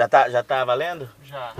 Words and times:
Já 0.00 0.08
tá, 0.08 0.30
já 0.30 0.42
tá 0.42 0.64
valendo? 0.64 1.06
Já. 1.24 1.54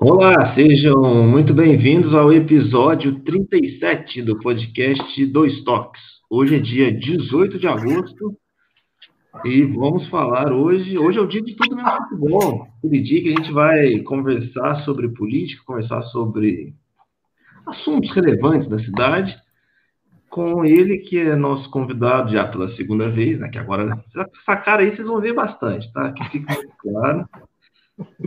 Olá, 0.00 0.54
sejam 0.54 1.26
muito 1.26 1.52
bem-vindos 1.52 2.14
ao 2.14 2.32
episódio 2.32 3.18
37 3.24 4.22
do 4.22 4.38
podcast 4.38 5.26
Dois 5.26 5.64
Toques. 5.64 6.00
Hoje 6.30 6.54
é 6.54 6.58
dia 6.60 6.92
18 6.92 7.58
de 7.58 7.66
agosto 7.66 8.38
e 9.44 9.62
vamos 9.64 10.08
falar 10.08 10.52
hoje. 10.52 10.98
Hoje 10.98 11.18
é 11.18 11.20
o 11.20 11.26
dia 11.26 11.42
de 11.42 11.54
tudo 11.54 11.76
menos 11.76 11.92
futebol. 12.08 12.68
Aquele 12.78 13.02
dia 13.02 13.22
que 13.22 13.28
a 13.28 13.36
gente 13.36 13.52
vai 13.52 13.98
conversar 14.00 14.84
sobre 14.84 15.08
política, 15.08 15.62
conversar 15.66 16.02
sobre 16.04 16.74
assuntos 17.66 18.10
relevantes 18.14 18.68
da 18.68 18.78
cidade, 18.78 19.36
com 20.30 20.64
ele, 20.64 20.98
que 20.98 21.18
é 21.18 21.34
nosso 21.34 21.70
convidado 21.70 22.32
já 22.32 22.46
pela 22.46 22.74
segunda 22.76 23.08
vez, 23.10 23.38
né? 23.38 23.48
Que 23.48 23.58
agora, 23.58 24.02
essa 24.14 24.56
cara 24.56 24.82
aí 24.82 24.94
vocês 24.94 25.06
vão 25.06 25.20
ver 25.20 25.34
bastante, 25.34 25.90
tá? 25.92 26.12
Que 26.12 26.24
fica 26.30 26.54
claro. 26.78 27.28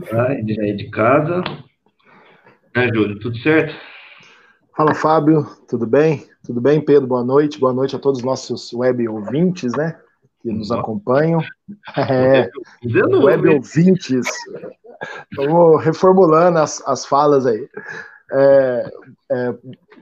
Tá? 0.10 0.34
Ele 0.34 0.54
já 0.54 0.68
é 0.68 0.74
de 0.74 0.90
casa. 0.90 1.44
Né, 2.76 2.88
Júlio? 2.94 3.20
Tudo 3.20 3.38
certo? 3.40 3.76
Fala, 4.76 4.96
Fábio. 4.96 5.46
Tudo 5.70 5.86
bem? 5.86 6.26
Tudo 6.46 6.62
bem, 6.62 6.80
Pedro? 6.82 7.08
Boa 7.08 7.24
noite. 7.24 7.60
Boa 7.60 7.74
noite 7.74 7.96
a 7.96 8.00
todos 8.00 8.20
os 8.20 8.26
nossos 8.26 8.74
web 8.74 9.08
ouvintes, 9.08 9.74
né? 9.74 10.00
Que 10.42 10.52
nos 10.52 10.72
acompanham. 10.72 11.42
É, 11.96 12.50
web 13.24 13.48
ouvintes. 13.50 14.26
Vamos 15.36 15.84
reformulando 15.84 16.58
as, 16.58 16.82
as 16.88 17.06
falas 17.06 17.46
aí. 17.46 17.70
É, 18.32 18.92
é, 19.32 19.54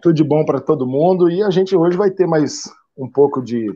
tudo 0.01 0.13
de 0.13 0.23
bom 0.23 0.45
para 0.45 0.61
todo 0.61 0.87
mundo. 0.87 1.29
E 1.29 1.43
a 1.43 1.49
gente 1.49 1.75
hoje 1.75 1.97
vai 1.97 2.09
ter 2.09 2.25
mais 2.25 2.63
um 2.97 3.09
pouco 3.09 3.41
de, 3.41 3.67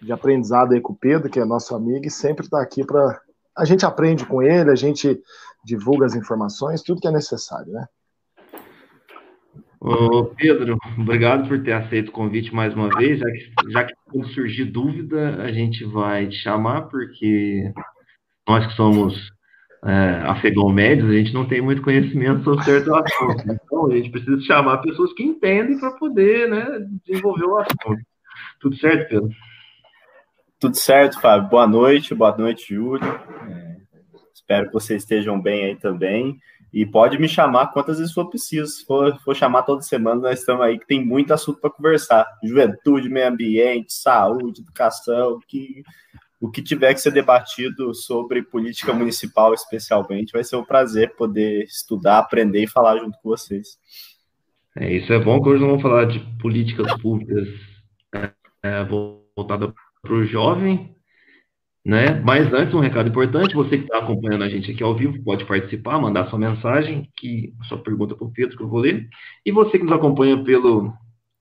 de 0.00 0.12
aprendizado 0.12 0.72
aí 0.72 0.80
com 0.80 0.92
o 0.92 0.96
Pedro, 0.96 1.28
que 1.28 1.40
é 1.40 1.44
nosso 1.44 1.74
amigo, 1.74 2.06
e 2.06 2.10
sempre 2.10 2.44
está 2.44 2.60
aqui 2.60 2.84
para. 2.84 3.20
A 3.56 3.64
gente 3.64 3.86
aprende 3.86 4.26
com 4.26 4.42
ele, 4.42 4.70
a 4.70 4.74
gente 4.74 5.20
divulga 5.64 6.06
as 6.06 6.14
informações, 6.14 6.82
tudo 6.82 7.00
que 7.00 7.08
é 7.08 7.12
necessário, 7.12 7.72
né? 7.72 7.86
Ô, 9.86 10.24
Pedro, 10.24 10.78
obrigado 10.98 11.46
por 11.46 11.62
ter 11.62 11.72
aceito 11.72 12.08
o 12.08 12.12
convite 12.12 12.54
mais 12.54 12.72
uma 12.72 12.88
vez. 12.96 13.18
Já 13.18 13.30
que, 13.30 13.70
já 13.70 13.84
que 13.84 13.92
quando 14.06 14.26
surgir 14.28 14.64
dúvida, 14.64 15.42
a 15.42 15.52
gente 15.52 15.84
vai 15.84 16.26
te 16.26 16.36
chamar, 16.36 16.88
porque 16.88 17.70
nós 18.48 18.66
que 18.66 18.72
somos 18.72 19.14
é, 19.84 20.22
afegão 20.24 20.70
médios, 20.70 21.10
a 21.10 21.12
gente 21.12 21.34
não 21.34 21.46
tem 21.46 21.60
muito 21.60 21.82
conhecimento 21.82 22.42
sobre 22.44 22.64
certo 22.64 22.94
assunto. 22.94 23.44
Então, 23.46 23.92
a 23.92 23.94
gente 23.94 24.08
precisa 24.10 24.40
chamar 24.40 24.78
pessoas 24.78 25.12
que 25.12 25.22
entendem 25.22 25.78
para 25.78 25.90
poder 25.90 26.48
né, 26.48 26.64
desenvolver 27.06 27.44
o 27.44 27.58
assunto. 27.58 28.02
Tudo 28.60 28.76
certo, 28.78 29.10
Pedro? 29.10 29.28
Tudo 30.58 30.76
certo, 30.78 31.20
Fábio. 31.20 31.50
Boa 31.50 31.66
noite, 31.66 32.14
boa 32.14 32.34
noite, 32.34 32.74
Júlio. 32.74 33.04
É, 33.04 33.76
espero 34.32 34.68
que 34.68 34.72
vocês 34.72 35.02
estejam 35.02 35.38
bem 35.38 35.66
aí 35.66 35.76
também. 35.76 36.38
E 36.74 36.84
pode 36.84 37.16
me 37.20 37.28
chamar 37.28 37.68
quantas 37.68 37.98
vezes 37.98 38.12
for 38.12 38.28
preciso. 38.28 38.66
Se 38.66 38.84
for, 38.84 39.16
for 39.20 39.36
chamar 39.36 39.62
toda 39.62 39.80
semana, 39.80 40.22
nós 40.22 40.40
estamos 40.40 40.60
aí 40.62 40.76
que 40.76 40.86
tem 40.88 41.06
muito 41.06 41.32
assunto 41.32 41.60
para 41.60 41.70
conversar. 41.70 42.26
Juventude, 42.42 43.08
meio 43.08 43.28
ambiente, 43.28 43.92
saúde, 43.92 44.60
educação, 44.60 45.38
que 45.46 45.84
o 46.40 46.50
que 46.50 46.60
tiver 46.60 46.92
que 46.92 47.00
ser 47.00 47.12
debatido 47.12 47.94
sobre 47.94 48.42
política 48.42 48.92
municipal, 48.92 49.54
especialmente, 49.54 50.32
vai 50.32 50.42
ser 50.42 50.56
um 50.56 50.64
prazer 50.64 51.14
poder 51.14 51.62
estudar, 51.62 52.18
aprender 52.18 52.64
e 52.64 52.68
falar 52.68 52.98
junto 52.98 53.16
com 53.22 53.28
vocês. 53.28 53.78
É, 54.76 54.92
isso 54.92 55.12
é 55.12 55.18
bom 55.20 55.40
que 55.40 55.50
hoje 55.50 55.60
nós 55.60 55.68
vamos 55.68 55.82
falar 55.82 56.06
de 56.06 56.18
políticas 56.40 56.92
públicas 57.00 57.48
é, 58.64 58.84
voltadas 58.84 59.72
para 60.02 60.12
o 60.12 60.24
jovem, 60.24 60.93
né? 61.84 62.20
Mas 62.24 62.52
antes, 62.52 62.74
um 62.74 62.80
recado 62.80 63.08
importante: 63.08 63.54
você 63.54 63.78
que 63.78 63.84
está 63.84 63.98
acompanhando 63.98 64.44
a 64.44 64.48
gente 64.48 64.70
aqui 64.70 64.82
ao 64.82 64.96
vivo 64.96 65.22
pode 65.22 65.44
participar, 65.44 66.00
mandar 66.00 66.28
sua 66.28 66.38
mensagem, 66.38 67.08
que 67.16 67.52
sua 67.68 67.78
pergunta 67.78 68.14
para 68.14 68.26
o 68.26 68.32
Pedro, 68.32 68.56
que 68.56 68.62
eu 68.62 68.68
vou 68.68 68.80
ler. 68.80 69.08
E 69.44 69.52
você 69.52 69.78
que 69.78 69.84
nos 69.84 69.92
acompanha 69.92 70.42
pelo 70.42 70.92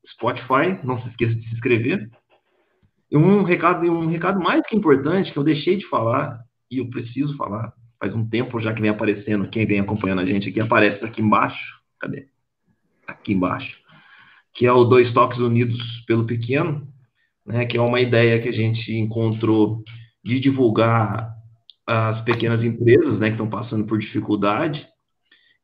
Spotify, 0.08 0.80
não 0.84 1.02
se 1.02 1.08
esqueça 1.10 1.36
de 1.36 1.48
se 1.48 1.54
inscrever 1.56 2.10
e 3.14 3.18
um 3.18 3.44
recado, 3.44 3.86
um 3.86 4.08
recado 4.08 4.40
mais 4.40 4.66
que 4.66 4.76
importante 4.76 5.32
que 5.32 5.38
eu 5.38 5.44
deixei 5.44 5.78
de 5.78 5.88
falar 5.88 6.44
e 6.72 6.80
eu 6.80 6.90
preciso 6.90 7.38
falar. 7.38 7.72
Faz 8.00 8.12
um 8.16 8.28
tempo 8.28 8.60
já 8.60 8.74
que 8.74 8.82
vem 8.82 8.90
aparecendo, 8.90 9.48
quem 9.50 9.68
vem 9.68 9.80
acompanhando 9.80 10.22
a 10.22 10.26
gente 10.26 10.50
aqui 10.50 10.60
aparece 10.60 11.06
aqui 11.06 11.22
embaixo. 11.22 11.80
Cadê? 12.00 12.26
Aqui 13.06 13.34
embaixo. 13.34 13.78
Que 14.52 14.66
é 14.66 14.74
o 14.74 14.84
Dois 14.84 15.14
Toques 15.14 15.38
Unidos 15.38 15.80
pelo 16.08 16.26
Pequeno, 16.26 16.88
né, 17.46 17.66
que 17.66 17.78
é 17.78 17.82
uma 17.82 18.02
ideia 18.02 18.42
que 18.42 18.50
a 18.50 18.52
gente 18.52 18.92
encontrou 18.92 19.84
de 20.24 20.40
divulgar 20.40 21.34
as 21.86 22.22
pequenas 22.22 22.64
empresas 22.64 23.20
né, 23.20 23.28
que 23.28 23.34
estão 23.34 23.50
passando 23.50 23.86
por 23.86 24.00
dificuldade. 24.00 24.88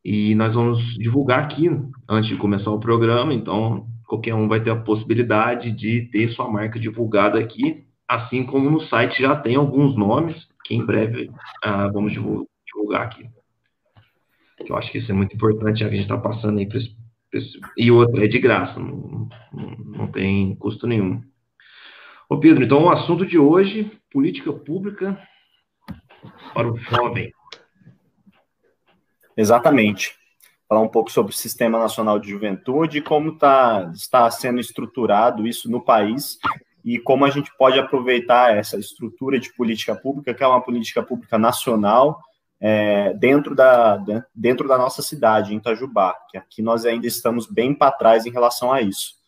E 0.03 0.34
nós 0.36 0.53
vamos 0.53 0.80
divulgar 0.96 1.44
aqui 1.44 1.70
antes 2.08 2.30
de 2.30 2.38
começar 2.38 2.72
o 2.72 2.80
programa. 2.80 3.34
Então, 3.34 3.88
qualquer 4.08 4.34
um 4.34 4.47
vai 4.47 4.62
ter 4.62 4.72
a 4.72 4.75
possibilidade 4.75 5.72
de 5.72 6.09
ter 6.12 6.31
sua 6.31 6.50
marca 6.50 6.80
divulgada 6.80 7.40
aqui, 7.40 7.86
assim 8.08 8.44
como 8.44 8.70
no 8.70 8.81
site 8.81 9.22
já 9.22 9.36
tem 9.36 9.56
alguns 9.56 9.96
nomes, 9.96 10.36
que 10.66 10.74
em 10.74 10.86
breve 10.86 11.30
ah, 11.64 11.88
vamos 11.88 12.12
divulgar 12.12 13.03
aqui. 13.03 13.30
Eu 14.68 14.76
acho 14.76 14.91
que 14.91 14.97
isso 14.97 15.12
é 15.12 15.16
muito 15.16 15.36
importante, 15.36 15.80
já 15.80 15.88
que 15.88 15.94
a 15.94 15.97
gente 15.97 16.12
está 16.12 16.18
passando 16.18 16.59
aí 16.59 16.68
para 16.68 16.80
E 17.78 17.91
outra, 17.91 18.26
é 18.26 18.28
de 18.28 18.40
graça, 18.40 18.80
não, 18.80 19.30
não, 19.53 19.70
não 19.86 20.08
tem 20.08 20.56
custo 20.56 20.88
nenhum. 20.88 21.22
Ô 22.30 22.40
Pedro, 22.40 22.64
então 22.64 22.84
o 22.84 22.90
assunto 22.90 23.26
de 23.26 23.38
hoje, 23.38 23.91
política 24.12 24.52
pública 24.52 25.22
para 26.53 26.72
o 26.72 26.78
jovem. 26.78 27.31
Exatamente 29.36 30.20
falar 30.70 30.81
um 30.81 30.88
pouco 30.88 31.12
sobre 31.12 31.34
o 31.34 31.36
Sistema 31.36 31.80
Nacional 31.80 32.20
de 32.20 32.30
Juventude, 32.30 33.02
como 33.02 33.36
tá, 33.36 33.92
está 33.92 34.30
sendo 34.30 34.59
estruturado 34.59 35.47
isso 35.47 35.70
no 35.70 35.81
país 35.84 36.38
e 36.86 37.00
como 37.00 37.25
a 37.25 37.30
gente 37.31 37.52
pode 37.58 37.80
aproveitar 37.80 38.56
essa 38.56 38.78
estrutura 38.78 39.40
de 39.40 39.52
política 39.56 39.96
pública, 39.96 40.34
que 40.34 40.44
é 40.44 40.47
uma 40.47 40.62
política 40.62 41.02
pública 41.02 41.40
nacional, 41.40 42.20
é, 42.62 43.14
dentro, 43.16 43.56
da, 43.56 43.97
dentro 44.36 44.68
da 44.68 44.78
nossa 44.78 45.02
cidade, 45.02 45.53
em 45.53 45.58
Itajubá, 45.58 46.16
que 46.30 46.38
aqui 46.38 46.62
nós 46.62 46.86
ainda 46.86 47.08
estamos 47.08 47.47
bem 47.47 47.74
para 47.74 47.91
trás 47.91 48.26
em 48.26 48.31
relação 48.31 48.72
a 48.72 48.81
isso. 48.81 49.19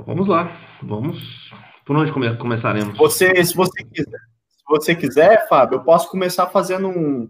Então 0.00 0.14
vamos 0.14 0.28
lá, 0.28 0.50
vamos 0.82 1.50
por 1.84 1.96
onde 1.96 2.12
come 2.12 2.36
começaremos? 2.36 2.96
Você, 2.96 3.44
se 3.44 3.54
você 3.54 3.84
quiser, 3.84 4.18
se 4.48 4.64
você 4.66 4.94
quiser, 4.94 5.48
Fábio, 5.48 5.76
eu 5.76 5.82
posso 5.82 6.08
começar 6.08 6.46
fazendo 6.46 6.88
um, 6.88 7.28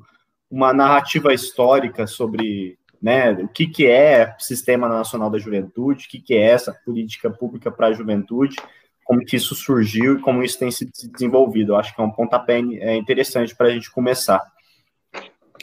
uma 0.50 0.72
narrativa 0.72 1.32
histórica 1.32 2.06
sobre 2.06 2.78
né, 3.03 3.32
o 3.32 3.48
que, 3.48 3.66
que 3.66 3.86
é 3.86 4.36
o 4.38 4.42
Sistema 4.42 4.88
Nacional 4.88 5.30
da 5.30 5.38
Juventude, 5.38 6.04
o 6.04 6.09
que, 6.09 6.20
que 6.20 6.34
é 6.34 6.42
essa 6.42 6.72
política 6.84 7.30
pública 7.30 7.70
para 7.70 7.88
a 7.88 7.92
juventude, 7.92 8.56
como 9.03 9.25
que 9.25 9.36
isso 9.36 9.54
surgiu 9.54 10.19
e 10.19 10.20
como 10.20 10.42
isso 10.42 10.59
tem 10.59 10.70
se 10.70 10.88
desenvolvido. 11.10 11.72
Eu 11.72 11.76
acho 11.76 11.94
que 11.94 12.00
é 12.00 12.04
um 12.04 12.10
pontapé 12.12 12.59
é 12.59 12.94
interessante 12.97 13.56
para 13.56 13.69
a 13.69 13.70
gente 13.70 13.91
começar. 13.91 14.41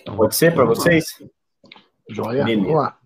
Pode 0.06 0.36
ser 0.36 0.54
para 0.54 0.66
vocês? 0.66 1.06
Joia, 2.10 2.44
Beleza. 2.44 2.62
vamos 2.64 2.82
lá. 2.82 2.98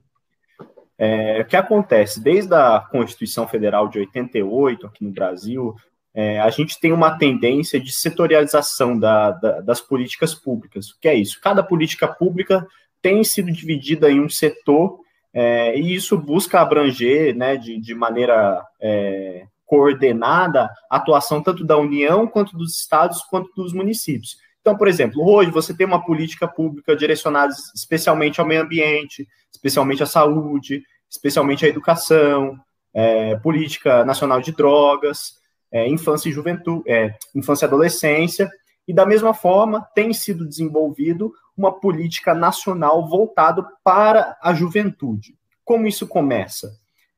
É, 1.04 1.42
o 1.42 1.46
que 1.46 1.56
acontece? 1.56 2.22
Desde 2.22 2.54
a 2.54 2.80
Constituição 2.80 3.48
Federal 3.48 3.88
de 3.88 3.98
88, 3.98 4.86
aqui 4.86 5.04
no 5.04 5.10
Brasil, 5.10 5.76
é, 6.14 6.40
a 6.40 6.52
gente 6.52 6.80
tem 6.80 6.92
uma 6.92 7.18
tendência 7.18 7.80
de 7.80 7.92
setorialização 7.92 9.00
da, 9.00 9.32
da, 9.32 9.62
das 9.62 9.82
políticas 9.82 10.36
públicas. 10.36 10.92
O 10.92 11.00
que 11.00 11.08
é 11.08 11.16
isso? 11.16 11.42
Cada 11.42 11.64
política 11.64 12.08
pública 12.08 12.68
tem 13.02 13.24
sido 13.24 13.52
dividida 13.52 14.12
em 14.12 14.20
um 14.22 14.30
setor 14.30 15.00
é, 15.34 15.76
e 15.76 15.92
isso 15.96 16.16
busca 16.16 16.62
abranger 16.62 17.36
né, 17.36 17.58
de, 17.58 17.80
de 17.80 17.96
maneira 17.96 18.64
é, 18.80 19.48
coordenada 19.66 20.70
a 20.88 20.98
atuação 20.98 21.42
tanto 21.42 21.64
da 21.64 21.78
União, 21.78 22.28
quanto 22.28 22.56
dos 22.56 22.78
estados, 22.78 23.24
quanto 23.24 23.50
dos 23.56 23.74
municípios. 23.74 24.38
Então, 24.62 24.78
por 24.78 24.88
exemplo, 24.88 25.28
hoje 25.28 25.50
você 25.50 25.74
tem 25.74 25.86
uma 25.86 26.06
política 26.06 26.48
pública 26.48 26.96
direcionada 26.96 27.52
especialmente 27.76 28.40
ao 28.40 28.48
meio 28.48 28.62
ambiente, 28.62 29.28
especialmente 29.52 30.04
à 30.04 30.06
saúde, 30.06 30.84
especialmente 31.10 31.66
à 31.66 31.68
educação, 31.68 32.58
é, 32.94 33.36
política 33.38 34.06
nacional 34.06 34.40
de 34.40 34.52
drogas, 34.52 35.40
é, 35.72 35.88
infância 35.88 36.30
e 36.30 36.32
juventude, 36.32 36.84
é, 36.88 37.16
infância 37.34 37.66
e 37.66 37.68
adolescência, 37.68 38.50
e 38.88 38.94
da 38.94 39.06
mesma 39.06 39.34
forma 39.34 39.82
tem 39.96 40.14
sido 40.14 40.48
desenvolvido 40.48 41.34
uma 41.58 41.72
política 41.80 42.34
nacional 42.34 43.08
voltada 43.08 43.66
para 43.84 44.38
a 44.42 44.54
juventude. 44.54 45.36
Como 45.64 45.88
isso 45.88 46.08
começa? 46.08 46.78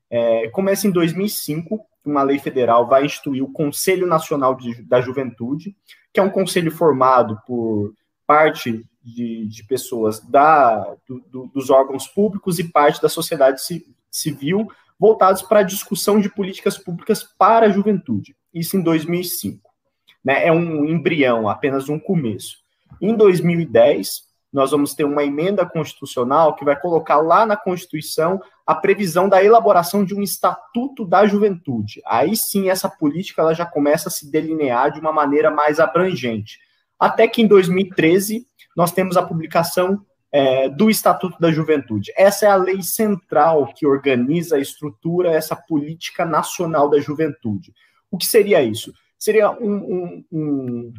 É, 0.10 0.48
começa 0.50 0.88
em 0.88 0.92
2005, 0.92 1.84
uma 2.06 2.24
lei 2.24 2.40
federal 2.40 2.88
vai 2.88 3.06
instituir 3.06 3.44
o 3.44 3.52
Conselho 3.52 4.08
Nacional 4.08 4.56
de, 4.56 4.82
da 4.84 5.02
Juventude, 5.02 5.76
que 6.14 6.20
é 6.20 6.24
um 6.24 6.30
conselho 6.30 6.72
formado 6.72 7.40
por 7.48 7.94
parte 8.28 8.86
de, 9.02 9.48
de 9.48 9.64
pessoas 9.66 10.20
da, 10.20 10.96
do, 11.08 11.20
do, 11.30 11.48
dos 11.48 11.70
órgãos 11.70 12.08
públicos 12.08 12.60
e 12.60 12.64
parte 12.64 13.02
da 13.02 13.10
sociedade 13.10 13.62
civil, 14.10 14.68
voltados 15.00 15.42
para 15.42 15.60
a 15.60 15.64
discussão 15.64 16.20
de 16.20 16.30
políticas 16.30 16.78
públicas 16.78 17.24
para 17.24 17.66
a 17.66 17.70
juventude. 17.70 18.36
Isso 18.54 18.78
em 18.78 18.82
2005. 18.82 19.70
Né? 20.24 20.48
É 20.48 20.52
um 20.52 20.86
embrião, 20.86 21.50
apenas 21.50 21.90
um 21.90 22.00
começo. 22.00 22.58
Em 23.02 23.16
2010, 23.16 24.24
nós 24.54 24.70
vamos 24.70 24.94
ter 24.94 25.04
uma 25.04 25.24
emenda 25.24 25.66
constitucional 25.66 26.56
que 26.56 26.64
vai 26.64 26.80
colocar 26.80 27.18
lá 27.18 27.44
na 27.46 27.58
Constituição 27.58 28.40
a 28.66 28.76
previsão 28.76 29.28
da 29.28 29.44
elaboração 29.44 30.06
de 30.06 30.14
um 30.14 30.22
estatuto 30.22 31.04
da 31.04 31.26
juventude. 31.26 32.02
Aí 32.06 32.36
sim 32.38 32.70
essa 32.70 32.88
política 32.88 33.42
ela 33.42 33.56
já 33.56 33.66
começa 33.66 34.10
a 34.10 34.12
se 34.12 34.32
delinear 34.32 34.92
de 34.92 35.00
uma 35.00 35.12
maneira 35.12 35.50
mais 35.50 35.80
abrangente. 35.80 36.60
Até 37.00 37.28
que 37.28 37.42
em 37.42 37.48
2013 37.48 38.46
nós 38.78 38.92
temos 38.92 39.18
a 39.18 39.24
publicação 39.24 40.06
é, 40.32 40.68
do 40.68 40.90
Estatuto 40.90 41.40
da 41.40 41.52
Juventude. 41.52 42.12
Essa 42.18 42.48
é 42.48 42.50
a 42.50 42.56
lei 42.56 42.82
central 42.82 43.72
que 43.74 43.86
organiza, 43.86 44.58
estrutura 44.58 45.32
essa 45.32 45.56
política 45.56 46.26
nacional 46.26 46.90
da 46.90 47.00
juventude. 47.00 47.72
O 48.10 48.18
que 48.18 48.26
seria 48.26 48.64
isso? 48.64 48.92
Seria 49.18 49.52
um, 49.52 49.76
um, 49.76 50.26
um 50.32 50.94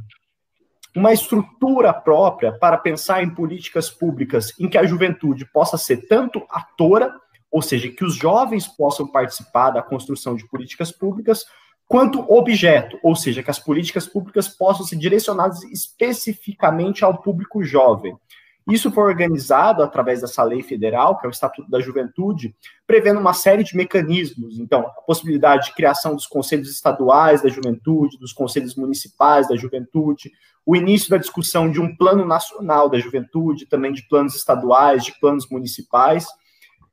uma 0.96 1.12
estrutura 1.12 1.92
própria 1.92 2.52
para 2.52 2.78
pensar 2.78 3.22
em 3.22 3.34
políticas 3.34 3.90
públicas 3.90 4.52
em 4.58 4.68
que 4.68 4.78
a 4.78 4.86
juventude 4.86 5.44
possa 5.52 5.76
ser 5.76 6.06
tanto 6.06 6.42
atora, 6.48 7.12
ou 7.50 7.60
seja, 7.60 7.88
que 7.88 8.04
os 8.04 8.14
jovens 8.14 8.68
possam 8.68 9.06
participar 9.06 9.70
da 9.70 9.82
construção 9.82 10.36
de 10.36 10.46
políticas 10.48 10.92
públicas, 10.92 11.44
quanto 11.86 12.20
objeto, 12.32 12.98
ou 13.02 13.14
seja, 13.16 13.42
que 13.42 13.50
as 13.50 13.58
políticas 13.58 14.06
públicas 14.06 14.48
possam 14.48 14.86
ser 14.86 14.96
direcionadas 14.96 15.62
especificamente 15.64 17.04
ao 17.04 17.20
público 17.20 17.62
jovem. 17.62 18.16
Isso 18.66 18.90
foi 18.90 19.04
organizado 19.04 19.82
através 19.82 20.22
dessa 20.22 20.42
lei 20.42 20.62
federal, 20.62 21.18
que 21.18 21.26
é 21.26 21.28
o 21.28 21.30
Estatuto 21.30 21.70
da 21.70 21.80
Juventude, 21.80 22.54
prevendo 22.86 23.20
uma 23.20 23.34
série 23.34 23.62
de 23.62 23.76
mecanismos. 23.76 24.58
Então, 24.58 24.80
a 24.80 25.02
possibilidade 25.02 25.66
de 25.66 25.74
criação 25.74 26.14
dos 26.14 26.26
conselhos 26.26 26.70
estaduais 26.70 27.42
da 27.42 27.50
juventude, 27.50 28.18
dos 28.18 28.32
conselhos 28.32 28.74
municipais 28.74 29.46
da 29.48 29.56
juventude, 29.56 30.32
o 30.64 30.74
início 30.74 31.10
da 31.10 31.18
discussão 31.18 31.70
de 31.70 31.78
um 31.78 31.94
plano 31.94 32.24
nacional 32.24 32.88
da 32.88 32.98
juventude, 32.98 33.66
também 33.66 33.92
de 33.92 34.08
planos 34.08 34.34
estaduais, 34.34 35.04
de 35.04 35.18
planos 35.20 35.46
municipais. 35.50 36.26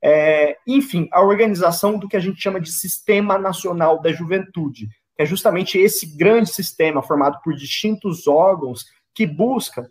É, 0.02 0.58
enfim, 0.66 1.08
a 1.10 1.22
organização 1.22 1.98
do 1.98 2.06
que 2.06 2.16
a 2.16 2.20
gente 2.20 2.42
chama 2.42 2.60
de 2.60 2.70
Sistema 2.70 3.38
Nacional 3.38 4.02
da 4.02 4.12
Juventude, 4.12 4.88
que 5.16 5.22
é 5.22 5.24
justamente 5.24 5.78
esse 5.78 6.16
grande 6.18 6.50
sistema 6.50 7.00
formado 7.02 7.40
por 7.42 7.54
distintos 7.54 8.26
órgãos 8.26 8.84
que 9.14 9.26
busca 9.26 9.88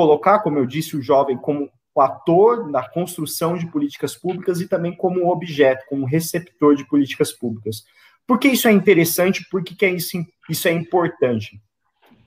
colocar, 0.00 0.38
como 0.38 0.58
eu 0.58 0.64
disse, 0.64 0.96
o 0.96 1.02
jovem 1.02 1.36
como 1.36 1.68
o 1.94 2.00
ator 2.00 2.72
da 2.72 2.88
construção 2.88 3.54
de 3.58 3.66
políticas 3.66 4.16
públicas 4.16 4.58
e 4.58 4.66
também 4.66 4.96
como 4.96 5.30
objeto, 5.30 5.84
como 5.90 6.06
receptor 6.06 6.74
de 6.74 6.88
políticas 6.88 7.30
públicas. 7.30 7.84
Por 8.26 8.38
que 8.38 8.48
isso 8.48 8.66
é 8.66 8.72
interessante? 8.72 9.46
Por 9.50 9.62
que, 9.62 9.74
que 9.74 9.84
é 9.84 9.90
isso, 9.90 10.16
isso 10.48 10.68
é 10.68 10.72
importante? 10.72 11.60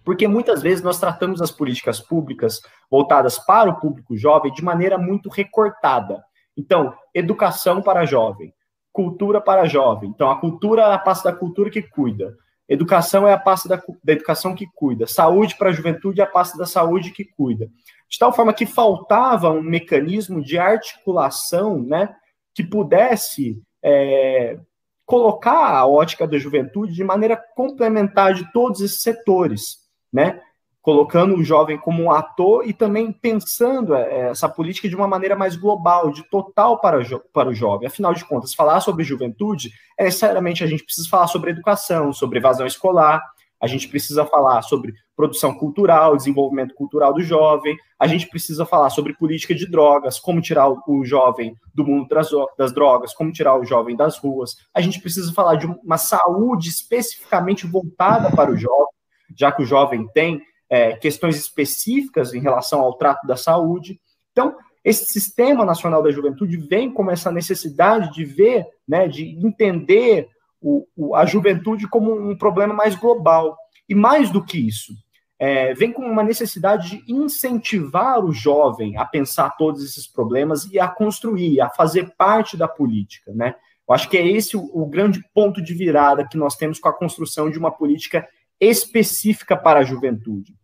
Porque 0.06 0.28
muitas 0.28 0.62
vezes 0.62 0.84
nós 0.84 1.00
tratamos 1.00 1.42
as 1.42 1.50
políticas 1.50 2.00
públicas 2.00 2.62
voltadas 2.92 3.40
para 3.40 3.72
o 3.72 3.80
público 3.80 4.16
jovem 4.16 4.54
de 4.54 4.64
maneira 4.64 5.00
muito 5.00 5.28
recortada. 5.28 6.24
Então, 6.56 6.94
educação 7.12 7.82
para 7.82 8.06
jovem, 8.06 8.54
cultura 8.92 9.42
para 9.42 9.66
jovem. 9.66 10.12
Então, 10.12 10.30
a 10.30 10.40
cultura 10.40 10.84
é 10.84 10.94
a 10.94 11.00
pasta 11.00 11.32
da 11.32 11.36
cultura 11.36 11.72
que 11.72 11.82
cuida. 11.82 12.38
Educação 12.74 13.28
é 13.28 13.34
a 13.34 13.38
pasta 13.38 13.70
da, 13.70 13.82
da 14.04 14.14
educação 14.14 14.56
que 14.56 14.66
cuida. 14.74 15.06
Saúde 15.06 15.56
para 15.56 15.70
a 15.70 15.72
juventude 15.72 16.22
é 16.22 16.24
a 16.24 16.28
pasta 16.28 16.58
da 16.58 16.66
saúde 16.66 17.12
que 17.12 17.24
cuida. 17.24 17.70
De 18.10 18.18
tal 18.18 18.34
forma 18.34 18.52
que 18.52 18.66
faltava 18.66 19.52
um 19.52 19.62
mecanismo 19.62 20.42
de 20.42 20.58
articulação 20.58 21.80
né, 21.84 22.16
que 22.52 22.64
pudesse 22.64 23.62
é, 23.84 24.58
colocar 25.06 25.76
a 25.76 25.86
ótica 25.86 26.28
da 26.28 26.40
juventude 26.40 26.94
de 26.94 27.04
maneira 27.04 27.38
complementar 27.56 28.34
de 28.34 28.52
todos 28.52 28.82
esses 28.82 29.04
setores. 29.04 29.78
Né? 30.12 30.42
Colocando 30.84 31.36
o 31.36 31.44
jovem 31.44 31.78
como 31.78 32.04
um 32.04 32.12
ator 32.12 32.68
e 32.68 32.74
também 32.74 33.10
pensando 33.10 33.96
é, 33.96 34.32
essa 34.32 34.50
política 34.50 34.90
de 34.90 34.96
uma 34.96 35.08
maneira 35.08 35.34
mais 35.34 35.56
global, 35.56 36.12
de 36.12 36.30
total 36.30 36.78
para, 36.78 37.00
para 37.32 37.50
o 37.50 37.56
jovem. 37.56 37.88
Afinal 37.88 38.14
de 38.14 38.26
contas, 38.26 38.54
falar 38.54 38.82
sobre 38.82 39.06
juventude 39.06 39.72
é 39.98 40.04
necessariamente 40.04 40.62
a 40.62 40.68
gente 40.68 40.84
precisa 40.84 41.10
falar 41.10 41.28
sobre 41.28 41.52
educação, 41.52 42.12
sobre 42.12 42.38
evasão 42.38 42.68
escolar, 42.68 43.24
a 43.62 43.66
gente 43.66 43.88
precisa 43.88 44.26
falar 44.26 44.62
sobre 44.62 44.94
produção 45.16 45.54
cultural, 45.54 46.18
desenvolvimento 46.18 46.76
cultural 46.76 47.14
do 47.14 47.24
jovem, 47.24 47.78
a 47.98 48.06
gente 48.06 48.28
precisa 48.28 48.66
falar 48.66 48.90
sobre 48.90 49.14
política 49.14 49.56
de 49.56 49.66
drogas, 49.66 50.20
como 50.20 50.42
tirar 50.42 50.68
o 50.68 51.06
jovem 51.06 51.56
do 51.74 51.86
mundo 51.86 52.10
das 52.58 52.74
drogas, 52.74 53.14
como 53.14 53.32
tirar 53.32 53.58
o 53.58 53.64
jovem 53.64 53.96
das 53.96 54.18
ruas, 54.18 54.58
a 54.74 54.82
gente 54.82 55.00
precisa 55.00 55.32
falar 55.32 55.56
de 55.56 55.66
uma 55.66 55.98
saúde 55.98 56.68
especificamente 56.68 57.66
voltada 57.66 58.30
para 58.36 58.52
o 58.52 58.58
jovem, 58.58 58.94
já 59.34 59.50
que 59.50 59.64
o 59.64 59.66
jovem 59.66 60.06
tem 60.14 60.42
é, 60.74 60.94
questões 60.94 61.38
específicas 61.38 62.34
em 62.34 62.40
relação 62.40 62.82
ao 62.82 62.98
trato 62.98 63.28
da 63.28 63.38
saúde. 63.38 64.02
Então, 64.32 64.56
esse 64.84 65.06
sistema 65.06 65.64
nacional 65.64 66.02
da 66.02 66.10
juventude 66.10 66.58
vem 66.58 66.92
com 66.92 67.12
essa 67.12 67.32
necessidade 67.32 68.12
de 68.12 68.26
ver, 68.26 68.66
né, 68.88 69.08
de 69.08 69.38
entender 69.46 70.28
o, 70.60 70.88
o, 70.98 71.16
a 71.16 71.28
juventude 71.28 71.88
como 71.88 72.12
um 72.12 72.36
problema 72.36 72.74
mais 72.74 72.96
global. 72.96 73.56
E 73.88 73.94
mais 73.94 74.32
do 74.32 74.44
que 74.44 74.58
isso, 74.68 74.94
é, 75.38 75.76
vem 75.76 75.92
com 75.92 76.02
uma 76.02 76.24
necessidade 76.24 76.90
de 76.90 77.14
incentivar 77.14 78.26
o 78.26 78.32
jovem 78.32 78.98
a 78.98 79.06
pensar 79.06 79.52
todos 79.52 79.84
esses 79.84 80.08
problemas 80.08 80.66
e 80.72 80.80
a 80.80 80.88
construir, 80.88 81.62
a 81.62 81.70
fazer 81.70 82.16
parte 82.18 82.58
da 82.58 82.68
política, 82.68 83.32
né? 83.32 83.54
Eu 83.88 83.94
acho 83.94 84.10
que 84.10 84.18
é 84.18 84.26
esse 84.26 84.58
o, 84.58 84.64
o 84.74 84.88
grande 84.88 85.24
ponto 85.36 85.62
de 85.62 85.74
virada 85.76 86.28
que 86.28 86.38
nós 86.38 86.56
temos 86.56 86.80
com 86.80 86.90
a 86.90 86.98
construção 86.98 87.52
de 87.52 87.60
uma 87.60 87.70
política 87.70 88.28
específica 88.60 89.56
para 89.56 89.82
a 89.82 89.84
juventude. 89.84 90.56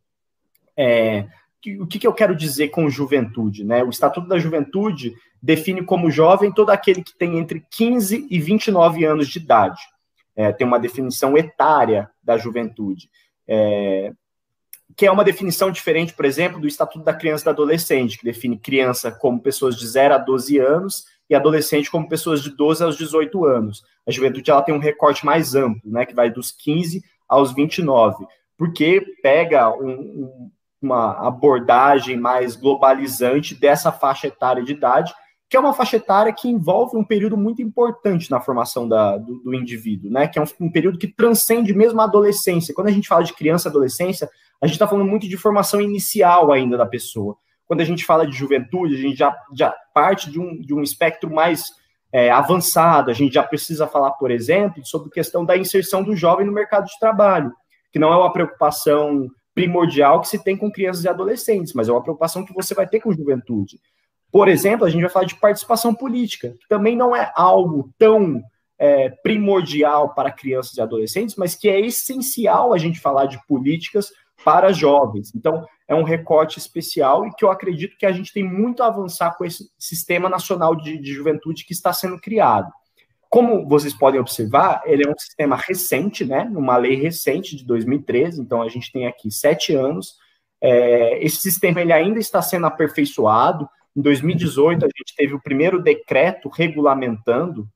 É, 0.82 1.28
o 1.78 1.86
que, 1.86 2.00
que, 2.00 2.08
eu 2.08 2.14
quero 2.14 2.34
dizer 2.34 2.70
com 2.70 2.90
juventude? 2.90 3.66
Né? 3.66 3.84
O 3.84 3.90
Estatuto 3.90 4.30
da 4.30 4.40
Juventude 4.40 5.14
define 5.44 5.84
como 5.84 6.10
jovem 6.10 6.54
todo 6.54 6.70
aquele 6.70 7.04
que 7.04 7.18
tem 7.18 7.38
entre 7.38 7.66
15 7.70 8.28
e 8.30 8.40
29 8.40 9.04
anos 9.04 9.28
de 9.28 9.40
idade. 9.40 9.82
É, 10.38 10.54
tem 10.54 10.66
uma 10.66 10.80
definição 10.80 11.38
etária 11.38 12.10
da 12.24 12.38
juventude, 12.38 13.10
é, 13.46 14.14
que 14.96 15.06
é 15.06 15.12
uma 15.12 15.24
definição 15.24 15.70
diferente, 15.70 16.14
por 16.14 16.24
exemplo, 16.24 16.62
do 16.62 16.68
Estatuto 16.68 17.04
da 17.04 17.14
Criança 17.14 17.44
e 17.44 17.46
do 17.46 17.50
Adolescente, 17.50 18.18
que 18.18 18.24
define 18.24 18.58
criança 18.58 19.12
como 19.12 19.42
pessoas 19.42 19.76
de 19.76 19.86
0 19.86 20.14
a 20.14 20.18
12 20.18 20.58
anos 20.60 21.04
e 21.30 21.36
adolescente 21.36 21.92
como 21.92 22.08
pessoas 22.08 22.42
de 22.42 22.56
12 22.56 22.84
aos 22.84 22.98
18 22.98 23.46
anos. 23.46 23.84
A 24.08 24.12
juventude 24.12 24.50
ela 24.50 24.62
tem 24.62 24.74
um 24.74 24.80
recorte 24.80 25.26
mais 25.26 25.56
amplo, 25.56 25.92
né, 25.92 26.06
que 26.06 26.16
vai 26.16 26.30
dos 26.32 26.52
15 26.52 27.04
aos 27.28 27.54
29, 27.54 28.26
porque 28.58 29.02
pega 29.22 29.70
um, 29.70 29.92
um 29.92 30.52
uma 30.82 31.28
abordagem 31.28 32.18
mais 32.18 32.56
globalizante 32.56 33.54
dessa 33.54 33.92
faixa 33.92 34.28
etária 34.28 34.64
de 34.64 34.72
idade, 34.72 35.14
que 35.50 35.58
é 35.58 35.60
uma 35.60 35.74
faixa 35.74 35.98
etária 35.98 36.32
que 36.32 36.48
envolve 36.48 36.96
um 36.96 37.04
período 37.04 37.36
muito 37.36 37.62
importante 37.62 38.30
na 38.30 38.40
formação 38.40 38.88
da, 38.88 39.18
do, 39.18 39.40
do, 39.40 39.54
indivíduo, 39.56 40.12
né? 40.12 40.28
Que 40.28 40.38
é 40.38 40.42
um, 40.42 40.46
um, 40.62 40.72
período 40.72 41.00
que 41.00 41.08
transcende 41.08 41.74
mesmo 41.74 42.00
a 42.00 42.04
adolescência. 42.04 42.74
Quando 42.74 42.88
a 42.88 42.92
gente 42.92 43.08
fala 43.08 43.24
de 43.24 43.34
criança 43.34 43.68
e 43.68 43.72
adolescência, 43.72 44.30
a 44.62 44.68
gente 44.68 44.76
está 44.76 44.88
falando 44.88 45.08
muito 45.08 45.28
de 45.28 45.38
formação 45.38 45.82
inicial 45.82 46.52
ainda 46.52 46.78
da 46.78 46.86
pessoa. 46.86 47.36
Quando 47.66 47.82
a 47.82 47.86
gente 47.86 48.06
fala 48.06 48.28
de 48.28 48.36
juventude, 48.36 48.96
a 48.96 48.98
gente 48.98 49.18
já, 49.18 49.36
já 49.56 49.74
parte 49.94 50.30
de 50.30 50.40
um, 50.40 50.60
de 50.62 50.74
um 50.74 50.84
espectro 50.84 51.32
mais 51.32 51.64
é, 52.14 52.30
avançado. 52.30 53.10
A 53.10 53.14
gente 53.14 53.34
já 53.34 53.44
precisa 53.44 53.88
falar, 53.88 54.12
por 54.12 54.30
exemplo, 54.30 54.86
sobre 54.86 55.10
a 55.10 55.14
questão 55.14 55.44
da 55.44 55.58
inserção 55.58 56.04
do 56.04 56.16
jovem 56.16 56.46
no 56.46 56.52
mercado 56.52 56.86
de 56.86 57.00
trabalho, 57.00 57.52
que 57.92 58.00
não 58.00 58.14
é 58.14 58.18
uma 58.18 58.32
preocupação 58.32 59.28
primordial 59.60 60.22
que 60.22 60.30
se 60.30 60.42
tem 60.42 60.56
com 60.56 60.72
crianças 60.72 61.04
e 61.04 61.10
adolescentes, 61.10 61.74
mas 61.74 61.90
é 61.90 61.92
uma 61.92 62.02
preocupação 62.02 62.46
que 62.46 62.54
você 62.54 62.74
vai 62.74 62.88
ter 62.88 63.02
com 63.02 63.12
juventude. 63.12 63.78
Por 64.32 64.48
exemplo, 64.48 64.86
a 64.86 64.90
gente 64.90 65.02
vai 65.02 65.10
falar 65.10 65.26
de 65.26 65.36
participação 65.36 65.94
política, 65.94 66.56
que 66.62 66.68
também 66.70 66.96
não 66.96 67.14
é 67.14 67.30
algo 67.36 67.94
tão 67.98 68.42
é, 68.78 69.10
primordial 69.10 70.14
para 70.14 70.32
crianças 70.32 70.78
e 70.78 70.82
adolescentes, 70.82 71.36
mas 71.36 71.56
que 71.56 71.68
é 71.68 71.78
essencial 71.78 72.74
a 72.74 72.78
gente 72.78 73.02
falar 73.02 73.26
de 73.26 73.38
políticas 73.48 74.10
para 74.46 74.72
jovens. 74.72 75.36
Então, 75.36 75.66
é 75.90 75.94
um 75.94 76.04
recorte 76.04 76.58
especial 76.58 77.26
e 77.26 77.32
que 77.32 77.44
eu 77.44 77.52
acredito 77.52 77.98
que 77.98 78.06
a 78.06 78.14
gente 78.14 78.32
tem 78.32 78.44
muito 78.44 78.82
a 78.82 78.88
avançar 78.88 79.36
com 79.36 79.44
esse 79.44 79.70
sistema 79.78 80.30
nacional 80.30 80.74
de, 80.74 80.98
de 80.98 81.12
juventude 81.12 81.66
que 81.66 81.74
está 81.74 81.92
sendo 81.92 82.18
criado. 82.18 82.72
Como 83.30 83.68
vocês 83.68 83.94
podem 83.94 84.20
observar, 84.20 84.82
ele 84.86 85.08
é 85.08 85.10
um 85.10 85.18
sistema 85.18 85.56
recente, 85.56 86.26
né? 86.26 86.50
Uma 86.52 86.78
lei 86.78 86.96
recente 86.96 87.56
de 87.56 87.64
2013, 87.64 88.42
então 88.42 88.62
a 88.62 88.68
gente 88.68 88.92
tem 88.92 89.06
aqui 89.06 89.30
sete 89.32 89.76
anos. 89.76 90.16
É, 90.62 91.24
esse 91.24 91.38
sistema 91.38 91.80
ele 91.80 91.94
ainda 91.94 92.20
está 92.20 92.42
sendo 92.42 92.66
aperfeiçoado. 92.66 93.70
Em 93.96 94.02
2018, 94.02 94.84
a 94.84 94.88
gente 94.88 95.16
teve 95.16 95.34
o 95.34 95.42
primeiro 95.42 95.82
decreto 95.82 96.50
regulamentando 96.50 97.68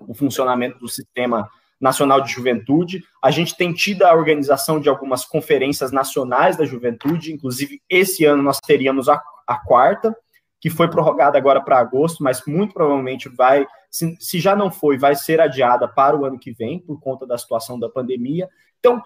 o 0.00 0.14
funcionamento 0.14 0.78
do 0.78 0.88
sistema 0.88 1.48
Nacional 1.80 2.20
de 2.20 2.32
Juventude. 2.32 3.04
A 3.22 3.30
gente 3.30 3.56
tem 3.56 3.72
tido 3.72 4.02
a 4.02 4.14
organização 4.14 4.80
de 4.80 4.88
algumas 4.88 5.24
conferências 5.24 5.92
nacionais 5.92 6.56
da 6.56 6.64
juventude, 6.64 7.32
inclusive 7.32 7.80
esse 7.88 8.24
ano 8.24 8.42
nós 8.42 8.58
teríamos 8.58 9.08
a, 9.08 9.22
a 9.46 9.58
quarta, 9.58 10.16
que 10.60 10.70
foi 10.70 10.88
prorrogada 10.88 11.38
agora 11.38 11.60
para 11.60 11.78
agosto, 11.78 12.22
mas 12.22 12.42
muito 12.46 12.74
provavelmente 12.74 13.28
vai, 13.28 13.66
se, 13.90 14.16
se 14.18 14.40
já 14.40 14.56
não 14.56 14.70
foi, 14.70 14.98
vai 14.98 15.14
ser 15.14 15.40
adiada 15.40 15.86
para 15.86 16.16
o 16.16 16.24
ano 16.24 16.38
que 16.38 16.52
vem, 16.52 16.80
por 16.80 17.00
conta 17.00 17.26
da 17.26 17.38
situação 17.38 17.78
da 17.78 17.88
pandemia. 17.88 18.48
Então, 18.78 19.02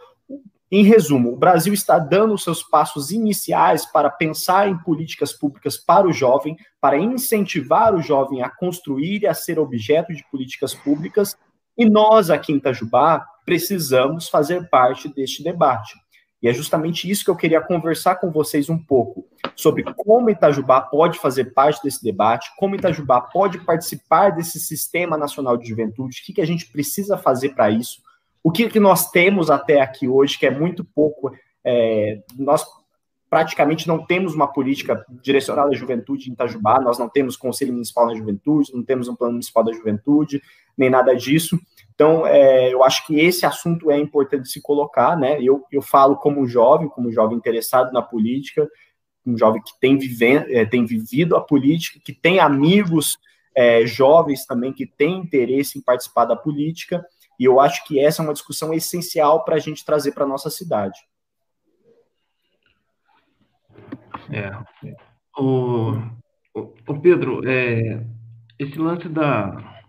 em 0.70 0.84
resumo, 0.84 1.34
o 1.34 1.36
Brasil 1.36 1.74
está 1.74 1.98
dando 1.98 2.32
os 2.32 2.42
seus 2.42 2.62
passos 2.62 3.10
iniciais 3.10 3.84
para 3.84 4.08
pensar 4.08 4.68
em 4.68 4.78
políticas 4.78 5.30
públicas 5.30 5.76
para 5.76 6.06
o 6.06 6.12
jovem, 6.12 6.56
para 6.80 6.96
incentivar 6.96 7.94
o 7.94 8.00
jovem 8.00 8.42
a 8.42 8.48
construir 8.48 9.22
e 9.22 9.26
a 9.26 9.34
ser 9.34 9.58
objeto 9.58 10.14
de 10.14 10.24
políticas 10.30 10.72
públicas, 10.74 11.36
e 11.76 11.84
nós, 11.84 12.30
aqui 12.30 12.52
em 12.52 12.56
Itajubá, 12.56 13.22
precisamos 13.44 14.28
fazer 14.28 14.68
parte 14.70 15.12
deste 15.12 15.42
debate. 15.42 15.94
E 16.42 16.48
é 16.48 16.52
justamente 16.52 17.08
isso 17.08 17.24
que 17.24 17.30
eu 17.30 17.36
queria 17.36 17.60
conversar 17.60 18.16
com 18.16 18.30
vocês 18.30 18.68
um 18.68 18.78
pouco, 18.78 19.24
sobre 19.54 19.84
como 19.94 20.28
Itajubá 20.28 20.80
pode 20.80 21.18
fazer 21.18 21.52
parte 21.52 21.82
desse 21.82 22.02
debate, 22.02 22.50
como 22.56 22.74
Itajubá 22.74 23.20
pode 23.20 23.60
participar 23.60 24.30
desse 24.30 24.58
Sistema 24.58 25.16
Nacional 25.16 25.56
de 25.56 25.68
Juventude, 25.68 26.20
o 26.20 26.26
que, 26.26 26.32
que 26.32 26.40
a 26.40 26.46
gente 26.46 26.66
precisa 26.66 27.16
fazer 27.16 27.50
para 27.50 27.70
isso, 27.70 28.02
o 28.42 28.50
que, 28.50 28.68
que 28.68 28.80
nós 28.80 29.10
temos 29.10 29.50
até 29.50 29.80
aqui 29.80 30.08
hoje, 30.08 30.36
que 30.36 30.46
é 30.46 30.50
muito 30.50 30.84
pouco, 30.84 31.30
é, 31.64 32.20
nós 32.36 32.64
praticamente 33.32 33.88
não 33.88 34.04
temos 34.04 34.34
uma 34.34 34.46
política 34.46 35.06
direcionada 35.22 35.70
à 35.70 35.74
juventude 35.74 36.28
em 36.28 36.34
Itajubá, 36.34 36.78
nós 36.78 36.98
não 36.98 37.08
temos 37.08 37.34
Conselho 37.34 37.72
Municipal 37.72 38.08
da 38.08 38.14
Juventude, 38.14 38.74
não 38.74 38.84
temos 38.84 39.08
um 39.08 39.16
Plano 39.16 39.32
Municipal 39.32 39.64
da 39.64 39.72
Juventude, 39.72 40.42
nem 40.76 40.90
nada 40.90 41.16
disso. 41.16 41.58
Então, 41.94 42.26
é, 42.26 42.70
eu 42.70 42.84
acho 42.84 43.06
que 43.06 43.18
esse 43.18 43.46
assunto 43.46 43.90
é 43.90 43.98
importante 43.98 44.50
se 44.50 44.60
colocar, 44.60 45.16
né? 45.16 45.40
Eu, 45.40 45.64
eu 45.72 45.80
falo 45.80 46.16
como 46.16 46.46
jovem, 46.46 46.90
como 46.90 47.10
jovem 47.10 47.38
interessado 47.38 47.90
na 47.90 48.02
política, 48.02 48.68
um 49.24 49.34
jovem 49.34 49.62
que 49.62 49.80
tem, 49.80 49.98
é, 50.50 50.66
tem 50.66 50.84
vivido 50.84 51.34
a 51.34 51.40
política, 51.40 51.98
que 52.04 52.12
tem 52.12 52.38
amigos 52.38 53.16
é, 53.56 53.86
jovens 53.86 54.44
também 54.44 54.74
que 54.74 54.84
têm 54.86 55.20
interesse 55.20 55.78
em 55.78 55.82
participar 55.82 56.26
da 56.26 56.36
política, 56.36 57.02
e 57.40 57.46
eu 57.46 57.60
acho 57.60 57.82
que 57.86 57.98
essa 57.98 58.20
é 58.20 58.24
uma 58.26 58.34
discussão 58.34 58.74
essencial 58.74 59.42
para 59.42 59.56
a 59.56 59.58
gente 59.58 59.86
trazer 59.86 60.12
para 60.12 60.24
a 60.24 60.28
nossa 60.28 60.50
cidade. 60.50 61.00
É. 64.32 64.50
O, 65.38 65.92
o, 66.54 67.00
Pedro, 67.00 67.46
é, 67.48 68.04
esse 68.58 68.78
lance 68.78 69.08
da. 69.08 69.84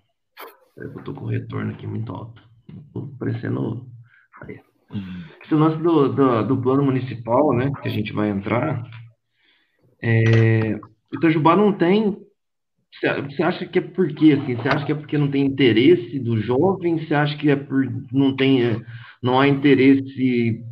Eu 0.77 0.97
estou 0.97 1.13
com 1.13 1.25
retorno 1.25 1.71
aqui 1.71 1.87
muito 1.87 2.11
alto. 2.11 2.41
Estou 2.87 3.07
parecendo. 3.17 3.87
Esse 5.43 5.55
lance 5.55 5.77
do, 5.81 6.09
do, 6.09 6.43
do, 6.43 6.61
plano 6.61 6.83
municipal, 6.83 7.53
né, 7.53 7.71
que 7.81 7.87
a 7.87 7.91
gente 7.91 8.13
vai 8.13 8.29
entrar, 8.29 8.83
é, 10.01 10.79
Itajubá 11.11 11.55
não 11.55 11.73
tem 11.73 12.23
você 13.01 13.43
acha 13.43 13.65
que 13.65 13.79
é 13.79 13.81
por 13.81 14.07
quê? 14.13 14.37
Assim? 14.39 14.55
Você 14.55 14.67
acha 14.67 14.85
que 14.85 14.91
é 14.91 14.95
porque 14.95 15.17
não 15.17 15.29
tem 15.29 15.45
interesse 15.45 16.19
do 16.19 16.39
jovem? 16.39 16.99
Você 16.99 17.13
acha 17.13 17.35
que 17.37 17.49
é 17.49 17.55
por 17.55 17.85
não 18.11 18.35
tem 18.35 18.81
não 19.21 19.39
há 19.39 19.47
interesse 19.47 20.63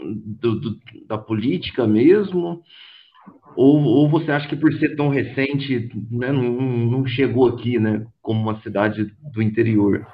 do, 0.00 0.60
do, 0.60 0.80
da 1.06 1.16
política 1.16 1.86
mesmo? 1.86 2.62
Ou, 3.56 3.82
ou 3.82 4.08
você 4.08 4.32
acha 4.32 4.48
que 4.48 4.56
por 4.56 4.72
ser 4.74 4.96
tão 4.96 5.08
recente 5.08 5.90
né, 6.10 6.32
não, 6.32 6.42
não 6.42 7.06
chegou 7.06 7.48
aqui 7.48 7.78
né, 7.78 8.04
como 8.20 8.40
uma 8.40 8.60
cidade 8.60 9.12
do 9.32 9.40
interior? 9.40 10.06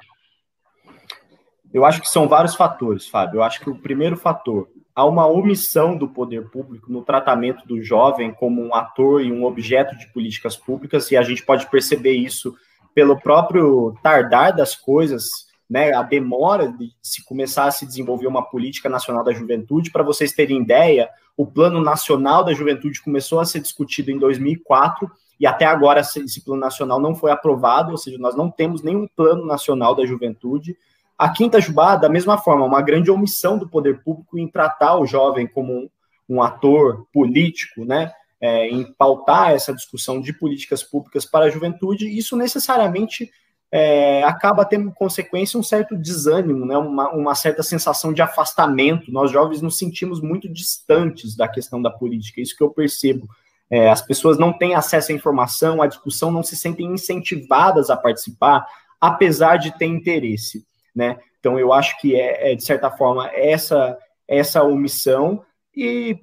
Eu 1.73 1.85
acho 1.85 2.01
que 2.01 2.09
são 2.09 2.27
vários 2.27 2.55
fatores, 2.55 3.07
Fábio. 3.07 3.37
Eu 3.37 3.43
acho 3.43 3.59
que 3.61 3.69
o 3.69 3.75
primeiro 3.75 4.17
fator 4.17 4.67
há 4.93 5.05
uma 5.05 5.25
omissão 5.25 5.97
do 5.97 6.07
poder 6.07 6.49
público 6.49 6.91
no 6.91 7.01
tratamento 7.01 7.65
do 7.65 7.81
jovem 7.81 8.33
como 8.33 8.61
um 8.61 8.75
ator 8.75 9.23
e 9.23 9.31
um 9.31 9.45
objeto 9.45 9.97
de 9.97 10.11
políticas 10.11 10.55
públicas, 10.55 11.09
e 11.11 11.17
a 11.17 11.23
gente 11.23 11.45
pode 11.45 11.69
perceber 11.69 12.13
isso 12.13 12.53
pelo 12.93 13.19
próprio 13.19 13.95
tardar 14.03 14.53
das 14.55 14.75
coisas, 14.75 15.29
né, 15.71 15.93
a 15.93 16.01
demora 16.01 16.67
de 16.69 16.91
se 17.01 17.23
começar 17.23 17.63
a 17.63 17.71
se 17.71 17.85
desenvolver 17.85 18.27
uma 18.27 18.43
política 18.43 18.89
nacional 18.89 19.23
da 19.23 19.31
juventude. 19.31 19.89
Para 19.89 20.03
vocês 20.03 20.33
terem 20.33 20.61
ideia, 20.61 21.09
o 21.37 21.45
Plano 21.45 21.81
Nacional 21.81 22.43
da 22.43 22.53
Juventude 22.53 23.01
começou 23.01 23.39
a 23.39 23.45
ser 23.45 23.61
discutido 23.61 24.11
em 24.11 24.19
2004 24.19 25.09
e 25.39 25.47
até 25.47 25.63
agora 25.63 26.01
esse 26.01 26.43
plano 26.43 26.59
nacional 26.59 26.99
não 26.99 27.15
foi 27.15 27.31
aprovado, 27.31 27.91
ou 27.91 27.97
seja, 27.97 28.17
nós 28.17 28.35
não 28.35 28.51
temos 28.51 28.83
nenhum 28.83 29.07
plano 29.15 29.45
nacional 29.45 29.95
da 29.95 30.05
juventude. 30.05 30.75
A 31.17 31.29
Quinta 31.29 31.61
Jubá, 31.61 31.95
da 31.95 32.09
mesma 32.09 32.37
forma, 32.37 32.65
uma 32.65 32.81
grande 32.81 33.09
omissão 33.09 33.57
do 33.57 33.69
poder 33.69 34.03
público 34.03 34.37
em 34.37 34.49
tratar 34.49 34.97
o 34.97 35.05
jovem 35.05 35.47
como 35.47 35.89
um, 36.27 36.41
ator 36.41 37.07
político, 37.13 37.85
né? 37.85 38.11
É, 38.41 38.67
em 38.67 38.91
pautar 38.91 39.51
essa 39.51 39.73
discussão 39.73 40.19
de 40.19 40.33
políticas 40.33 40.83
públicas 40.83 41.25
para 41.25 41.45
a 41.45 41.49
juventude, 41.49 42.09
isso 42.09 42.35
necessariamente 42.35 43.31
é, 43.71 44.23
acaba 44.23 44.65
tendo 44.65 44.91
consequência 44.91 45.59
um 45.59 45.63
certo 45.63 45.95
desânimo, 45.95 46.65
né? 46.65 46.77
uma, 46.77 47.09
uma 47.09 47.35
certa 47.35 47.63
sensação 47.63 48.11
de 48.11 48.21
afastamento. 48.21 49.11
Nós 49.11 49.31
jovens 49.31 49.61
nos 49.61 49.77
sentimos 49.77 50.21
muito 50.21 50.51
distantes 50.51 51.35
da 51.35 51.47
questão 51.47 51.81
da 51.81 51.89
política, 51.89 52.41
isso 52.41 52.55
que 52.55 52.63
eu 52.63 52.69
percebo. 52.69 53.27
É, 53.69 53.89
as 53.89 54.01
pessoas 54.01 54.37
não 54.37 54.51
têm 54.51 54.75
acesso 54.75 55.11
à 55.11 55.15
informação, 55.15 55.81
à 55.81 55.87
discussão, 55.87 56.29
não 56.29 56.43
se 56.43 56.57
sentem 56.57 56.87
incentivadas 56.87 57.89
a 57.89 57.95
participar, 57.95 58.65
apesar 58.99 59.55
de 59.55 59.77
ter 59.77 59.85
interesse 59.85 60.65
né? 60.95 61.17
Então 61.39 61.57
eu 61.57 61.73
acho 61.73 61.99
que 61.99 62.15
é, 62.15 62.51
é 62.51 62.55
de 62.55 62.63
certa 62.63 62.91
forma 62.91 63.29
essa 63.33 63.97
essa 64.27 64.63
omissão 64.63 65.43
e 65.75 66.19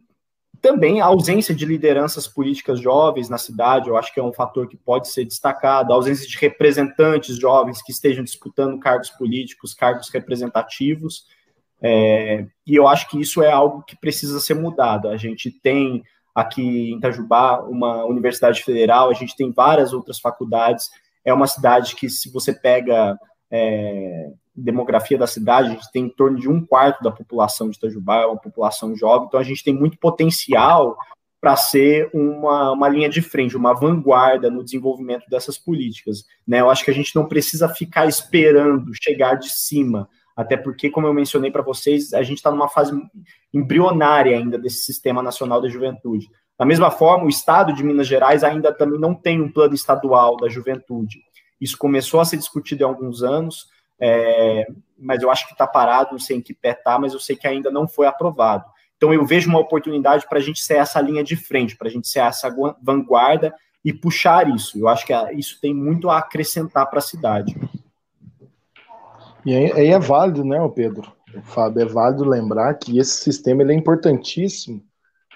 também 0.60 1.00
a 1.00 1.06
ausência 1.06 1.54
de 1.54 1.64
lideranças 1.64 2.26
políticas 2.26 2.80
jovens 2.80 3.28
na 3.28 3.38
cidade, 3.38 3.88
eu 3.88 3.96
acho 3.96 4.12
que 4.12 4.20
é 4.20 4.22
um 4.22 4.32
fator 4.32 4.68
que 4.68 4.76
pode 4.76 5.08
ser 5.08 5.24
destacado, 5.24 5.92
a 5.92 5.96
ausência 5.96 6.26
de 6.26 6.36
representantes 6.36 7.36
jovens 7.36 7.82
que 7.82 7.92
estejam 7.92 8.24
disputando 8.24 8.78
cargos 8.78 9.10
políticos, 9.10 9.74
cargos 9.74 10.08
representativos, 10.10 11.26
é, 11.80 12.46
e 12.66 12.74
eu 12.74 12.88
acho 12.88 13.08
que 13.08 13.20
isso 13.20 13.42
é 13.42 13.50
algo 13.50 13.82
que 13.82 13.96
precisa 13.96 14.40
ser 14.40 14.54
mudado. 14.54 15.08
A 15.08 15.16
gente 15.16 15.50
tem 15.50 16.02
aqui 16.34 16.62
em 16.62 16.96
Itajubá 16.96 17.60
uma 17.62 18.04
universidade 18.04 18.62
federal, 18.62 19.10
a 19.10 19.14
gente 19.14 19.36
tem 19.36 19.52
várias 19.52 19.92
outras 19.92 20.18
faculdades, 20.18 20.90
é 21.24 21.32
uma 21.32 21.46
cidade 21.46 21.94
que, 21.94 22.08
se 22.08 22.30
você 22.32 22.52
pega 22.52 23.16
é, 23.50 24.30
demografia 24.62 25.16
da 25.16 25.26
cidade, 25.26 25.68
a 25.68 25.72
gente 25.72 25.90
tem 25.92 26.04
em 26.04 26.08
torno 26.08 26.38
de 26.38 26.48
um 26.48 26.64
quarto 26.64 27.02
da 27.02 27.10
população 27.10 27.70
de 27.70 27.76
Itajubá, 27.76 28.22
é 28.22 28.26
uma 28.26 28.36
população 28.36 28.96
jovem, 28.96 29.26
então 29.26 29.38
a 29.38 29.44
gente 29.44 29.62
tem 29.64 29.74
muito 29.74 29.98
potencial 29.98 30.96
para 31.40 31.54
ser 31.56 32.10
uma, 32.12 32.72
uma 32.72 32.88
linha 32.88 33.08
de 33.08 33.22
frente, 33.22 33.56
uma 33.56 33.72
vanguarda 33.72 34.50
no 34.50 34.64
desenvolvimento 34.64 35.28
dessas 35.30 35.56
políticas. 35.56 36.24
Né? 36.46 36.60
Eu 36.60 36.68
acho 36.68 36.84
que 36.84 36.90
a 36.90 36.94
gente 36.94 37.14
não 37.14 37.26
precisa 37.26 37.68
ficar 37.68 38.06
esperando 38.06 38.90
chegar 39.00 39.36
de 39.36 39.48
cima, 39.50 40.08
até 40.36 40.56
porque, 40.56 40.90
como 40.90 41.06
eu 41.06 41.14
mencionei 41.14 41.50
para 41.50 41.62
vocês, 41.62 42.12
a 42.12 42.22
gente 42.22 42.38
está 42.38 42.50
numa 42.50 42.68
fase 42.68 42.92
embrionária 43.52 44.36
ainda 44.36 44.58
desse 44.58 44.78
Sistema 44.78 45.22
Nacional 45.22 45.60
da 45.60 45.68
Juventude. 45.68 46.28
Da 46.58 46.64
mesma 46.64 46.90
forma, 46.90 47.24
o 47.24 47.28
Estado 47.28 47.72
de 47.72 47.84
Minas 47.84 48.08
Gerais 48.08 48.42
ainda 48.42 48.74
também 48.74 48.98
não 48.98 49.14
tem 49.14 49.40
um 49.40 49.50
plano 49.50 49.74
estadual 49.74 50.36
da 50.36 50.48
juventude. 50.48 51.20
Isso 51.60 51.78
começou 51.78 52.20
a 52.20 52.24
ser 52.24 52.36
discutido 52.36 52.84
há 52.84 52.88
alguns 52.88 53.22
anos, 53.22 53.68
é, 54.00 54.66
mas 54.98 55.22
eu 55.22 55.30
acho 55.30 55.46
que 55.46 55.52
está 55.52 55.66
parado, 55.66 56.12
não 56.12 56.18
sei 56.18 56.36
em 56.38 56.40
que 56.40 56.54
pé 56.54 56.70
está, 56.70 56.98
mas 56.98 57.12
eu 57.12 57.20
sei 57.20 57.36
que 57.36 57.46
ainda 57.46 57.70
não 57.70 57.86
foi 57.86 58.06
aprovado. 58.06 58.64
Então 58.96 59.14
eu 59.14 59.24
vejo 59.24 59.48
uma 59.48 59.60
oportunidade 59.60 60.26
para 60.28 60.38
a 60.38 60.42
gente 60.42 60.60
ser 60.60 60.74
essa 60.74 61.00
linha 61.00 61.22
de 61.22 61.36
frente, 61.36 61.76
para 61.76 61.88
a 61.88 61.90
gente 61.90 62.08
ser 62.08 62.18
essa 62.18 62.54
vanguarda 62.82 63.54
e 63.84 63.92
puxar 63.92 64.48
isso. 64.48 64.78
Eu 64.78 64.88
acho 64.88 65.06
que 65.06 65.12
isso 65.34 65.60
tem 65.60 65.72
muito 65.72 66.10
a 66.10 66.18
acrescentar 66.18 66.88
para 66.90 66.98
a 66.98 67.02
cidade. 67.02 67.56
E 69.46 69.54
aí 69.54 69.86
é 69.86 69.98
válido, 69.98 70.44
né, 70.44 70.58
Pedro? 70.74 71.12
Fábio, 71.44 71.82
é 71.82 71.86
válido 71.86 72.24
lembrar 72.24 72.74
que 72.74 72.98
esse 72.98 73.22
sistema 73.22 73.62
ele 73.62 73.72
é 73.72 73.76
importantíssimo, 73.76 74.82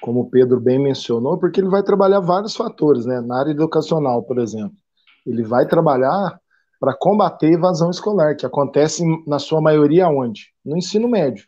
como 0.01 0.21
o 0.21 0.29
Pedro 0.31 0.59
bem 0.59 0.79
mencionou, 0.79 1.39
porque 1.39 1.61
ele 1.61 1.69
vai 1.69 1.83
trabalhar 1.83 2.19
vários 2.19 2.57
fatores, 2.57 3.07
né? 3.07 3.21
Na 3.21 3.39
área 3.39 3.53
educacional, 3.53 4.23
por 4.25 4.39
exemplo. 4.39 4.77
Ele 5.25 5.45
vai 5.45 5.67
trabalhar 5.67 6.41
para 6.83 6.97
combater 6.99 7.53
evasão 7.53 7.93
escolar, 7.93 8.35
que 8.35 8.45
acontece 8.45 9.05
na 9.25 9.39
sua 9.39 9.61
maioria 9.61 10.09
onde? 10.09 10.49
No 10.65 10.77
ensino 10.77 11.09
médio. 11.09 11.47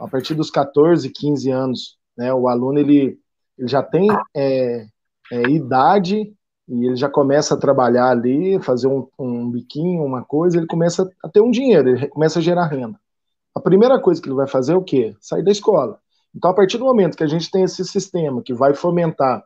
A 0.00 0.08
partir 0.08 0.34
dos 0.34 0.50
14, 0.50 1.06
15 1.10 1.50
anos, 1.50 1.98
né, 2.16 2.32
o 2.32 2.48
aluno 2.48 2.78
ele, 2.78 3.18
ele 3.58 3.68
já 3.68 3.82
tem 3.82 4.08
é, 4.34 4.86
é, 5.30 5.42
idade 5.50 6.32
e 6.66 6.86
ele 6.86 6.96
já 6.96 7.10
começa 7.10 7.52
a 7.52 7.58
trabalhar 7.58 8.08
ali, 8.08 8.58
fazer 8.62 8.86
um, 8.86 9.06
um 9.18 9.50
biquinho, 9.50 10.02
uma 10.02 10.24
coisa, 10.24 10.56
ele 10.56 10.66
começa 10.66 11.06
a 11.22 11.28
ter 11.28 11.42
um 11.42 11.50
dinheiro, 11.50 11.90
ele 11.90 12.08
começa 12.08 12.38
a 12.38 12.42
gerar 12.42 12.64
renda. 12.64 12.98
A 13.54 13.60
primeira 13.60 14.00
coisa 14.00 14.18
que 14.18 14.28
ele 14.28 14.36
vai 14.36 14.48
fazer 14.48 14.72
é 14.72 14.76
o 14.76 14.82
quê? 14.82 15.14
Sair 15.20 15.42
da 15.42 15.52
escola. 15.52 15.98
Então, 16.34 16.50
a 16.50 16.54
partir 16.54 16.78
do 16.78 16.86
momento 16.86 17.18
que 17.18 17.24
a 17.24 17.28
gente 17.28 17.50
tem 17.50 17.64
esse 17.64 17.84
sistema 17.84 18.40
que 18.40 18.54
vai 18.54 18.72
fomentar 18.72 19.44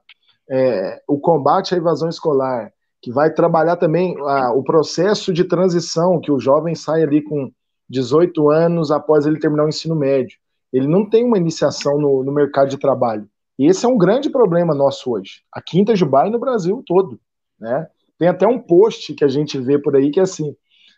é, 0.48 1.02
o 1.08 1.18
combate 1.18 1.74
à 1.74 1.76
evasão 1.76 2.08
escolar, 2.08 2.72
que 3.04 3.12
vai 3.12 3.30
trabalhar 3.30 3.76
também 3.76 4.16
ah, 4.20 4.50
o 4.54 4.62
processo 4.62 5.30
de 5.30 5.44
transição, 5.44 6.18
que 6.18 6.32
o 6.32 6.40
jovem 6.40 6.74
sai 6.74 7.02
ali 7.02 7.20
com, 7.20 7.52
18 7.86 8.50
anos 8.50 8.90
após 8.90 9.26
ele 9.26 9.38
terminar 9.38 9.66
o 9.66 9.68
ensino 9.68 9.94
médio. 9.94 10.38
Ele 10.72 10.88
não 10.88 11.06
tem 11.06 11.22
uma 11.22 11.36
iniciação 11.36 11.98
no, 11.98 12.24
no 12.24 12.32
mercado 12.32 12.70
de 12.70 12.78
trabalho. 12.78 13.28
E 13.58 13.66
esse 13.66 13.84
é 13.84 13.88
um 13.88 13.98
grande 13.98 14.30
problema 14.30 14.74
nosso 14.74 15.12
hoje, 15.12 15.42
aqui 15.52 15.78
em 15.78 15.82
Itajubá 15.82 16.26
e 16.26 16.30
no 16.30 16.38
Brasil 16.38 16.82
todo. 16.86 17.20
Né? 17.60 17.86
Tem 18.18 18.26
até 18.26 18.46
um 18.46 18.58
post 18.58 19.12
que 19.12 19.22
a 19.22 19.28
gente 19.28 19.58
vê 19.58 19.78
por 19.78 19.94
aí 19.94 20.10
que 20.10 20.18
é 20.18 20.22
assim: 20.22 20.56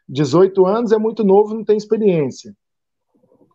18 0.08 0.64
anos 0.64 0.92
é 0.92 0.98
muito 0.98 1.24
novo, 1.24 1.54
não 1.54 1.64
tem 1.64 1.76
experiência. 1.76 2.54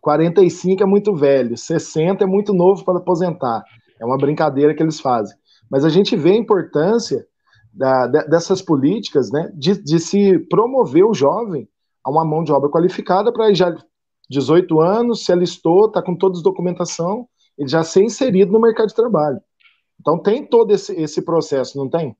45 0.02 0.82
é 0.82 0.86
muito 0.86 1.14
velho, 1.14 1.56
60 1.56 2.22
é 2.22 2.26
muito 2.26 2.52
novo 2.52 2.84
para 2.84 2.98
aposentar. 2.98 3.64
É 3.98 4.04
uma 4.04 4.18
brincadeira 4.18 4.74
que 4.74 4.82
eles 4.82 5.00
fazem. 5.00 5.34
Mas 5.70 5.86
a 5.86 5.88
gente 5.88 6.14
vê 6.16 6.32
a 6.32 6.36
importância 6.36 7.26
da, 7.72 8.06
dessas 8.06 8.60
políticas 8.60 9.30
né, 9.30 9.50
de, 9.54 9.82
de 9.82 9.98
se 9.98 10.38
promover 10.38 11.04
o 11.04 11.14
jovem 11.14 11.68
a 12.04 12.10
uma 12.10 12.24
mão 12.24 12.44
de 12.44 12.52
obra 12.52 12.68
qualificada 12.68 13.32
para 13.32 13.52
já 13.54 13.74
18 14.28 14.80
anos, 14.80 15.24
se 15.24 15.32
alistou, 15.32 15.86
está 15.86 16.02
com 16.02 16.14
toda 16.14 16.38
a 16.38 16.42
documentação, 16.42 17.28
ele 17.56 17.68
já 17.68 17.82
ser 17.84 18.02
inserido 18.02 18.52
no 18.52 18.60
mercado 18.60 18.88
de 18.88 18.94
trabalho. 18.94 19.40
Então 20.00 20.18
tem 20.18 20.44
todo 20.44 20.72
esse, 20.72 20.92
esse 21.00 21.22
processo, 21.22 21.78
não 21.78 21.88
tem? 21.88 22.16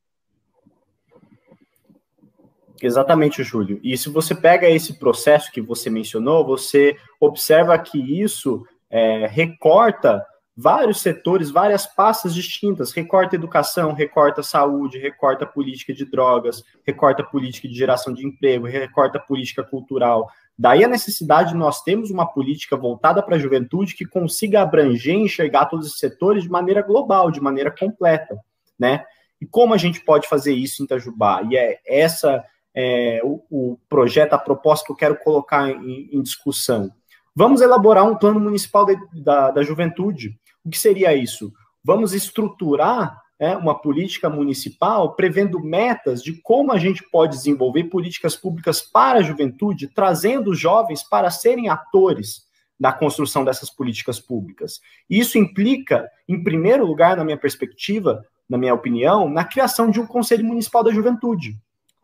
Exatamente, 2.82 3.42
Júlio. 3.44 3.78
E 3.82 3.96
se 3.96 4.08
você 4.08 4.34
pega 4.34 4.68
esse 4.68 4.98
processo 4.98 5.52
que 5.52 5.60
você 5.60 5.88
mencionou, 5.88 6.44
você 6.44 6.96
observa 7.20 7.78
que 7.78 7.98
isso 8.20 8.66
é, 8.90 9.26
recorta 9.26 10.24
vários 10.56 11.00
setores, 11.00 11.50
várias 11.50 11.86
pastas 11.86 12.34
distintas. 12.34 12.92
Recorta 12.92 13.36
educação, 13.36 13.92
recorta 13.92 14.42
saúde, 14.42 14.98
recorta 14.98 15.46
política 15.46 15.92
de 15.92 16.04
drogas, 16.04 16.62
recorta 16.86 17.24
política 17.24 17.68
de 17.68 17.74
geração 17.74 18.12
de 18.12 18.26
emprego, 18.26 18.66
recorta 18.66 19.18
política 19.18 19.62
cultural. 19.62 20.28
Daí 20.58 20.84
a 20.84 20.88
necessidade 20.88 21.52
de 21.52 21.56
nós 21.56 21.82
termos 21.82 22.10
uma 22.10 22.26
política 22.26 22.76
voltada 22.76 23.22
para 23.22 23.36
a 23.36 23.38
juventude 23.38 23.94
que 23.94 24.04
consiga 24.04 24.62
abranger 24.62 25.14
e 25.14 25.22
enxergar 25.22 25.66
todos 25.66 25.86
os 25.86 25.98
setores 25.98 26.42
de 26.42 26.50
maneira 26.50 26.82
global, 26.82 27.30
de 27.30 27.40
maneira 27.40 27.70
completa, 27.70 28.36
né? 28.78 29.04
E 29.40 29.46
como 29.46 29.74
a 29.74 29.78
gente 29.78 30.04
pode 30.04 30.28
fazer 30.28 30.52
isso 30.52 30.82
em 30.82 30.84
Itajubá? 30.84 31.42
E 31.50 31.56
é 31.56 31.80
essa 31.84 32.44
é, 32.74 33.20
o, 33.24 33.42
o, 33.50 33.78
projeto, 33.88 34.34
a 34.34 34.38
proposta 34.38 34.86
que 34.86 34.92
eu 34.92 34.96
quero 34.96 35.16
colocar 35.16 35.68
em, 35.68 36.08
em 36.12 36.22
discussão. 36.22 36.92
Vamos 37.34 37.60
elaborar 37.60 38.04
um 38.04 38.16
plano 38.16 38.38
municipal 38.38 38.84
de, 38.84 38.96
da, 39.22 39.50
da 39.50 39.62
juventude. 39.62 40.38
O 40.64 40.70
que 40.70 40.78
seria 40.78 41.14
isso? 41.14 41.52
Vamos 41.84 42.12
estruturar 42.12 43.20
é, 43.38 43.56
uma 43.56 43.74
política 43.74 44.30
municipal 44.30 45.16
prevendo 45.16 45.58
metas 45.58 46.22
de 46.22 46.40
como 46.42 46.70
a 46.72 46.78
gente 46.78 47.02
pode 47.10 47.36
desenvolver 47.36 47.84
políticas 47.84 48.36
públicas 48.36 48.80
para 48.80 49.18
a 49.18 49.22
juventude, 49.22 49.88
trazendo 49.88 50.52
os 50.52 50.58
jovens 50.60 51.02
para 51.02 51.28
serem 51.30 51.68
atores 51.68 52.46
na 52.78 52.92
construção 52.92 53.44
dessas 53.44 53.68
políticas 53.68 54.20
públicas. 54.20 54.80
Isso 55.10 55.38
implica, 55.38 56.08
em 56.28 56.42
primeiro 56.42 56.86
lugar, 56.86 57.16
na 57.16 57.24
minha 57.24 57.36
perspectiva, 57.36 58.24
na 58.48 58.56
minha 58.56 58.74
opinião, 58.74 59.28
na 59.28 59.44
criação 59.44 59.90
de 59.90 60.00
um 60.00 60.06
Conselho 60.06 60.44
Municipal 60.44 60.84
da 60.84 60.92
Juventude. 60.92 61.56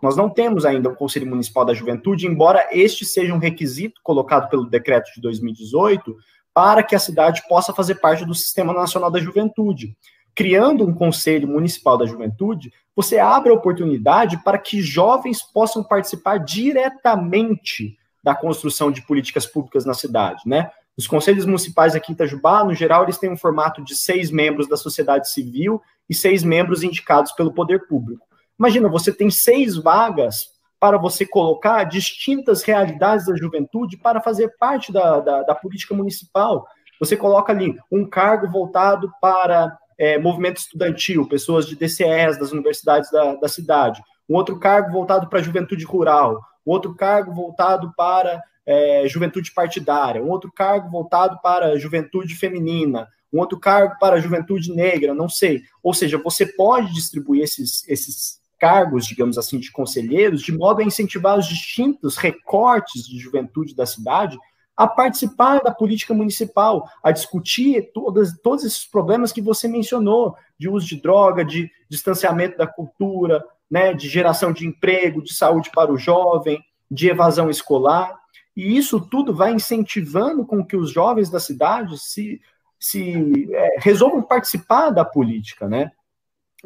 Nós 0.03 0.17
não 0.17 0.31
temos 0.31 0.65
ainda 0.65 0.89
um 0.89 0.95
Conselho 0.95 1.27
Municipal 1.27 1.65
da 1.65 1.75
Juventude, 1.75 2.27
embora 2.27 2.69
este 2.73 3.05
seja 3.05 3.35
um 3.35 3.39
requisito 3.39 4.01
colocado 4.03 4.49
pelo 4.49 4.69
decreto 4.69 5.13
de 5.15 5.21
2018 5.21 6.17
para 6.59 6.83
que 6.83 6.97
a 6.97 6.99
cidade 6.99 7.41
possa 7.49 7.73
fazer 7.73 8.01
parte 8.01 8.25
do 8.25 8.35
Sistema 8.35 8.73
Nacional 8.73 9.13
da 9.13 9.21
Juventude. 9.21 9.97
Criando 10.35 10.85
um 10.85 10.93
Conselho 10.93 11.47
Municipal 11.47 11.97
da 11.97 12.05
Juventude, 12.05 12.73
você 12.97 13.17
abre 13.17 13.51
a 13.51 13.55
oportunidade 13.55 14.43
para 14.43 14.59
que 14.59 14.83
jovens 14.83 15.41
possam 15.41 15.85
participar 15.85 16.39
diretamente 16.39 17.97
da 18.25 18.35
construção 18.35 18.91
de 18.91 19.03
políticas 19.03 19.47
públicas 19.47 19.85
na 19.85 19.95
cidade, 19.95 20.43
né? 20.47 20.69
Os 20.97 21.07
conselhos 21.07 21.45
municipais 21.47 21.95
aqui 21.95 22.11
em 22.11 22.15
Itajubá, 22.17 22.65
no 22.65 22.75
geral, 22.75 23.05
eles 23.05 23.19
têm 23.19 23.31
um 23.31 23.37
formato 23.37 23.85
de 23.85 23.95
seis 23.95 24.29
membros 24.29 24.69
da 24.69 24.77
sociedade 24.77 25.31
civil 25.31 25.81
e 26.11 26.15
seis 26.15 26.43
membros 26.43 26.83
indicados 26.83 27.31
pelo 27.31 27.55
poder 27.55 27.87
público. 27.87 28.27
Imagina, 28.59 28.89
você 28.89 29.13
tem 29.13 29.31
seis 29.31 29.77
vagas 29.77 30.49
para 30.81 30.97
você 30.97 31.27
colocar 31.27 31.85
distintas 31.85 32.63
realidades 32.63 33.27
da 33.27 33.37
juventude 33.37 33.97
para 33.97 34.21
fazer 34.21 34.55
parte 34.59 34.93
da, 34.93 35.21
da, 35.21 35.43
da 35.43 35.55
política 35.55 35.95
municipal. 35.95 36.67
Você 37.01 37.17
coloca 37.17 37.53
ali 37.53 37.77
um 37.91 38.09
cargo 38.09 38.51
voltado 38.51 39.11
para 39.21 39.77
é, 39.99 40.19
movimento 40.19 40.59
estudantil, 40.59 41.29
pessoas 41.29 41.67
de 41.67 41.75
DCEs 41.75 42.39
das 42.39 42.53
universidades 42.53 43.11
da, 43.11 43.35
da 43.35 43.49
cidade, 43.49 44.03
um 44.29 44.37
outro 44.37 44.59
cargo 44.59 44.93
voltado 44.93 45.29
para 45.29 45.41
a 45.41 45.43
juventude 45.43 45.85
rural, 45.85 46.41
um 46.67 46.71
outro 46.71 46.95
cargo 46.95 47.35
voltado 47.35 47.93
para 47.97 48.41
é, 48.65 49.09
juventude 49.09 49.53
partidária, 49.53 50.23
um 50.23 50.29
outro 50.29 50.53
cargo 50.53 50.91
voltado 50.91 51.41
para 51.43 51.79
juventude 51.79 52.35
feminina, 52.37 53.09
um 53.33 53.41
outro 53.41 53.59
cargo 53.59 53.97
para 53.99 54.17
a 54.17 54.21
juventude 54.21 54.73
negra, 54.73 55.15
não 55.15 55.29
sei. 55.29 55.63
Ou 55.83 55.93
seja, 55.93 56.19
você 56.19 56.47
pode 56.47 56.93
distribuir 56.93 57.43
esses, 57.43 57.87
esses 57.89 58.38
cargos, 58.59 59.07
digamos 59.07 59.39
assim, 59.39 59.59
de 59.59 59.71
conselheiros, 59.71 60.43
de 60.43 60.57
modo 60.57 60.81
a 60.81 60.85
incentivar 60.85 61.39
os 61.39 61.47
distintos 61.47 62.17
recortes 62.17 63.07
de 63.07 63.19
juventude 63.19 63.75
da 63.75 63.87
cidade 63.87 64.39
a 64.79 64.87
participar 64.87 65.61
da 65.61 65.75
política 65.75 66.15
municipal, 66.15 66.89
a 67.03 67.11
discutir 67.11 67.91
todas, 67.93 68.39
todos 68.39 68.65
esses 68.65 68.87
problemas 68.87 69.33
que 69.33 69.43
você 69.43 69.67
mencionou, 69.67 70.37
de 70.57 70.69
uso 70.69 70.87
de 70.87 71.03
droga, 71.03 71.45
de 71.45 71.69
distanciamento 71.89 72.57
da 72.57 72.67
cultura, 72.67 73.45
né, 73.69 73.93
de 73.93 74.09
geração 74.09 74.53
de 74.53 74.65
emprego, 74.65 75.21
de 75.21 75.35
saúde 75.35 75.69
para 75.75 75.93
o 75.93 75.99
jovem, 75.99 76.63
de 76.89 77.09
evasão 77.09 77.51
escolar. 77.51 78.17
E 78.57 78.77
isso 78.77 79.01
tudo 79.01 79.35
vai 79.35 79.53
incentivando 79.53 80.47
com 80.47 80.65
que 80.65 80.77
os 80.77 80.93
jovens 80.93 81.29
da 81.29 81.41
cidade 81.41 81.99
se, 81.99 82.41
se 82.79 83.49
é, 83.53 83.81
resolvam 83.81 84.23
participar 84.23 84.91
da 84.91 85.05
política, 85.05 85.69
né? 85.69 85.91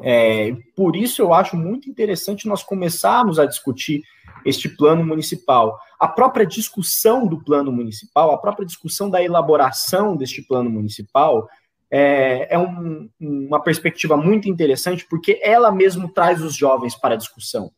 É, 0.00 0.56
por 0.74 0.96
isso 0.96 1.20
eu 1.20 1.34
acho 1.34 1.56
muito 1.56 1.90
interessante 1.90 2.48
nós 2.48 2.62
começarmos 2.62 3.38
a 3.38 3.44
discutir 3.44 4.02
este 4.44 4.68
plano 4.68 5.04
municipal. 5.04 5.78
A 6.00 6.08
própria 6.08 6.46
discussão 6.46 7.26
do 7.26 7.42
plano 7.42 7.70
municipal, 7.70 8.32
a 8.32 8.38
própria 8.38 8.66
discussão 8.66 9.10
da 9.10 9.22
elaboração 9.22 10.16
deste 10.16 10.42
plano 10.42 10.70
municipal 10.70 11.48
é, 11.90 12.54
é 12.54 12.58
um, 12.58 13.08
uma 13.20 13.62
perspectiva 13.62 14.16
muito 14.16 14.48
interessante, 14.48 15.06
porque 15.08 15.38
ela 15.42 15.70
mesmo 15.70 16.08
traz 16.08 16.42
os 16.42 16.56
jovens 16.56 16.94
para 16.96 17.14
a 17.14 17.18
discussão. 17.18 17.70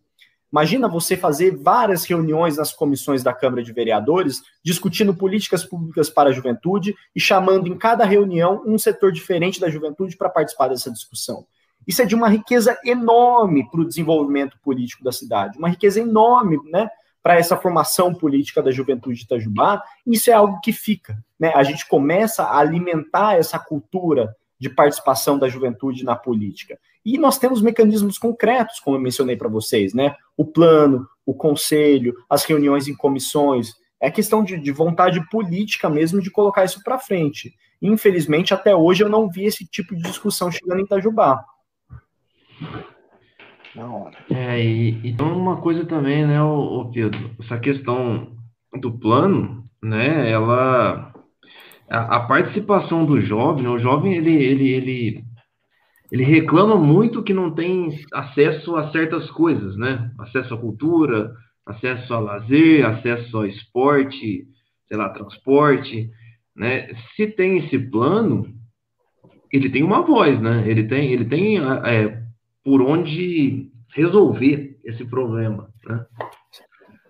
Imagina 0.52 0.86
você 0.86 1.16
fazer 1.16 1.56
várias 1.56 2.04
reuniões 2.04 2.56
nas 2.56 2.72
comissões 2.72 3.24
da 3.24 3.32
Câmara 3.32 3.60
de 3.60 3.72
Vereadores, 3.72 4.40
discutindo 4.64 5.12
políticas 5.12 5.64
públicas 5.64 6.08
para 6.08 6.30
a 6.30 6.32
juventude 6.32 6.94
e 7.12 7.18
chamando 7.18 7.66
em 7.66 7.76
cada 7.76 8.04
reunião 8.04 8.62
um 8.64 8.78
setor 8.78 9.10
diferente 9.10 9.58
da 9.58 9.68
juventude 9.68 10.16
para 10.16 10.30
participar 10.30 10.68
dessa 10.68 10.92
discussão. 10.92 11.44
Isso 11.86 12.02
é 12.02 12.04
de 12.04 12.14
uma 12.14 12.28
riqueza 12.28 12.78
enorme 12.84 13.68
para 13.70 13.80
o 13.80 13.84
desenvolvimento 13.86 14.58
político 14.62 15.04
da 15.04 15.12
cidade, 15.12 15.58
uma 15.58 15.68
riqueza 15.68 16.00
enorme, 16.00 16.58
né? 16.70 16.88
Para 17.22 17.38
essa 17.38 17.56
formação 17.56 18.14
política 18.14 18.62
da 18.62 18.70
juventude 18.70 19.18
de 19.18 19.24
Itajubá, 19.24 19.82
isso 20.06 20.30
é 20.30 20.34
algo 20.34 20.60
que 20.60 20.72
fica. 20.72 21.16
Né? 21.40 21.52
A 21.54 21.62
gente 21.62 21.88
começa 21.88 22.42
a 22.42 22.58
alimentar 22.58 23.38
essa 23.38 23.58
cultura 23.58 24.36
de 24.58 24.68
participação 24.68 25.38
da 25.38 25.48
juventude 25.48 26.04
na 26.04 26.16
política. 26.16 26.78
E 27.04 27.18
nós 27.18 27.38
temos 27.38 27.60
mecanismos 27.60 28.18
concretos, 28.18 28.78
como 28.80 28.96
eu 28.96 29.00
mencionei 29.00 29.36
para 29.36 29.48
vocês, 29.48 29.94
né? 29.94 30.16
O 30.36 30.44
plano, 30.44 31.06
o 31.24 31.34
conselho, 31.34 32.14
as 32.28 32.44
reuniões 32.44 32.88
em 32.88 32.94
comissões. 32.94 33.74
É 34.00 34.10
questão 34.10 34.44
de, 34.44 34.58
de 34.58 34.72
vontade 34.72 35.26
política 35.30 35.88
mesmo 35.88 36.20
de 36.20 36.30
colocar 36.30 36.64
isso 36.64 36.82
para 36.82 36.98
frente. 36.98 37.54
Infelizmente, 37.80 38.54
até 38.54 38.74
hoje 38.74 39.04
eu 39.04 39.08
não 39.08 39.28
vi 39.28 39.44
esse 39.44 39.66
tipo 39.66 39.94
de 39.94 40.02
discussão 40.02 40.50
chegando 40.50 40.80
em 40.80 40.84
Itajubá. 40.84 41.44
Na 43.74 43.92
hora. 43.92 44.16
É, 44.30 44.64
e 44.64 45.00
então 45.04 45.36
uma 45.36 45.60
coisa 45.60 45.84
também, 45.84 46.26
né, 46.26 46.40
o, 46.42 46.90
Pedro, 46.92 47.34
essa 47.40 47.58
questão 47.58 48.36
do 48.80 48.92
plano, 48.98 49.64
né, 49.82 50.30
ela 50.30 51.12
a, 51.90 52.16
a, 52.16 52.20
participação 52.20 53.04
do 53.04 53.20
jovem, 53.20 53.66
o 53.66 53.78
jovem 53.78 54.14
ele, 54.14 54.32
ele, 54.32 54.68
ele, 54.68 55.24
ele 56.10 56.24
reclama 56.24 56.76
muito 56.76 57.22
que 57.22 57.34
não 57.34 57.54
tem 57.54 57.98
acesso 58.12 58.76
a 58.76 58.90
certas 58.90 59.30
coisas, 59.30 59.76
né? 59.76 60.10
Acesso 60.18 60.54
à 60.54 60.58
cultura, 60.58 61.32
acesso 61.66 62.14
a 62.14 62.18
lazer, 62.18 62.86
acesso 62.86 63.36
ao 63.36 63.46
esporte, 63.46 64.46
sei 64.88 64.96
lá, 64.96 65.08
transporte, 65.10 66.10
né? 66.56 66.88
Se 67.14 67.26
tem 67.26 67.58
esse 67.58 67.78
plano, 67.78 68.46
ele 69.52 69.70
tem 69.70 69.82
uma 69.82 70.02
voz, 70.02 70.40
né? 70.40 70.64
Ele 70.66 70.84
tem, 70.84 71.12
ele 71.12 71.24
tem 71.24 71.58
é, 71.58 72.23
por 72.64 72.80
onde 72.80 73.70
resolver 73.94 74.78
esse 74.84 75.04
problema. 75.04 75.68
Né? 75.86 76.04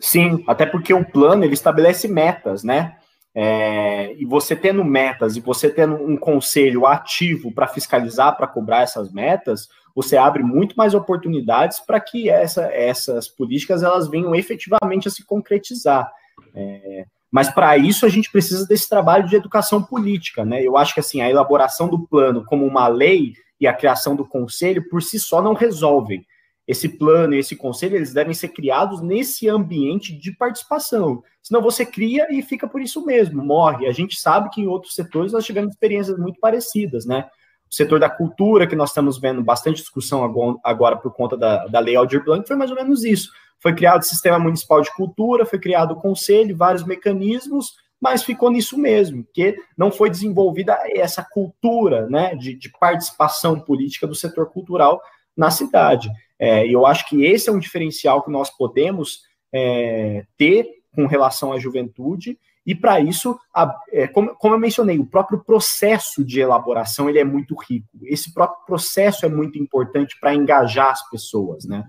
Sim, 0.01 0.45
até 0.47 0.67
porque 0.67 0.93
um 0.93 1.05
plano 1.05 1.45
ele 1.45 1.55
estabelece 1.55 2.09
metas, 2.09 2.63
né? 2.63 2.97
É, 3.37 4.15
e 4.15 4.25
você 4.25 4.55
tendo 4.55 4.85
metas 4.85 5.37
e 5.37 5.41
você 5.41 5.69
tendo 5.69 5.97
um 5.97 6.17
conselho 6.17 6.87
ativo 6.87 7.53
para 7.53 7.67
fiscalizar, 7.67 8.37
para 8.37 8.47
cobrar 8.47 8.83
essas 8.83 9.11
metas, 9.11 9.69
você 9.95 10.17
abre 10.17 10.43
muito 10.43 10.77
mais 10.77 10.95
oportunidades 10.95 11.81
para 11.81 11.99
que 11.99 12.29
essa, 12.29 12.67
essas 12.67 13.29
políticas 13.29 13.83
elas 13.83 14.09
venham 14.09 14.35
efetivamente 14.35 15.09
a 15.09 15.11
se 15.11 15.25
concretizar. 15.25 16.09
É, 16.55 17.07
Mas 17.31 17.49
para 17.49 17.77
isso 17.77 18.07
a 18.07 18.09
gente 18.09 18.31
precisa 18.31 18.67
desse 18.67 18.89
trabalho 18.89 19.27
de 19.27 19.35
educação 19.35 19.83
política, 19.83 20.45
né? 20.45 20.63
Eu 20.63 20.77
acho 20.77 20.95
que 20.95 21.01
assim 21.01 21.21
a 21.21 21.31
elaboração 21.31 21.89
do 21.89 22.07
plano 22.07 22.45
como 22.45 22.65
uma 22.65 22.87
lei 22.87 23.33
e 23.65 23.67
a 23.67 23.75
criação 23.75 24.15
do 24.15 24.27
conselho 24.27 24.89
por 24.89 25.03
si 25.03 25.19
só 25.19 25.43
não 25.43 25.55
resolvem. 25.55 26.25
Esse 26.67 26.89
plano 26.89 27.35
e 27.35 27.39
esse 27.39 27.57
conselho 27.57 27.97
eles 27.97 28.13
devem 28.13 28.33
ser 28.33 28.49
criados 28.49 29.01
nesse 29.03 29.49
ambiente 29.49 30.15
de 30.15 30.33
participação. 30.33 31.23
Senão 31.43 31.61
você 31.61 31.85
cria 31.85 32.27
e 32.31 32.41
fica 32.43 32.67
por 32.67 32.81
isso 32.81 33.05
mesmo, 33.05 33.45
morre. 33.45 33.87
A 33.87 33.93
gente 33.93 34.19
sabe 34.19 34.49
que 34.51 34.63
em 34.63 34.67
outros 34.67 34.95
setores 34.95 35.33
nós 35.33 35.45
tivemos 35.45 35.73
experiências 35.73 36.19
muito 36.19 36.39
parecidas, 36.41 37.05
né? 37.05 37.27
O 37.71 37.75
setor 37.75 37.99
da 37.99 38.09
cultura, 38.09 38.67
que 38.67 38.77
nós 38.77 38.91
estamos 38.91 39.19
vendo 39.19 39.43
bastante 39.43 39.81
discussão 39.81 40.25
agora 40.63 40.97
por 40.97 41.13
conta 41.13 41.37
da, 41.37 41.67
da 41.67 41.81
Lei 41.81 41.97
Aldir 41.97 42.25
Blanc, 42.25 42.47
foi 42.47 42.57
mais 42.57 42.71
ou 42.71 42.77
menos 42.77 43.05
isso 43.05 43.31
foi 43.65 43.75
criado 43.75 44.03
o 44.03 44.05
Sistema 44.05 44.39
Municipal 44.39 44.83
de 44.83 44.95
Cultura, 44.95 45.47
foi 45.47 45.59
criado 45.59 45.93
o 45.93 45.97
Conselho, 45.97 46.55
vários 46.55 46.85
mecanismos, 46.85 47.77
mas 48.05 48.23
ficou 48.23 48.51
nisso 48.51 48.77
mesmo, 48.77 49.27
que 49.33 49.57
não 49.75 49.91
foi 49.91 50.11
desenvolvida 50.11 50.79
essa 50.91 51.25
cultura 51.25 52.07
né, 52.07 52.35
de, 52.35 52.53
de 52.55 52.69
participação 52.69 53.59
política 53.59 54.07
do 54.07 54.15
setor 54.15 54.51
cultural 54.51 55.01
na 55.35 55.51
cidade. 55.51 56.11
É, 56.39 56.67
e 56.67 56.75
eu 56.75 56.85
acho 56.85 57.09
que 57.09 57.25
esse 57.25 57.49
é 57.49 57.53
um 57.53 57.59
diferencial 57.59 58.23
que 58.23 58.31
nós 58.31 58.51
podemos 58.51 59.23
é, 59.51 60.27
ter 60.37 60.69
com 60.95 61.07
relação 61.07 61.51
à 61.51 61.59
juventude, 61.59 62.39
e 62.67 62.75
para 62.75 63.01
isso, 63.01 63.39
a, 63.55 63.75
é, 63.91 64.07
como, 64.07 64.35
como, 64.37 64.55
eu 64.55 64.59
mencionei, 64.59 64.99
o 64.99 65.07
próprio 65.07 65.43
processo 65.43 66.23
de 66.23 66.41
elaboração 66.41 67.09
ele 67.09 67.19
é 67.19 67.25
muito 67.25 67.55
rico. 67.55 67.89
Esse 68.03 68.35
próprio 68.35 68.67
processo 68.67 69.25
é 69.25 69.31
muito 69.31 69.59
importante 69.59 70.15
para 70.21 70.35
engajar 70.35 70.91
as 70.91 71.09
pessoas, 71.09 71.65
né? 71.65 71.87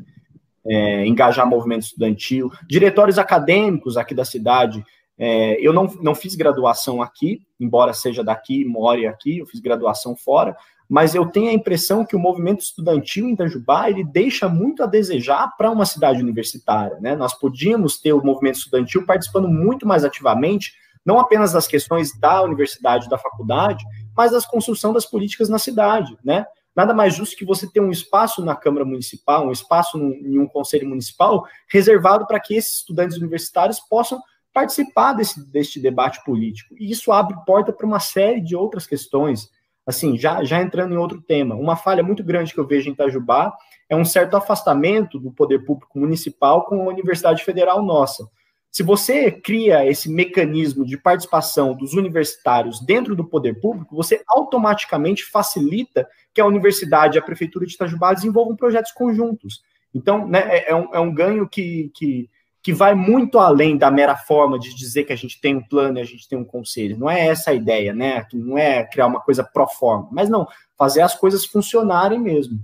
é, 0.65 1.05
engajar 1.05 1.47
movimento 1.47 1.83
estudantil, 1.83 2.51
diretórios 2.67 3.19
acadêmicos 3.19 3.97
aqui 3.97 4.15
da 4.15 4.25
cidade. 4.25 4.83
É, 5.17 5.57
eu 5.65 5.71
não, 5.71 5.85
não 6.01 6.13
fiz 6.13 6.35
graduação 6.35 7.01
aqui, 7.01 7.41
embora 7.59 7.93
seja 7.93 8.23
daqui, 8.23 8.65
more 8.65 9.07
aqui, 9.07 9.39
eu 9.39 9.45
fiz 9.45 9.59
graduação 9.59 10.15
fora, 10.15 10.55
mas 10.87 11.15
eu 11.15 11.25
tenho 11.25 11.49
a 11.49 11.53
impressão 11.53 12.05
que 12.05 12.15
o 12.15 12.19
movimento 12.19 12.61
estudantil 12.61 13.27
em 13.27 13.33
Itajubá, 13.33 13.89
ele 13.89 14.03
deixa 14.03 14.47
muito 14.47 14.83
a 14.83 14.85
desejar 14.85 15.55
para 15.57 15.71
uma 15.71 15.85
cidade 15.85 16.21
universitária, 16.21 16.99
né? 16.99 17.15
Nós 17.15 17.33
podíamos 17.33 17.99
ter 17.99 18.13
o 18.13 18.23
movimento 18.23 18.59
estudantil 18.59 19.05
participando 19.05 19.47
muito 19.47 19.87
mais 19.87 20.03
ativamente, 20.03 20.73
não 21.03 21.19
apenas 21.19 21.51
das 21.51 21.67
questões 21.67 22.17
da 22.19 22.41
universidade, 22.43 23.09
da 23.09 23.17
faculdade, 23.17 23.83
mas 24.15 24.31
das 24.31 24.45
construção 24.45 24.93
das 24.93 25.05
políticas 25.05 25.49
na 25.49 25.57
cidade, 25.57 26.15
né? 26.23 26.45
Nada 26.75 26.93
mais 26.93 27.15
justo 27.15 27.37
que 27.37 27.45
você 27.45 27.65
ter 27.65 27.79
um 27.79 27.89
espaço 27.89 28.43
na 28.43 28.53
Câmara 28.53 28.83
Municipal, 28.83 29.47
um 29.47 29.51
espaço 29.51 29.97
em 29.97 30.37
um 30.37 30.45
conselho 30.45 30.89
municipal, 30.89 31.47
reservado 31.71 32.27
para 32.27 32.39
que 32.39 32.53
esses 32.53 32.79
estudantes 32.79 33.17
universitários 33.17 33.79
possam 33.79 34.21
participar 34.55 35.11
desse, 35.11 35.45
deste 35.51 35.81
debate 35.81 36.23
político. 36.23 36.73
E 36.79 36.89
isso 36.89 37.11
abre 37.11 37.35
porta 37.45 37.73
para 37.73 37.85
uma 37.85 37.99
série 37.99 38.39
de 38.39 38.55
outras 38.55 38.87
questões. 38.87 39.49
Assim, 39.85 40.17
já, 40.17 40.45
já 40.45 40.61
entrando 40.61 40.93
em 40.93 40.97
outro 40.97 41.21
tema, 41.21 41.55
uma 41.55 41.75
falha 41.75 42.01
muito 42.01 42.23
grande 42.23 42.53
que 42.53 42.59
eu 42.59 42.65
vejo 42.65 42.89
em 42.89 42.93
Itajubá 42.93 43.53
é 43.89 43.95
um 43.97 44.05
certo 44.05 44.37
afastamento 44.37 45.19
do 45.19 45.29
poder 45.29 45.65
público 45.65 45.99
municipal 45.99 46.63
com 46.65 46.81
a 46.81 46.93
Universidade 46.93 47.43
Federal 47.43 47.83
nossa. 47.83 48.25
Se 48.71 48.81
você 48.81 49.29
cria 49.29 49.85
esse 49.85 50.09
mecanismo 50.09 50.85
de 50.85 50.97
participação 50.97 51.75
dos 51.75 51.93
universitários 51.93 52.79
dentro 52.79 53.13
do 53.13 53.25
poder 53.25 53.59
público, 53.59 53.93
você 53.93 54.23
automaticamente 54.25 55.25
facilita 55.25 56.07
que 56.33 56.39
a 56.39 56.45
universidade 56.45 57.17
e 57.17 57.19
a 57.19 57.21
prefeitura 57.21 57.65
de 57.65 57.73
Itajubá 57.73 58.13
desenvolvam 58.13 58.55
projetos 58.55 58.93
conjuntos. 58.93 59.61
Então, 59.93 60.25
né, 60.25 60.39
é, 60.47 60.71
é, 60.71 60.75
um, 60.75 60.95
é 60.95 60.99
um 60.99 61.13
ganho 61.13 61.47
que, 61.47 61.91
que, 61.93 62.29
que 62.65 62.73
vai 62.73 62.95
muito 62.95 63.37
além 63.37 63.77
da 63.77 63.91
mera 63.91 64.15
forma 64.15 64.57
de 64.57 64.75
dizer 64.75 65.03
que 65.03 65.13
a 65.13 65.15
gente 65.15 65.39
tem 65.39 65.55
um 65.55 65.61
plano 65.61 65.99
e 65.99 66.01
a 66.01 66.03
gente 66.03 66.27
tem 66.27 66.35
um 66.35 66.43
conselho. 66.43 66.97
Não 66.97 67.07
é 67.07 67.27
essa 67.27 67.51
a 67.51 67.53
ideia, 67.53 67.93
né? 67.93 68.25
Não 68.33 68.57
é 68.57 68.83
criar 68.83 69.05
uma 69.05 69.21
coisa 69.21 69.43
pro 69.43 69.67
forma, 69.67 70.09
mas 70.11 70.31
não, 70.31 70.47
fazer 70.75 71.01
as 71.01 71.13
coisas 71.13 71.45
funcionarem 71.45 72.19
mesmo. 72.19 72.59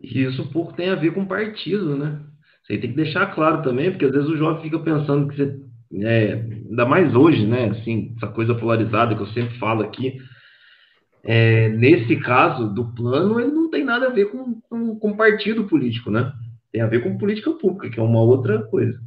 Isso 0.00 0.48
pouco 0.52 0.72
tem 0.74 0.90
a 0.90 0.94
ver 0.94 1.12
com 1.12 1.26
partido, 1.26 1.96
né? 1.96 2.20
Você 2.62 2.78
tem 2.78 2.90
que 2.90 2.96
deixar 2.96 3.34
claro 3.34 3.64
também, 3.64 3.90
porque 3.90 4.04
às 4.04 4.12
vezes 4.12 4.28
o 4.28 4.36
jovem 4.36 4.62
fica 4.62 4.78
pensando 4.78 5.26
que 5.26 5.36
você. 5.36 5.60
É, 5.96 6.34
ainda 6.70 6.86
mais 6.86 7.16
hoje, 7.16 7.44
né? 7.44 7.70
Assim, 7.70 8.14
essa 8.16 8.28
coisa 8.28 8.54
polarizada 8.54 9.16
que 9.16 9.22
eu 9.22 9.26
sempre 9.32 9.58
falo 9.58 9.82
aqui. 9.82 10.18
É, 11.24 11.68
nesse 11.70 12.14
caso 12.20 12.72
do 12.72 12.94
plano, 12.94 13.40
ele 13.40 13.50
não 13.50 13.68
tem 13.68 13.82
nada 13.82 14.06
a 14.06 14.10
ver 14.10 14.26
com, 14.26 14.60
com, 14.70 14.96
com 15.00 15.16
partido 15.16 15.64
político, 15.64 16.12
né? 16.12 16.32
Tem 16.74 16.82
a 16.82 16.88
ver 16.88 17.04
com 17.04 17.16
política 17.16 17.52
pública, 17.52 17.88
que 17.88 18.00
é 18.00 18.02
uma 18.02 18.20
outra 18.20 18.64
coisa. 18.64 19.00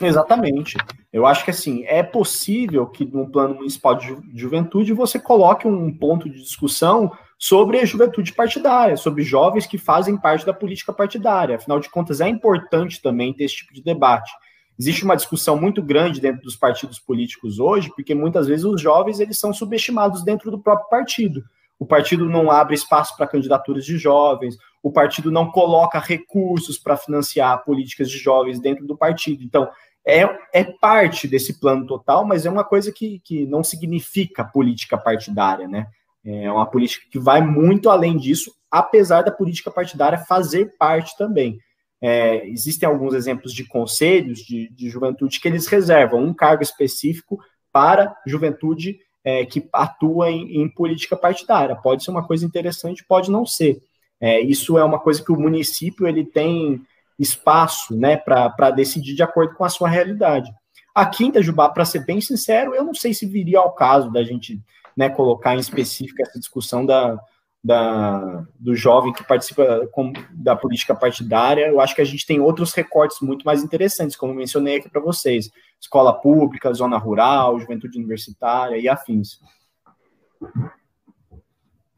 Exatamente. 0.00 0.78
Eu 1.12 1.26
acho 1.26 1.44
que 1.44 1.50
assim, 1.50 1.84
é 1.84 2.02
possível 2.02 2.86
que 2.86 3.04
no 3.04 3.30
plano 3.30 3.56
municipal 3.56 3.94
de 3.94 4.16
juventude 4.34 4.94
você 4.94 5.18
coloque 5.18 5.68
um 5.68 5.94
ponto 5.94 6.30
de 6.30 6.40
discussão 6.40 7.12
sobre 7.38 7.78
a 7.78 7.84
juventude 7.84 8.32
partidária, 8.32 8.96
sobre 8.96 9.22
jovens 9.22 9.66
que 9.66 9.76
fazem 9.76 10.16
parte 10.16 10.46
da 10.46 10.54
política 10.54 10.90
partidária. 10.90 11.56
Afinal 11.56 11.78
de 11.78 11.90
contas, 11.90 12.22
é 12.22 12.28
importante 12.28 13.02
também 13.02 13.34
ter 13.34 13.44
esse 13.44 13.56
tipo 13.56 13.74
de 13.74 13.82
debate. 13.82 14.32
Existe 14.78 15.04
uma 15.04 15.14
discussão 15.14 15.60
muito 15.60 15.82
grande 15.82 16.22
dentro 16.22 16.40
dos 16.40 16.56
partidos 16.56 16.98
políticos 16.98 17.58
hoje, 17.58 17.92
porque 17.94 18.14
muitas 18.14 18.46
vezes 18.46 18.64
os 18.64 18.80
jovens 18.80 19.20
eles 19.20 19.38
são 19.38 19.52
subestimados 19.52 20.24
dentro 20.24 20.50
do 20.50 20.58
próprio 20.58 20.88
partido. 20.88 21.44
O 21.78 21.84
partido 21.84 22.28
não 22.28 22.50
abre 22.50 22.74
espaço 22.74 23.14
para 23.14 23.26
candidaturas 23.26 23.84
de 23.84 23.98
jovens, 23.98 24.56
o 24.82 24.92
partido 24.92 25.30
não 25.30 25.50
coloca 25.50 25.98
recursos 25.98 26.78
para 26.78 26.96
financiar 26.96 27.64
políticas 27.64 28.10
de 28.10 28.18
jovens 28.18 28.60
dentro 28.60 28.86
do 28.86 28.96
partido. 28.96 29.42
Então, 29.42 29.68
é, 30.06 30.22
é 30.54 30.64
parte 30.64 31.28
desse 31.28 31.60
plano 31.60 31.86
total, 31.86 32.24
mas 32.24 32.46
é 32.46 32.50
uma 32.50 32.64
coisa 32.64 32.90
que, 32.90 33.20
que 33.20 33.44
não 33.46 33.62
significa 33.62 34.44
política 34.44 34.96
partidária, 34.96 35.68
né? 35.68 35.86
É 36.24 36.50
uma 36.50 36.66
política 36.66 37.06
que 37.10 37.18
vai 37.18 37.40
muito 37.40 37.88
além 37.88 38.16
disso, 38.16 38.52
apesar 38.70 39.22
da 39.22 39.30
política 39.30 39.70
partidária 39.70 40.18
fazer 40.18 40.76
parte 40.78 41.16
também. 41.16 41.58
É, 42.00 42.46
existem 42.48 42.88
alguns 42.88 43.14
exemplos 43.14 43.52
de 43.52 43.64
conselhos 43.64 44.38
de, 44.40 44.68
de, 44.70 44.88
juventude 44.88 45.40
que 45.40 45.48
eles 45.48 45.66
reservam 45.66 46.22
um 46.22 46.32
cargo 46.32 46.62
específico 46.62 47.38
para 47.72 48.14
juventude 48.26 48.98
é, 49.24 49.44
que 49.44 49.68
atua 49.72 50.30
em, 50.30 50.62
em, 50.62 50.68
política 50.68 51.16
partidária. 51.16 51.74
Pode 51.74 52.04
ser 52.04 52.10
uma 52.10 52.26
coisa 52.26 52.46
interessante, 52.46 53.04
pode 53.04 53.30
não 53.30 53.44
ser. 53.44 53.82
É, 54.20 54.40
isso 54.40 54.76
é 54.76 54.84
uma 54.84 54.98
coisa 54.98 55.22
que 55.22 55.32
o 55.32 55.38
município 55.38 56.06
ele 56.06 56.24
tem 56.24 56.82
espaço 57.18 57.96
né, 57.96 58.16
para 58.16 58.70
decidir 58.70 59.14
de 59.14 59.22
acordo 59.22 59.54
com 59.54 59.64
a 59.64 59.68
sua 59.68 59.88
realidade. 59.88 60.50
Aqui 60.94 61.24
em 61.24 61.28
Itajubá, 61.28 61.68
para 61.68 61.84
ser 61.84 62.04
bem 62.04 62.20
sincero, 62.20 62.74
eu 62.74 62.84
não 62.84 62.94
sei 62.94 63.14
se 63.14 63.26
viria 63.26 63.58
ao 63.58 63.72
caso 63.72 64.10
da 64.10 64.22
gente 64.22 64.60
né, 64.96 65.08
colocar 65.08 65.54
em 65.54 65.60
específico 65.60 66.20
essa 66.22 66.38
discussão 66.38 66.84
da, 66.84 67.18
da, 67.62 68.44
do 68.58 68.74
jovem 68.74 69.12
que 69.12 69.22
participa 69.22 69.86
com, 69.92 70.12
da 70.32 70.56
política 70.56 70.94
partidária. 70.94 71.68
Eu 71.68 71.80
acho 71.80 71.94
que 71.94 72.00
a 72.00 72.04
gente 72.04 72.26
tem 72.26 72.40
outros 72.40 72.72
recortes 72.72 73.20
muito 73.20 73.44
mais 73.44 73.62
interessantes, 73.62 74.16
como 74.16 74.34
mencionei 74.34 74.76
aqui 74.76 74.88
para 74.88 75.00
vocês: 75.00 75.50
escola 75.80 76.12
pública, 76.12 76.72
zona 76.72 76.98
rural, 76.98 77.60
juventude 77.60 77.98
universitária 77.98 78.76
e 78.76 78.88
afins. 78.88 79.40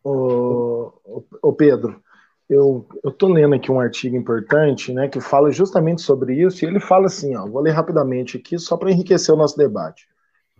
Ô, 0.03 0.93
ô 1.43 1.53
Pedro, 1.53 2.03
eu 2.51 2.85
estou 3.05 3.29
lendo 3.29 3.55
aqui 3.55 3.71
um 3.71 3.79
artigo 3.79 4.17
importante, 4.17 4.93
né, 4.93 5.09
que 5.09 5.21
fala 5.21 5.53
justamente 5.53 6.03
sobre 6.03 6.35
isso, 6.35 6.65
e 6.65 6.69
ele 6.69 6.81
fala 6.81 7.07
assim, 7.07 7.37
ó, 7.37 7.47
vou 7.47 7.63
ler 7.63 7.71
rapidamente 7.71 8.37
aqui, 8.37 8.59
só 8.59 8.77
para 8.77 8.91
enriquecer 8.91 9.33
o 9.33 9.39
nosso 9.39 9.57
debate, 9.57 10.09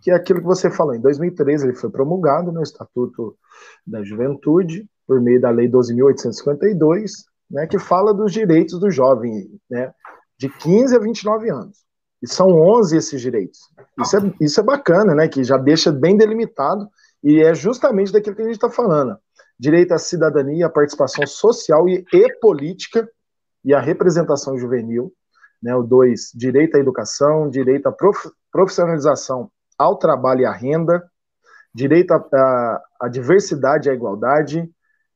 que 0.01 0.09
é 0.09 0.15
aquilo 0.15 0.39
que 0.39 0.45
você 0.45 0.71
falou, 0.71 0.95
em 0.95 1.01
2013 1.01 1.67
ele 1.67 1.75
foi 1.75 1.89
promulgado 1.89 2.49
no 2.49 2.63
Estatuto 2.63 3.35
da 3.85 4.01
Juventude, 4.03 4.89
por 5.05 5.19
meio 5.19 5.41
da 5.41 5.49
Lei 5.49 5.67
12.852, 5.69 7.11
né, 7.49 7.67
que 7.67 7.77
fala 7.77 8.13
dos 8.13 8.31
direitos 8.31 8.79
do 8.79 8.89
jovem, 8.89 9.51
né, 9.69 9.91
de 10.39 10.47
15 10.47 10.95
a 10.95 10.99
29 10.99 11.51
anos, 11.51 11.79
e 12.23 12.27
são 12.27 12.51
11 12.51 12.95
esses 12.95 13.19
direitos. 13.19 13.59
Isso 13.99 14.15
é, 14.15 14.33
isso 14.39 14.59
é 14.61 14.63
bacana, 14.63 15.13
né, 15.13 15.27
que 15.27 15.43
já 15.43 15.57
deixa 15.57 15.91
bem 15.91 16.15
delimitado, 16.15 16.87
e 17.21 17.41
é 17.41 17.53
justamente 17.53 18.13
daquilo 18.13 18.35
que 18.35 18.41
a 18.43 18.45
gente 18.45 18.55
está 18.55 18.69
falando, 18.69 19.17
direito 19.61 19.91
à 19.91 19.99
cidadania, 19.99 20.65
à 20.65 20.69
participação 20.71 21.27
social 21.27 21.87
e, 21.87 22.03
e 22.11 22.33
política 22.39 23.07
e 23.63 23.75
à 23.75 23.79
representação 23.79 24.57
juvenil. 24.57 25.13
Né, 25.61 25.75
o 25.75 25.83
dois, 25.83 26.31
direito 26.33 26.75
à 26.75 26.79
educação, 26.79 27.47
direito 27.47 27.85
à 27.85 27.91
prof, 27.91 28.17
profissionalização 28.51 29.51
ao 29.77 29.99
trabalho 29.99 30.41
e 30.41 30.45
à 30.45 30.51
renda, 30.51 31.03
direito 31.71 32.11
à, 32.11 32.81
à 32.99 33.07
diversidade 33.07 33.87
e 33.87 33.91
à 33.91 33.93
igualdade, 33.93 34.67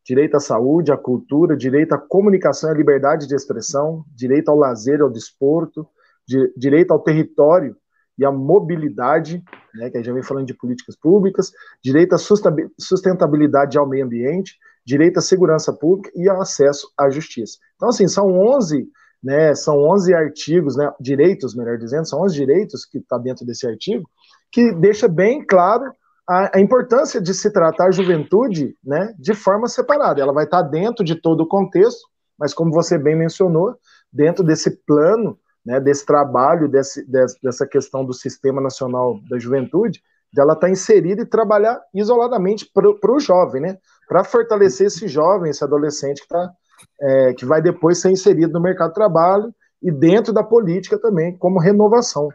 direito 0.06 0.38
à 0.38 0.40
saúde, 0.40 0.92
à 0.92 0.98
cultura, 0.98 1.58
direito 1.58 1.94
à 1.94 1.98
comunicação 1.98 2.70
e 2.70 2.74
à 2.74 2.78
liberdade 2.78 3.28
de 3.28 3.34
expressão, 3.34 4.06
direito 4.16 4.50
ao 4.50 4.58
lazer 4.58 5.00
e 5.00 5.02
ao 5.02 5.10
desporto, 5.10 5.88
di, 6.28 6.54
direito 6.56 6.92
ao 6.92 7.00
território 7.00 7.76
e 8.16 8.24
à 8.24 8.32
mobilidade, 8.32 9.44
né, 9.76 9.90
que 9.90 9.98
a 9.98 10.00
gente 10.00 10.08
já 10.08 10.14
vem 10.14 10.24
falando 10.24 10.48
de 10.48 10.54
políticas 10.54 10.96
públicas, 10.96 11.52
direito 11.84 12.16
à 12.16 12.18
sustentabilidade 12.18 13.78
ao 13.78 13.88
meio 13.88 14.06
ambiente, 14.06 14.58
direito 14.86 15.18
à 15.18 15.22
segurança 15.22 15.74
pública 15.74 16.12
e 16.16 16.30
ao 16.30 16.42
acesso 16.42 16.88
à 16.98 17.10
justiça. 17.10 17.58
Então, 17.76 17.90
assim, 17.90 18.08
são 18.08 18.32
11 18.32 18.88
né, 19.26 19.56
são 19.56 19.80
11 19.80 20.14
artigos, 20.14 20.78
né, 20.78 20.94
direitos, 21.00 21.56
melhor 21.56 21.80
dizendo, 21.80 22.08
são 22.08 22.22
11 22.22 22.36
direitos 22.36 22.86
que 22.86 23.00
está 23.00 23.18
dentro 23.18 23.44
desse 23.44 23.66
artigo, 23.66 24.08
que 24.52 24.72
deixa 24.74 25.08
bem 25.08 25.44
claro 25.44 25.92
a, 26.30 26.58
a, 26.58 26.62
importância 26.62 27.20
de 27.20 27.34
se 27.34 27.52
tratar 27.52 27.88
a 27.88 27.92
juventude 27.92 28.76
né, 28.84 29.16
de 29.18 29.34
forma 29.34 29.68
separada. 29.68 30.22
Ela 30.22 30.32
vai 30.32 30.46
estar 30.46 30.64
tá 30.64 30.70
dentro 30.70 31.04
de 31.04 31.16
todo 31.16 31.42
o 31.42 31.48
contexto, 31.48 32.08
mas 32.38 32.54
como 32.54 32.72
você 32.72 33.00
bem 33.00 33.16
mencionou, 33.16 33.76
dentro 34.14 34.44
desse 34.44 34.70
plano, 34.86 35.40
né, 35.66 35.80
desse 35.80 36.06
trabalho, 36.06 36.68
desse, 36.68 37.06
dessa 37.42 37.66
questão 37.66 38.06
do 38.06 38.14
Sistema 38.14 38.62
Nacional 38.62 39.20
da 39.30 39.40
Juventude, 39.40 40.02
dela 40.32 40.54
estar 40.54 40.68
tá 40.68 40.72
inserida 40.72 41.22
e 41.22 41.26
trabalhar 41.26 41.82
isoladamente 41.94 42.70
para 42.72 43.12
o 43.12 43.20
jovem, 43.20 43.62
né, 43.62 43.78
para 44.08 44.24
fortalecer 44.24 44.88
esse 44.88 45.08
jovem, 45.08 45.50
esse 45.50 45.64
adolescente 45.64 46.20
que 46.20 46.26
está 46.26 46.52
é, 47.00 47.34
que 47.34 47.46
vai 47.46 47.62
depois 47.62 48.00
ser 48.00 48.12
inserido 48.12 48.54
no 48.54 48.62
mercado 48.62 48.90
de 48.90 48.96
trabalho 48.96 49.54
e 49.82 49.92
dentro 49.92 50.34
da 50.34 50.44
política 50.44 50.98
também, 50.98 51.38
como 51.38 51.60
renovação. 51.60 52.30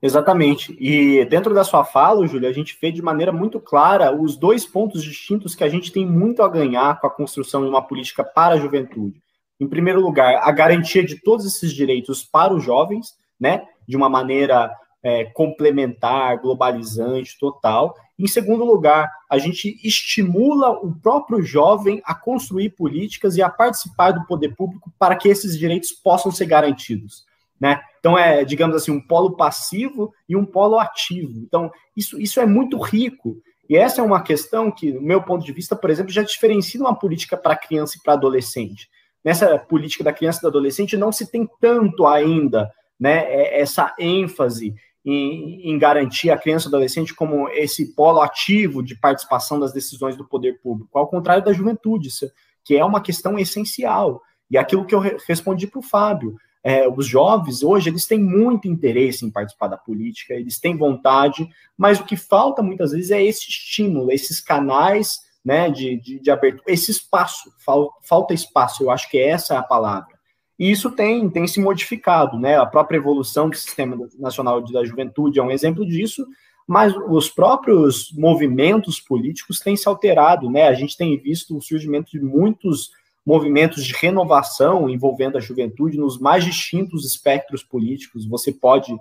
Exatamente. 0.00 0.76
E 0.80 1.24
dentro 1.26 1.54
da 1.54 1.62
sua 1.62 1.84
fala, 1.84 2.26
Júlio, 2.26 2.48
a 2.48 2.52
gente 2.52 2.76
vê 2.80 2.90
de 2.90 3.00
maneira 3.00 3.30
muito 3.30 3.60
clara 3.60 4.12
os 4.12 4.36
dois 4.36 4.66
pontos 4.66 5.02
distintos 5.02 5.54
que 5.54 5.62
a 5.62 5.68
gente 5.68 5.92
tem 5.92 6.04
muito 6.04 6.42
a 6.42 6.48
ganhar 6.48 7.00
com 7.00 7.06
a 7.06 7.10
construção 7.10 7.62
de 7.62 7.68
uma 7.68 7.86
política 7.86 8.24
para 8.24 8.54
a 8.54 8.58
juventude. 8.58 9.21
Em 9.62 9.68
primeiro 9.68 10.00
lugar, 10.00 10.40
a 10.42 10.50
garantia 10.50 11.04
de 11.04 11.14
todos 11.14 11.46
esses 11.46 11.72
direitos 11.72 12.24
para 12.24 12.52
os 12.52 12.64
jovens, 12.64 13.14
né, 13.38 13.64
de 13.86 13.96
uma 13.96 14.08
maneira 14.08 14.76
é, 15.00 15.26
complementar, 15.26 16.40
globalizante, 16.40 17.38
total. 17.38 17.94
Em 18.18 18.26
segundo 18.26 18.64
lugar, 18.64 19.08
a 19.30 19.38
gente 19.38 19.78
estimula 19.84 20.70
o 20.70 20.92
próprio 20.92 21.40
jovem 21.42 22.02
a 22.04 22.12
construir 22.12 22.70
políticas 22.70 23.36
e 23.36 23.42
a 23.42 23.48
participar 23.48 24.10
do 24.10 24.26
poder 24.26 24.52
público 24.56 24.92
para 24.98 25.14
que 25.14 25.28
esses 25.28 25.56
direitos 25.56 25.92
possam 25.92 26.32
ser 26.32 26.46
garantidos. 26.46 27.24
Né? 27.60 27.80
Então, 28.00 28.18
é, 28.18 28.44
digamos 28.44 28.74
assim, 28.74 28.90
um 28.90 29.00
polo 29.00 29.36
passivo 29.36 30.12
e 30.28 30.34
um 30.34 30.44
polo 30.44 30.76
ativo. 30.76 31.38
Então, 31.38 31.70
isso, 31.96 32.20
isso 32.20 32.40
é 32.40 32.46
muito 32.46 32.80
rico. 32.80 33.36
E 33.70 33.76
essa 33.76 34.00
é 34.00 34.04
uma 34.04 34.24
questão 34.24 34.72
que, 34.72 34.92
no 34.92 35.02
meu 35.02 35.22
ponto 35.22 35.46
de 35.46 35.52
vista, 35.52 35.76
por 35.76 35.88
exemplo, 35.88 36.10
já 36.10 36.24
diferencia 36.24 36.80
uma 36.80 36.98
política 36.98 37.36
para 37.36 37.54
criança 37.54 37.96
e 37.96 38.02
para 38.02 38.14
adolescente. 38.14 38.90
Nessa 39.24 39.58
política 39.58 40.02
da 40.02 40.12
criança 40.12 40.38
e 40.38 40.42
do 40.42 40.48
adolescente 40.48 40.96
não 40.96 41.12
se 41.12 41.30
tem 41.30 41.48
tanto 41.60 42.06
ainda 42.06 42.70
né, 42.98 43.24
é, 43.26 43.60
essa 43.60 43.94
ênfase 43.98 44.74
em, 45.04 45.70
em, 45.70 45.78
garantir 45.78 46.30
a 46.30 46.38
criança 46.38 46.66
e 46.66 46.68
adolescente 46.68 47.14
como 47.14 47.48
esse 47.48 47.94
polo 47.94 48.20
ativo 48.20 48.82
de 48.82 48.94
participação 48.94 49.58
das 49.58 49.72
decisões 49.72 50.16
do 50.16 50.24
poder 50.24 50.60
público, 50.60 50.96
ao 50.96 51.08
contrário 51.08 51.44
da 51.44 51.52
juventude, 51.52 52.08
que 52.64 52.76
é 52.76 52.84
uma 52.84 53.00
questão 53.00 53.38
essencial. 53.38 54.22
E 54.50 54.56
aquilo 54.56 54.84
que 54.84 54.94
eu 54.94 55.00
respondi 55.26 55.66
para 55.66 55.80
o 55.80 55.82
Fábio, 55.82 56.36
é, 56.64 56.88
os 56.88 57.06
jovens 57.06 57.64
hoje 57.64 57.90
eles 57.90 58.06
têm 58.06 58.20
muito 58.20 58.68
interesse 58.68 59.26
em 59.26 59.30
participar 59.30 59.66
da 59.66 59.76
política, 59.76 60.34
eles 60.34 60.60
têm 60.60 60.76
vontade, 60.76 61.48
mas 61.76 61.98
o 61.98 62.04
que 62.04 62.16
falta 62.16 62.62
muitas 62.62 62.92
vezes 62.92 63.10
é 63.10 63.22
esse 63.22 63.48
estímulo, 63.48 64.12
esses 64.12 64.40
canais 64.40 65.18
né, 65.44 65.70
de, 65.70 65.96
de, 65.96 66.20
de 66.20 66.30
abertura, 66.30 66.64
esse 66.66 66.90
espaço, 66.90 67.52
falta 68.02 68.32
espaço, 68.32 68.84
eu 68.84 68.90
acho 68.90 69.10
que 69.10 69.18
essa 69.18 69.54
é 69.54 69.56
a 69.56 69.62
palavra. 69.62 70.12
E 70.58 70.70
isso 70.70 70.90
tem, 70.92 71.28
tem 71.28 71.46
se 71.46 71.60
modificado, 71.60 72.38
né? 72.38 72.56
A 72.56 72.66
própria 72.66 72.96
evolução 72.96 73.48
do 73.50 73.56
Sistema 73.56 73.98
Nacional 74.18 74.60
da 74.60 74.84
Juventude 74.84 75.40
é 75.40 75.42
um 75.42 75.50
exemplo 75.50 75.84
disso, 75.84 76.24
mas 76.68 76.94
os 77.08 77.28
próprios 77.28 78.12
movimentos 78.12 79.00
políticos 79.00 79.58
têm 79.58 79.76
se 79.76 79.88
alterado, 79.88 80.48
né? 80.48 80.68
A 80.68 80.74
gente 80.74 80.96
tem 80.96 81.18
visto 81.18 81.56
o 81.56 81.62
surgimento 81.62 82.12
de 82.12 82.20
muitos 82.20 82.90
movimentos 83.26 83.84
de 83.84 83.92
renovação 83.94 84.88
envolvendo 84.88 85.36
a 85.36 85.40
juventude 85.40 85.98
nos 85.98 86.18
mais 86.18 86.44
distintos 86.44 87.04
espectros 87.04 87.62
políticos. 87.62 88.26
Você 88.26 88.52
pode 88.52 88.94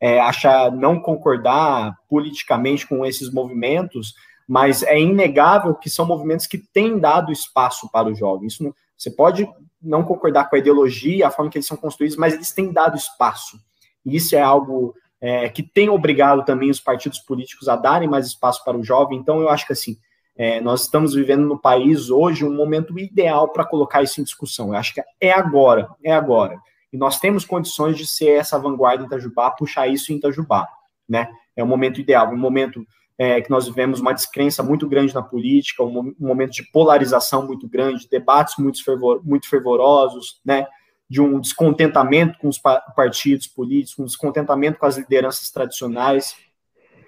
é, 0.00 0.20
achar 0.20 0.70
não 0.70 1.00
concordar 1.00 1.96
politicamente 2.08 2.86
com 2.86 3.04
esses 3.04 3.30
movimentos, 3.30 4.14
mas 4.46 4.82
é 4.82 4.98
inegável 4.98 5.74
que 5.74 5.90
são 5.90 6.06
movimentos 6.06 6.46
que 6.46 6.58
têm 6.58 6.98
dado 6.98 7.32
espaço 7.32 7.90
para 7.90 8.08
o 8.08 8.14
jovem. 8.14 8.46
Isso 8.46 8.62
não, 8.62 8.74
você 8.96 9.10
pode 9.10 9.48
não 9.82 10.02
concordar 10.02 10.48
com 10.48 10.56
a 10.56 10.58
ideologia, 10.58 11.26
a 11.26 11.30
forma 11.30 11.50
que 11.50 11.58
eles 11.58 11.66
são 11.66 11.76
construídos, 11.76 12.16
mas 12.16 12.34
eles 12.34 12.52
têm 12.52 12.72
dado 12.72 12.96
espaço. 12.96 13.58
E 14.04 14.16
isso 14.16 14.36
é 14.36 14.40
algo 14.40 14.94
é, 15.20 15.48
que 15.48 15.62
tem 15.62 15.88
obrigado 15.88 16.44
também 16.44 16.70
os 16.70 16.80
partidos 16.80 17.18
políticos 17.18 17.68
a 17.68 17.76
darem 17.76 18.08
mais 18.08 18.26
espaço 18.26 18.64
para 18.64 18.76
o 18.76 18.84
jovem. 18.84 19.18
Então, 19.18 19.40
eu 19.40 19.48
acho 19.48 19.66
que 19.66 19.72
assim, 19.72 19.96
é, 20.36 20.60
nós 20.60 20.82
estamos 20.82 21.14
vivendo 21.14 21.46
no 21.46 21.58
país 21.58 22.10
hoje 22.10 22.44
um 22.44 22.54
momento 22.54 22.98
ideal 22.98 23.48
para 23.48 23.64
colocar 23.64 24.02
isso 24.02 24.20
em 24.20 24.24
discussão. 24.24 24.68
Eu 24.68 24.74
acho 24.74 24.94
que 24.94 25.02
é 25.20 25.32
agora, 25.32 25.88
é 26.04 26.12
agora. 26.12 26.58
E 26.92 26.96
nós 26.96 27.18
temos 27.18 27.44
condições 27.44 27.96
de 27.96 28.06
ser 28.06 28.30
essa 28.30 28.58
vanguarda 28.58 29.02
em 29.02 29.06
Itajubá, 29.06 29.50
puxar 29.50 29.88
isso 29.88 30.12
em 30.12 30.16
Itajubá, 30.16 30.68
né? 31.08 31.28
É 31.56 31.64
o 31.64 31.66
momento 31.66 32.00
ideal, 32.00 32.30
um 32.30 32.36
momento 32.36 32.86
é, 33.18 33.40
que 33.40 33.50
nós 33.50 33.66
vivemos 33.66 34.00
uma 34.00 34.12
descrença 34.12 34.62
muito 34.62 34.88
grande 34.88 35.14
na 35.14 35.22
política, 35.22 35.82
um, 35.82 36.14
um 36.20 36.26
momento 36.26 36.52
de 36.52 36.70
polarização 36.70 37.46
muito 37.46 37.68
grande, 37.68 38.08
debates 38.10 38.54
muito, 38.58 38.82
fervor, 38.84 39.22
muito 39.24 39.48
fervorosos, 39.48 40.40
né, 40.44 40.66
de 41.08 41.20
um 41.20 41.40
descontentamento 41.40 42.38
com 42.38 42.48
os 42.48 42.58
partidos 42.58 43.46
políticos, 43.46 43.98
um 43.98 44.04
descontentamento 44.04 44.78
com 44.78 44.86
as 44.86 44.98
lideranças 44.98 45.50
tradicionais. 45.50 46.36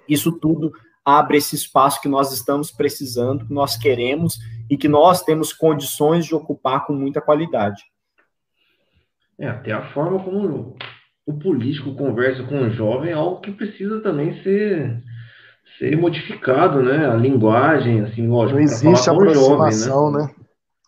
Isso 0.08 0.32
tudo 0.32 0.72
abre 1.04 1.38
esse 1.38 1.56
espaço 1.56 2.00
que 2.00 2.08
nós 2.08 2.32
estamos 2.32 2.70
precisando, 2.70 3.46
que 3.46 3.52
nós 3.52 3.76
queremos 3.76 4.38
e 4.70 4.76
que 4.76 4.88
nós 4.88 5.22
temos 5.22 5.52
condições 5.52 6.26
de 6.26 6.34
ocupar 6.34 6.86
com 6.86 6.92
muita 6.92 7.20
qualidade. 7.20 7.82
É, 9.38 9.48
até 9.48 9.72
a 9.72 9.92
forma 9.92 10.22
como 10.22 10.76
o 11.26 11.38
político 11.38 11.94
conversa 11.94 12.42
com 12.44 12.62
o 12.62 12.70
jovem 12.70 13.10
é 13.10 13.14
algo 13.14 13.40
que 13.40 13.52
precisa 13.52 14.00
também 14.00 14.42
ser 14.42 15.02
ser 15.76 15.96
modificado, 15.96 16.82
né? 16.82 17.06
A 17.06 17.14
linguagem, 17.14 18.00
assim, 18.00 18.26
lógico. 18.26 18.56
Não 18.56 18.64
existe 18.64 19.10
aproximação, 19.10 20.12
jovem, 20.12 20.22
né? 20.22 20.26
né? 20.26 20.34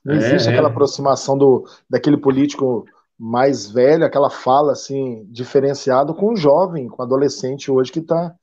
Não 0.05 0.15
é, 0.15 0.17
existe 0.17 0.49
é. 0.49 0.53
aquela 0.53 0.69
aproximação 0.69 1.37
do, 1.37 1.65
daquele 1.89 2.17
político 2.17 2.85
mais 3.19 3.71
velho, 3.71 4.05
aquela 4.05 4.31
fala 4.31 4.73
assim 4.73 5.27
diferenciado 5.31 6.15
com 6.15 6.33
o 6.33 6.37
jovem, 6.37 6.89
com 6.89 7.03
o 7.03 7.05
adolescente 7.05 7.71
hoje 7.71 7.93
que 7.93 8.01
tá 8.01 8.35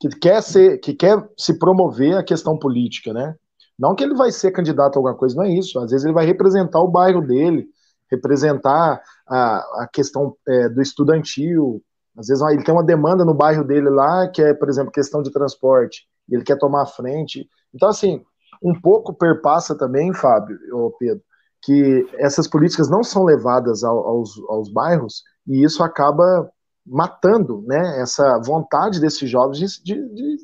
que 0.00 0.08
quer 0.08 0.42
ser, 0.42 0.78
que 0.78 0.92
quer 0.92 1.16
se 1.38 1.56
promover 1.56 2.16
a 2.16 2.22
questão 2.22 2.58
política, 2.58 3.12
né? 3.12 3.36
Não 3.78 3.94
que 3.94 4.02
ele 4.02 4.14
vai 4.14 4.30
ser 4.30 4.50
candidato 4.50 4.96
a 4.96 4.98
alguma 4.98 5.14
coisa, 5.14 5.36
não 5.36 5.44
é 5.44 5.50
isso. 5.50 5.78
Às 5.78 5.90
vezes 5.90 6.04
ele 6.04 6.14
vai 6.14 6.26
representar 6.26 6.80
o 6.80 6.90
bairro 6.90 7.20
dele, 7.20 7.68
representar 8.10 9.00
a, 9.26 9.56
a 9.82 9.88
questão 9.92 10.36
é, 10.46 10.68
do 10.68 10.82
estudantil, 10.82 11.80
às 12.16 12.28
vezes 12.28 12.42
ele 12.44 12.62
tem 12.62 12.74
uma 12.74 12.84
demanda 12.84 13.24
no 13.24 13.34
bairro 13.34 13.64
dele 13.64 13.90
lá, 13.90 14.28
que 14.28 14.40
é, 14.40 14.54
por 14.54 14.68
exemplo, 14.68 14.92
questão 14.92 15.22
de 15.22 15.32
transporte, 15.32 16.06
e 16.28 16.34
ele 16.34 16.44
quer 16.44 16.56
tomar 16.56 16.82
a 16.82 16.86
frente. 16.86 17.48
Então, 17.74 17.88
assim, 17.88 18.22
um 18.62 18.78
pouco 18.78 19.12
perpassa 19.12 19.76
também, 19.76 20.14
Fábio, 20.14 20.56
ou 20.72 20.92
Pedro, 20.92 21.22
que 21.62 22.06
essas 22.14 22.46
políticas 22.46 22.88
não 22.88 23.02
são 23.02 23.24
levadas 23.24 23.82
aos, 23.82 24.38
aos 24.48 24.70
bairros, 24.70 25.24
e 25.46 25.64
isso 25.64 25.82
acaba 25.82 26.48
matando 26.86 27.64
né, 27.66 28.00
essa 28.00 28.38
vontade 28.44 29.00
desses 29.00 29.28
jovens 29.28 29.58
de, 29.58 29.82
de, 29.82 30.14
de 30.14 30.36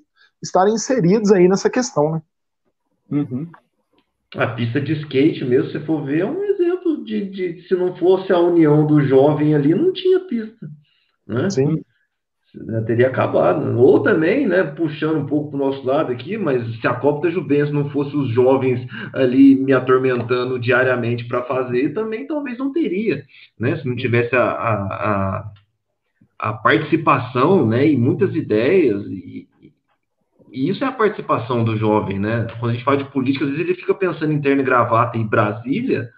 estarem 0.42 0.74
inseridos 0.74 1.30
aí 1.30 1.46
nessa 1.46 1.70
questão. 1.70 2.12
Né? 2.12 2.22
Uhum. 3.11 3.50
A 4.35 4.46
pista 4.48 4.80
de 4.80 4.92
skate 4.94 5.44
mesmo, 5.44 5.70
se 5.70 5.80
for 5.85 6.04
ver, 6.04 6.20
é 6.20 6.26
um 6.26 6.42
exemplo 6.42 7.04
de, 7.04 7.28
de 7.28 7.68
se 7.68 7.74
não 7.74 7.94
fosse 7.96 8.33
a 8.33 8.38
união 8.38 8.87
do 8.87 9.02
jovem 9.02 9.54
ali, 9.54 9.74
não 9.74 9.92
tinha 9.92 10.20
pista 10.20 10.68
né? 11.30 11.50
Sim. 11.50 11.82
Teria 12.84 13.06
acabado. 13.06 13.78
Ou 13.78 14.02
também, 14.02 14.46
né, 14.46 14.64
puxando 14.64 15.18
um 15.18 15.26
pouco 15.26 15.50
para 15.50 15.56
o 15.56 15.66
nosso 15.66 15.86
lado 15.86 16.10
aqui, 16.10 16.36
mas 16.36 16.80
se 16.80 16.86
a 16.86 16.94
Copa 16.94 17.28
da 17.28 17.30
Juventus 17.32 17.72
não 17.72 17.88
fosse 17.90 18.16
os 18.16 18.28
jovens 18.30 18.84
ali 19.14 19.54
me 19.54 19.72
atormentando 19.72 20.58
diariamente 20.58 21.26
para 21.28 21.42
fazer, 21.44 21.94
também 21.94 22.26
talvez 22.26 22.58
não 22.58 22.72
teria, 22.72 23.22
né? 23.58 23.76
Se 23.76 23.86
não 23.86 23.94
tivesse 23.94 24.34
a, 24.34 24.42
a, 24.42 24.74
a, 24.74 25.52
a 26.40 26.52
participação, 26.54 27.64
né, 27.64 27.86
e 27.86 27.96
muitas 27.96 28.34
ideias, 28.34 29.00
e, 29.06 29.46
e 30.52 30.68
isso 30.68 30.82
é 30.82 30.88
a 30.88 30.92
participação 30.92 31.62
do 31.62 31.76
jovem, 31.76 32.18
né? 32.18 32.48
Quando 32.58 32.72
a 32.72 32.74
gente 32.74 32.84
fala 32.84 32.96
de 32.96 33.12
política, 33.12 33.44
às 33.44 33.52
vezes 33.52 33.64
ele 33.64 33.76
fica 33.76 33.94
pensando 33.94 34.32
em 34.32 34.40
terno 34.40 34.60
e 34.60 34.64
gravata 34.64 35.16
em 35.16 35.24
Brasília, 35.24 36.10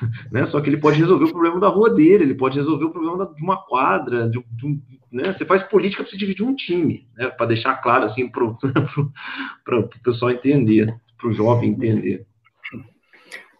né? 0.30 0.46
Só 0.46 0.60
que 0.60 0.68
ele 0.68 0.76
pode 0.76 0.98
resolver 0.98 1.24
o 1.24 1.32
problema 1.32 1.60
da 1.60 1.68
rua 1.68 1.90
dele, 1.90 2.24
ele 2.24 2.34
pode 2.34 2.58
resolver 2.58 2.84
o 2.84 2.90
problema 2.90 3.26
de 3.34 3.42
uma 3.42 3.56
quadra, 3.56 4.28
de, 4.28 4.42
de 4.52 4.66
um, 4.66 4.80
né? 5.10 5.34
Você 5.36 5.44
faz 5.44 5.62
política 5.64 6.02
para 6.02 6.10
você 6.10 6.16
dividir 6.16 6.44
um 6.44 6.54
time, 6.54 7.06
né? 7.16 7.28
Para 7.28 7.46
deixar 7.46 7.76
claro 7.76 8.04
assim 8.04 8.28
para 8.28 8.44
o 8.44 8.56
pessoal 10.04 10.30
entender, 10.30 10.94
para 11.18 11.28
o 11.28 11.32
jovem 11.32 11.70
entender. 11.70 12.26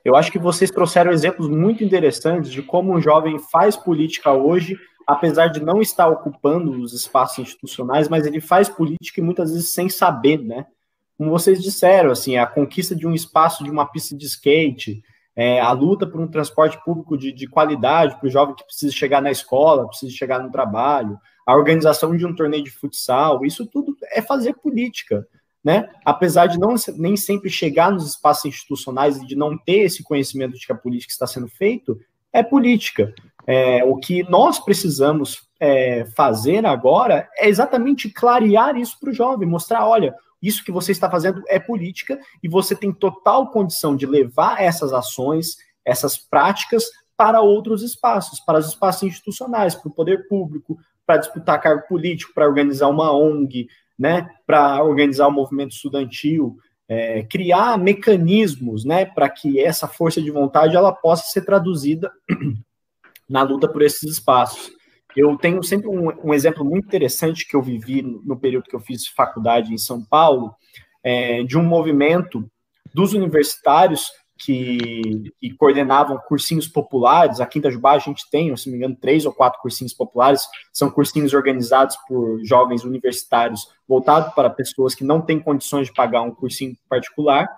Eu 0.05 0.17
acho 0.17 0.33
que 0.33 0.39
vocês 0.39 0.71
trouxeram 0.71 1.13
exemplos 1.13 1.49
muito 1.49 1.85
interessantes 1.85 2.51
de 2.51 2.63
como 2.63 2.93
um 2.93 3.01
jovem 3.01 3.39
faz 3.39 3.77
política 3.77 4.33
hoje, 4.33 4.79
apesar 5.07 5.49
de 5.49 5.63
não 5.63 5.83
estar 5.83 6.09
ocupando 6.09 6.71
os 6.73 6.95
espaços 6.95 7.41
institucionais, 7.41 8.09
mas 8.09 8.27
ele 8.27 8.41
faz 8.41 8.69
política 8.69 9.21
e 9.21 9.25
muitas 9.25 9.51
vezes 9.53 9.73
sem 9.73 9.89
saber, 9.89 10.39
né? 10.39 10.67
Como 11.19 11.31
vocês 11.31 11.63
disseram, 11.63 12.11
assim, 12.11 12.39
a 12.39 12.47
conquista 12.47 12.97
de 12.97 13.07
um 13.07 13.13
espaço 13.13 13.63
de 13.63 13.71
uma 13.71 13.85
pista 13.85 14.17
de 14.17 14.25
skate, 14.25 15.03
é, 15.37 15.61
a 15.61 15.73
luta 15.73 16.07
por 16.07 16.21
um 16.21 16.29
transporte 16.29 16.83
público 16.85 17.17
de, 17.17 17.33
de 17.33 17.47
qualidade 17.47 18.17
para 18.17 18.27
o 18.27 18.31
jovem 18.31 18.55
que 18.55 18.65
precisa 18.65 18.93
chegar 18.93 19.23
na 19.23 19.31
escola, 19.31 19.87
precisa 19.87 20.13
chegar 20.13 20.43
no 20.43 20.51
trabalho, 20.51 21.19
a 21.47 21.57
organização 21.57 22.17
de 22.17 22.27
um 22.27 22.35
torneio 22.35 22.63
de 22.63 22.71
futsal, 22.71 23.45
isso 23.45 23.67
tudo 23.67 23.97
é 24.13 24.21
fazer 24.23 24.55
política. 24.55 25.27
Né? 25.63 25.91
Apesar 26.05 26.47
de 26.47 26.59
não 26.59 26.75
nem 26.97 27.17
sempre 27.17 27.51
chegar 27.51 27.93
nos 27.93 28.09
espaços 28.09 28.47
institucionais 28.47 29.19
e 29.19 29.27
de 29.27 29.37
não 29.37 29.59
ter 29.59 29.81
esse 29.81 30.03
conhecimento 30.03 30.59
de 30.59 30.67
que 30.67 30.73
a 30.73 30.77
política 30.77 31.13
está 31.13 31.27
sendo 31.27 31.49
feito, 31.49 31.99
é 32.33 32.43
política. 32.43 33.13
É, 33.47 33.85
o 33.85 33.97
que 33.97 34.23
nós 34.31 34.59
precisamos 34.59 35.43
é, 35.59 36.07
fazer 36.17 36.65
agora 36.65 37.29
é 37.37 37.49
exatamente 37.49 38.09
clarear 38.09 38.77
isso 38.77 38.99
para 38.99 39.11
o 39.11 39.15
jovem, 39.15 39.47
mostrar, 39.47 39.87
olha, 39.87 40.15
isso 40.43 40.65
que 40.65 40.73
você 40.73 40.93
está 40.93 41.11
fazendo 41.11 41.43
é 41.49 41.59
política 41.59 42.19
e 42.43 42.49
você 42.49 42.75
tem 42.75 42.93
total 42.93 43.51
condição 43.51 43.95
de 43.95 44.07
levar 44.07 44.63
essas 44.63 44.93
ações, 44.93 45.57
essas 45.85 46.17
práticas 46.17 46.85
para 47.17 47.41
outros 47.41 47.83
espaços, 47.83 48.41
para 48.41 48.59
os 48.59 48.69
espaços 48.69 49.03
institucionais, 49.03 49.75
para 49.75 49.89
o 49.89 49.95
poder 49.95 50.27
público, 50.27 50.79
para 51.07 51.19
disputar 51.19 51.61
cargo 51.61 51.87
político, 51.87 52.33
para 52.33 52.47
organizar 52.47 52.89
uma 52.89 53.13
ONG, 53.13 53.69
né, 53.99 54.31
para 54.47 54.83
organizar 54.83 55.27
o 55.27 55.31
um 55.31 55.35
movimento 55.35 55.73
estudantil, 55.73 56.57
é, 56.89 57.23
criar 57.25 57.79
mecanismos, 57.79 58.85
né, 58.85 59.05
para 59.05 59.29
que 59.29 59.61
essa 59.61 59.87
força 59.87 60.23
de 60.23 60.31
vontade 60.31 60.75
ela 60.75 60.93
possa 60.93 61.31
ser 61.31 61.45
traduzida 61.45 62.11
na 63.29 63.43
luta 63.43 63.69
por 63.69 63.83
esses 63.83 64.11
espaços. 64.11 64.73
Eu 65.17 65.37
tenho 65.37 65.63
sempre 65.63 65.89
um, 65.89 66.11
um, 66.25 66.35
exemplo 66.35 66.65
muito 66.65 66.87
interessante 66.87 67.47
que 67.47 67.57
eu 67.57 67.63
vivi 67.63 68.03
no, 68.03 68.39
período 68.39 68.65
que 68.65 68.77
eu 68.77 68.81
fiz 68.81 69.07
faculdade 69.07 69.73
em 69.73 69.79
São 69.79 70.05
Paulo, 70.05 70.55
é, 71.03 71.43
de 71.43 71.59
um 71.59 71.63
movimento 71.63 72.49
dos 72.95 73.13
universitários 73.13 74.11
que, 74.39 75.33
que, 75.39 75.55
coordenavam 75.55 76.19
cursinhos 76.27 76.67
populares. 76.67 77.41
Aqui 77.41 77.59
em 77.59 77.61
Itajubá 77.61 77.93
a 77.93 77.99
gente 77.99 78.29
tem, 78.31 78.55
se 78.57 78.67
não 78.67 78.73
me 78.73 78.79
engano, 78.79 78.97
três 78.99 79.27
ou 79.27 79.33
quatro 79.33 79.61
cursinhos 79.61 79.93
populares. 79.93 80.43
São 80.73 80.91
cursinhos 80.91 81.35
organizados 81.35 81.97
por 82.09 82.43
jovens 82.45 82.85
universitários, 82.85 83.69
voltados 83.87 84.33
para 84.35 84.49
pessoas 84.49 84.95
que 84.95 85.05
não 85.05 85.21
têm 85.21 85.39
condições 85.39 85.89
de 85.89 85.95
pagar 85.95 86.23
um 86.23 86.35
cursinho 86.35 86.75
particular. 86.89 87.49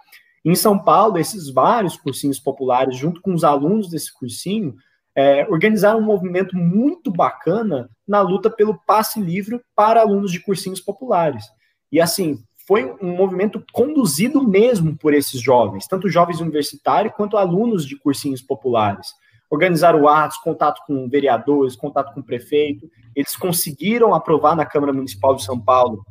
Em 0.44 0.56
São 0.56 0.76
Paulo, 0.76 1.18
esses 1.18 1.48
vários 1.50 1.96
cursinhos 1.96 2.40
populares, 2.40 2.96
junto 2.96 3.20
com 3.20 3.32
os 3.32 3.44
alunos 3.44 3.88
desse 3.88 4.12
cursinho, 4.12 4.74
é, 5.14 5.46
organizaram 5.48 5.98
um 5.98 6.04
movimento 6.04 6.56
muito 6.56 7.10
bacana 7.10 7.90
na 8.06 8.20
luta 8.20 8.50
pelo 8.50 8.78
passe 8.86 9.20
livre 9.20 9.60
para 9.74 10.00
alunos 10.00 10.32
de 10.32 10.40
cursinhos 10.40 10.80
populares. 10.80 11.44
E 11.90 12.00
assim, 12.00 12.42
foi 12.66 12.96
um 13.02 13.14
movimento 13.14 13.62
conduzido 13.72 14.46
mesmo 14.46 14.96
por 14.96 15.12
esses 15.12 15.40
jovens, 15.40 15.86
tanto 15.86 16.08
jovens 16.08 16.40
universitários 16.40 17.14
quanto 17.14 17.36
alunos 17.36 17.86
de 17.86 17.96
cursinhos 17.96 18.40
populares. 18.40 19.08
Organizaram 19.50 20.08
atos, 20.08 20.38
contato 20.38 20.80
com 20.86 21.08
vereadores, 21.08 21.76
contato 21.76 22.14
com 22.14 22.22
prefeito. 22.22 22.88
Eles 23.14 23.36
conseguiram 23.36 24.14
aprovar 24.14 24.56
na 24.56 24.64
Câmara 24.64 24.94
Municipal 24.94 25.34
de 25.34 25.44
São 25.44 25.60
Paulo 25.60 26.02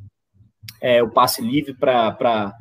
é, 0.80 1.02
o 1.02 1.10
passe 1.10 1.42
livre 1.42 1.74
para 1.74 2.54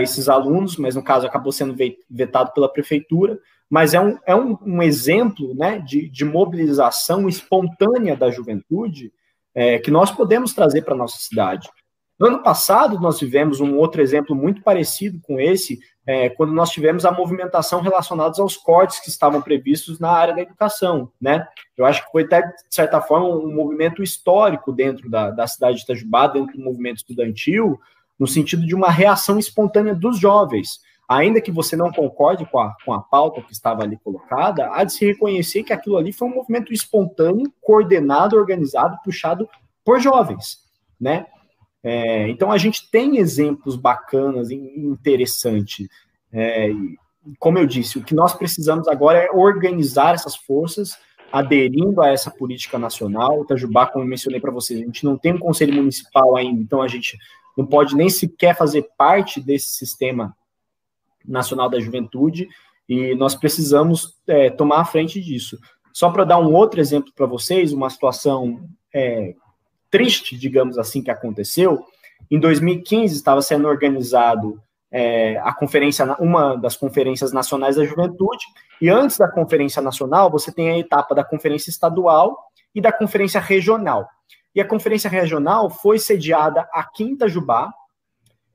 esses 0.00 0.30
alunos, 0.30 0.78
mas 0.78 0.94
no 0.94 1.04
caso 1.04 1.26
acabou 1.26 1.52
sendo 1.52 1.76
vetado 2.08 2.52
pela 2.54 2.72
prefeitura 2.72 3.38
mas 3.74 3.92
é 3.92 4.00
um, 4.00 4.16
é 4.24 4.36
um, 4.36 4.56
um 4.64 4.80
exemplo 4.80 5.52
né, 5.52 5.80
de, 5.80 6.08
de 6.08 6.24
mobilização 6.24 7.28
espontânea 7.28 8.16
da 8.16 8.30
juventude 8.30 9.12
é, 9.52 9.80
que 9.80 9.90
nós 9.90 10.12
podemos 10.12 10.54
trazer 10.54 10.82
para 10.82 10.94
a 10.94 10.96
nossa 10.96 11.18
cidade. 11.18 11.68
No 12.16 12.28
ano 12.28 12.40
passado, 12.40 13.00
nós 13.00 13.18
tivemos 13.18 13.58
um 13.58 13.76
outro 13.76 14.00
exemplo 14.00 14.36
muito 14.36 14.62
parecido 14.62 15.18
com 15.22 15.40
esse, 15.40 15.80
é, 16.06 16.28
quando 16.28 16.52
nós 16.52 16.70
tivemos 16.70 17.04
a 17.04 17.10
movimentação 17.10 17.80
relacionada 17.80 18.40
aos 18.40 18.56
cortes 18.56 19.00
que 19.00 19.08
estavam 19.08 19.42
previstos 19.42 19.98
na 19.98 20.12
área 20.12 20.36
da 20.36 20.42
educação. 20.42 21.10
Né? 21.20 21.44
Eu 21.76 21.84
acho 21.84 22.04
que 22.06 22.12
foi, 22.12 22.22
até, 22.22 22.42
de 22.42 22.54
certa 22.70 23.00
forma, 23.00 23.26
um 23.26 23.52
movimento 23.52 24.04
histórico 24.04 24.70
dentro 24.70 25.10
da, 25.10 25.32
da 25.32 25.48
cidade 25.48 25.78
de 25.78 25.82
Itajubá, 25.82 26.28
dentro 26.28 26.56
do 26.56 26.62
movimento 26.62 26.98
estudantil, 26.98 27.80
no 28.16 28.28
sentido 28.28 28.64
de 28.64 28.74
uma 28.76 28.92
reação 28.92 29.36
espontânea 29.36 29.96
dos 29.96 30.16
jovens 30.16 30.78
ainda 31.08 31.40
que 31.40 31.52
você 31.52 31.76
não 31.76 31.92
concorde 31.92 32.46
com 32.46 32.58
a, 32.58 32.74
com 32.84 32.92
a 32.92 33.00
pauta 33.00 33.42
que 33.42 33.52
estava 33.52 33.82
ali 33.82 33.98
colocada, 34.02 34.70
há 34.72 34.84
de 34.84 34.92
se 34.92 35.04
reconhecer 35.04 35.62
que 35.62 35.72
aquilo 35.72 35.96
ali 35.96 36.12
foi 36.12 36.28
um 36.28 36.34
movimento 36.34 36.72
espontâneo, 36.72 37.52
coordenado, 37.60 38.36
organizado, 38.36 38.98
puxado 39.04 39.48
por 39.84 40.00
jovens, 40.00 40.58
né? 41.00 41.26
É, 41.82 42.28
então 42.28 42.50
a 42.50 42.56
gente 42.56 42.90
tem 42.90 43.18
exemplos 43.18 43.76
bacanas 43.76 44.50
e 44.50 44.54
interessantes. 44.54 45.86
É, 46.32 46.70
como 47.38 47.58
eu 47.58 47.66
disse, 47.66 47.98
o 47.98 48.02
que 48.02 48.14
nós 48.14 48.34
precisamos 48.34 48.88
agora 48.88 49.18
é 49.18 49.30
organizar 49.30 50.14
essas 50.14 50.34
forças, 50.34 50.96
aderindo 51.30 52.00
a 52.00 52.08
essa 52.08 52.30
política 52.30 52.78
nacional. 52.78 53.38
O 53.38 53.44
Itajubá, 53.44 53.86
como 53.86 54.04
eu 54.04 54.08
mencionei 54.08 54.40
para 54.40 54.50
vocês, 54.50 54.80
a 54.80 54.84
gente 54.84 55.04
não 55.04 55.18
tem 55.18 55.34
um 55.34 55.38
conselho 55.38 55.74
municipal 55.74 56.36
ainda, 56.36 56.60
então 56.62 56.80
a 56.80 56.88
gente 56.88 57.18
não 57.56 57.66
pode 57.66 57.94
nem 57.94 58.08
sequer 58.08 58.56
fazer 58.56 58.88
parte 58.96 59.40
desse 59.40 59.68
sistema 59.70 60.34
Nacional 61.24 61.68
da 61.68 61.80
Juventude, 61.80 62.48
e 62.88 63.14
nós 63.14 63.34
precisamos 63.34 64.14
é, 64.26 64.50
tomar 64.50 64.80
a 64.80 64.84
frente 64.84 65.20
disso. 65.20 65.58
Só 65.92 66.10
para 66.10 66.24
dar 66.24 66.38
um 66.38 66.52
outro 66.52 66.80
exemplo 66.80 67.12
para 67.14 67.26
vocês, 67.26 67.72
uma 67.72 67.88
situação 67.88 68.68
é, 68.92 69.34
triste, 69.90 70.36
digamos 70.36 70.76
assim, 70.76 71.02
que 71.02 71.10
aconteceu. 71.10 71.84
Em 72.30 72.38
2015 72.38 73.14
estava 73.14 73.40
sendo 73.40 73.68
organizado 73.68 74.60
é, 74.90 75.38
a 75.38 75.52
conferência, 75.52 76.04
uma 76.20 76.56
das 76.56 76.76
conferências 76.76 77.32
nacionais 77.32 77.76
da 77.76 77.84
juventude, 77.84 78.44
e 78.80 78.88
antes 78.88 79.16
da 79.18 79.28
conferência 79.28 79.80
nacional, 79.80 80.30
você 80.30 80.52
tem 80.52 80.68
a 80.68 80.78
etapa 80.78 81.14
da 81.14 81.24
conferência 81.24 81.70
estadual 81.70 82.36
e 82.74 82.80
da 82.80 82.92
conferência 82.92 83.40
regional. 83.40 84.08
E 84.54 84.60
a 84.60 84.66
conferência 84.66 85.10
regional 85.10 85.68
foi 85.68 85.98
sediada 85.98 86.68
aqui 86.72 87.04
em 87.04 87.14
Itajubá, 87.14 87.72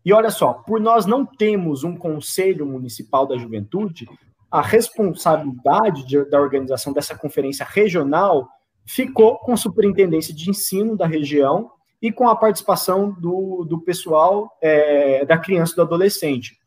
e 0.09 0.13
olha 0.13 0.31
só, 0.31 0.53
por 0.53 0.81
nós 0.81 1.05
não 1.05 1.23
termos 1.23 1.83
um 1.83 1.95
conselho 1.95 2.65
municipal 2.65 3.27
da 3.27 3.37
juventude, 3.37 4.09
a 4.49 4.59
responsabilidade 4.59 6.03
de, 6.03 6.25
da 6.27 6.41
organização 6.41 6.91
dessa 6.91 7.15
conferência 7.15 7.63
regional 7.63 8.49
ficou 8.87 9.37
com 9.37 9.53
a 9.53 9.57
superintendência 9.57 10.33
de 10.33 10.49
ensino 10.49 10.97
da 10.97 11.05
região 11.05 11.69
e 12.01 12.11
com 12.11 12.27
a 12.27 12.35
participação 12.35 13.11
do, 13.11 13.63
do 13.69 13.79
pessoal 13.81 14.49
é, 14.59 15.23
da 15.25 15.37
criança 15.37 15.73
e 15.73 15.75
do 15.75 15.83
adolescente. 15.83 16.57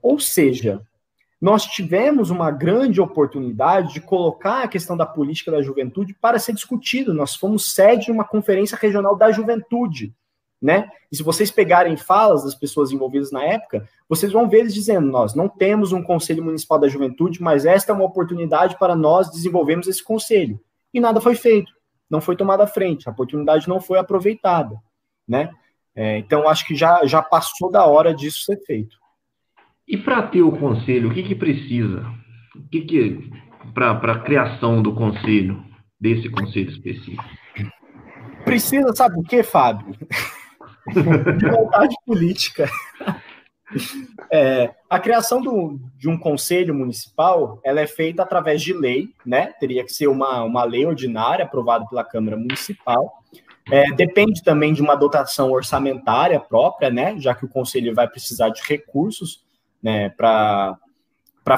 Ou 0.00 0.18
seja, 0.18 0.80
nós 1.38 1.66
tivemos 1.66 2.30
uma 2.30 2.50
grande 2.50 2.98
oportunidade 2.98 3.92
de 3.92 4.00
colocar 4.00 4.62
a 4.62 4.68
questão 4.68 4.96
da 4.96 5.04
política 5.04 5.50
da 5.50 5.60
juventude 5.60 6.14
para 6.14 6.38
ser 6.38 6.54
discutido. 6.54 7.12
Nós 7.12 7.34
fomos 7.34 7.74
sede 7.74 8.06
de 8.06 8.10
uma 8.10 8.24
conferência 8.24 8.78
regional 8.80 9.14
da 9.14 9.30
juventude 9.30 10.14
né? 10.64 10.88
E 11.12 11.16
se 11.16 11.22
vocês 11.22 11.50
pegarem 11.50 11.94
falas 11.94 12.42
das 12.42 12.54
pessoas 12.54 12.90
envolvidas 12.90 13.30
na 13.30 13.44
época, 13.44 13.86
vocês 14.08 14.32
vão 14.32 14.48
ver 14.48 14.60
eles 14.60 14.72
dizendo: 14.72 15.06
nós 15.06 15.34
não 15.34 15.46
temos 15.46 15.92
um 15.92 16.02
Conselho 16.02 16.42
Municipal 16.42 16.78
da 16.78 16.88
Juventude, 16.88 17.42
mas 17.42 17.66
esta 17.66 17.92
é 17.92 17.94
uma 17.94 18.06
oportunidade 18.06 18.78
para 18.78 18.96
nós 18.96 19.30
desenvolvermos 19.30 19.86
esse 19.86 20.02
conselho. 20.02 20.58
E 20.92 21.00
nada 21.00 21.20
foi 21.20 21.34
feito, 21.34 21.70
não 22.08 22.18
foi 22.18 22.34
tomada 22.34 22.64
à 22.64 22.66
frente, 22.66 23.06
a 23.06 23.12
oportunidade 23.12 23.68
não 23.68 23.78
foi 23.78 23.98
aproveitada, 23.98 24.74
né? 25.28 25.50
É, 25.94 26.16
então, 26.16 26.48
acho 26.48 26.66
que 26.66 26.74
já, 26.74 27.04
já 27.04 27.20
passou 27.20 27.70
da 27.70 27.84
hora 27.84 28.14
disso 28.14 28.44
ser 28.44 28.56
feito. 28.64 28.96
E 29.86 29.98
para 29.98 30.22
ter 30.28 30.40
o 30.40 30.56
conselho, 30.56 31.10
o 31.10 31.14
que, 31.14 31.22
que 31.24 31.34
precisa? 31.34 32.06
O 32.56 32.68
que, 32.70 32.80
que 32.80 33.30
para 33.74 33.92
a 33.92 34.18
criação 34.20 34.80
do 34.80 34.94
conselho, 34.94 35.62
desse 36.00 36.30
conselho 36.30 36.70
específico? 36.70 37.22
Precisa, 38.46 38.94
sabe 38.94 39.18
o 39.18 39.22
que, 39.22 39.42
Fábio? 39.42 39.94
de 41.38 41.48
vontade 41.48 41.96
política. 42.06 42.68
É, 44.30 44.72
a 44.88 44.98
criação 44.98 45.40
do, 45.40 45.80
de 45.96 46.08
um 46.08 46.18
conselho 46.18 46.74
municipal 46.74 47.60
ela 47.64 47.80
é 47.80 47.86
feita 47.86 48.22
através 48.22 48.62
de 48.62 48.72
lei, 48.72 49.08
né? 49.24 49.52
Teria 49.58 49.84
que 49.84 49.92
ser 49.92 50.06
uma, 50.06 50.42
uma 50.42 50.64
lei 50.64 50.86
ordinária 50.86 51.44
aprovada 51.44 51.86
pela 51.86 52.04
Câmara 52.04 52.36
Municipal. 52.36 53.22
É, 53.70 53.90
depende 53.92 54.42
também 54.42 54.74
de 54.74 54.82
uma 54.82 54.94
dotação 54.94 55.50
orçamentária 55.50 56.38
própria, 56.38 56.90
né? 56.90 57.18
Já 57.18 57.34
que 57.34 57.44
o 57.44 57.48
conselho 57.48 57.94
vai 57.94 58.06
precisar 58.06 58.50
de 58.50 58.62
recursos, 58.62 59.42
né? 59.82 60.10
Para 60.10 60.78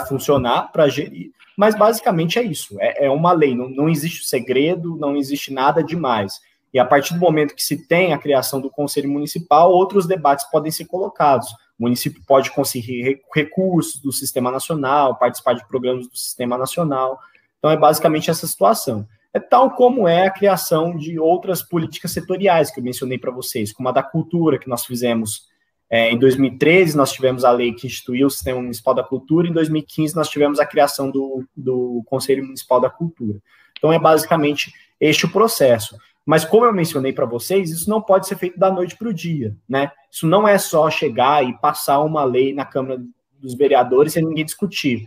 funcionar, 0.06 0.70
para 0.72 0.88
gerir. 0.88 1.32
Mas 1.56 1.74
basicamente 1.74 2.38
é 2.38 2.42
isso. 2.42 2.76
É, 2.80 3.06
é 3.06 3.10
uma 3.10 3.32
lei. 3.32 3.54
Não, 3.54 3.68
não 3.68 3.88
existe 3.88 4.26
segredo, 4.26 4.96
não 4.96 5.16
existe 5.16 5.52
nada 5.52 5.82
demais. 5.82 6.40
E 6.72 6.78
a 6.78 6.84
partir 6.84 7.14
do 7.14 7.20
momento 7.20 7.54
que 7.54 7.62
se 7.62 7.86
tem 7.86 8.12
a 8.12 8.18
criação 8.18 8.60
do 8.60 8.70
Conselho 8.70 9.10
Municipal, 9.10 9.72
outros 9.72 10.06
debates 10.06 10.44
podem 10.50 10.70
ser 10.70 10.84
colocados. 10.86 11.48
O 11.78 11.84
município 11.84 12.22
pode 12.26 12.50
conseguir 12.50 13.20
recursos 13.34 14.00
do 14.00 14.12
Sistema 14.12 14.50
Nacional, 14.50 15.16
participar 15.16 15.54
de 15.54 15.66
programas 15.66 16.08
do 16.08 16.16
Sistema 16.16 16.56
Nacional. 16.58 17.18
Então, 17.58 17.70
é 17.70 17.76
basicamente 17.76 18.30
essa 18.30 18.46
situação. 18.46 19.06
É 19.32 19.38
tal 19.38 19.70
como 19.70 20.08
é 20.08 20.26
a 20.26 20.30
criação 20.30 20.96
de 20.96 21.18
outras 21.18 21.62
políticas 21.62 22.10
setoriais 22.12 22.70
que 22.70 22.80
eu 22.80 22.84
mencionei 22.84 23.18
para 23.18 23.30
vocês, 23.30 23.72
como 23.72 23.88
a 23.88 23.92
da 23.92 24.02
cultura, 24.02 24.58
que 24.58 24.68
nós 24.68 24.84
fizemos 24.84 25.46
É, 25.88 26.10
em 26.10 26.18
2013, 26.18 26.96
nós 26.96 27.12
tivemos 27.12 27.44
a 27.44 27.50
lei 27.52 27.72
que 27.72 27.86
instituiu 27.86 28.26
o 28.26 28.30
Sistema 28.30 28.60
Municipal 28.60 28.92
da 28.92 29.04
Cultura, 29.04 29.46
em 29.46 29.52
2015, 29.52 30.16
nós 30.16 30.28
tivemos 30.28 30.58
a 30.58 30.66
criação 30.66 31.10
do, 31.10 31.44
do 31.56 32.02
Conselho 32.06 32.44
Municipal 32.44 32.80
da 32.80 32.90
Cultura. 32.90 33.38
Então, 33.78 33.92
é 33.92 33.98
basicamente 33.98 34.72
este 35.00 35.26
o 35.26 35.30
processo. 35.30 35.96
Mas, 36.26 36.44
como 36.44 36.64
eu 36.64 36.72
mencionei 36.72 37.12
para 37.12 37.24
vocês, 37.24 37.70
isso 37.70 37.88
não 37.88 38.02
pode 38.02 38.26
ser 38.26 38.36
feito 38.36 38.58
da 38.58 38.70
noite 38.70 38.96
para 38.96 39.08
o 39.08 39.14
dia, 39.14 39.56
né? 39.68 39.92
Isso 40.10 40.26
não 40.26 40.46
é 40.46 40.58
só 40.58 40.90
chegar 40.90 41.44
e 41.44 41.56
passar 41.58 42.00
uma 42.00 42.24
lei 42.24 42.52
na 42.52 42.66
Câmara 42.66 43.00
dos 43.38 43.54
Vereadores 43.54 44.12
sem 44.12 44.24
ninguém 44.24 44.44
discutir. 44.44 45.06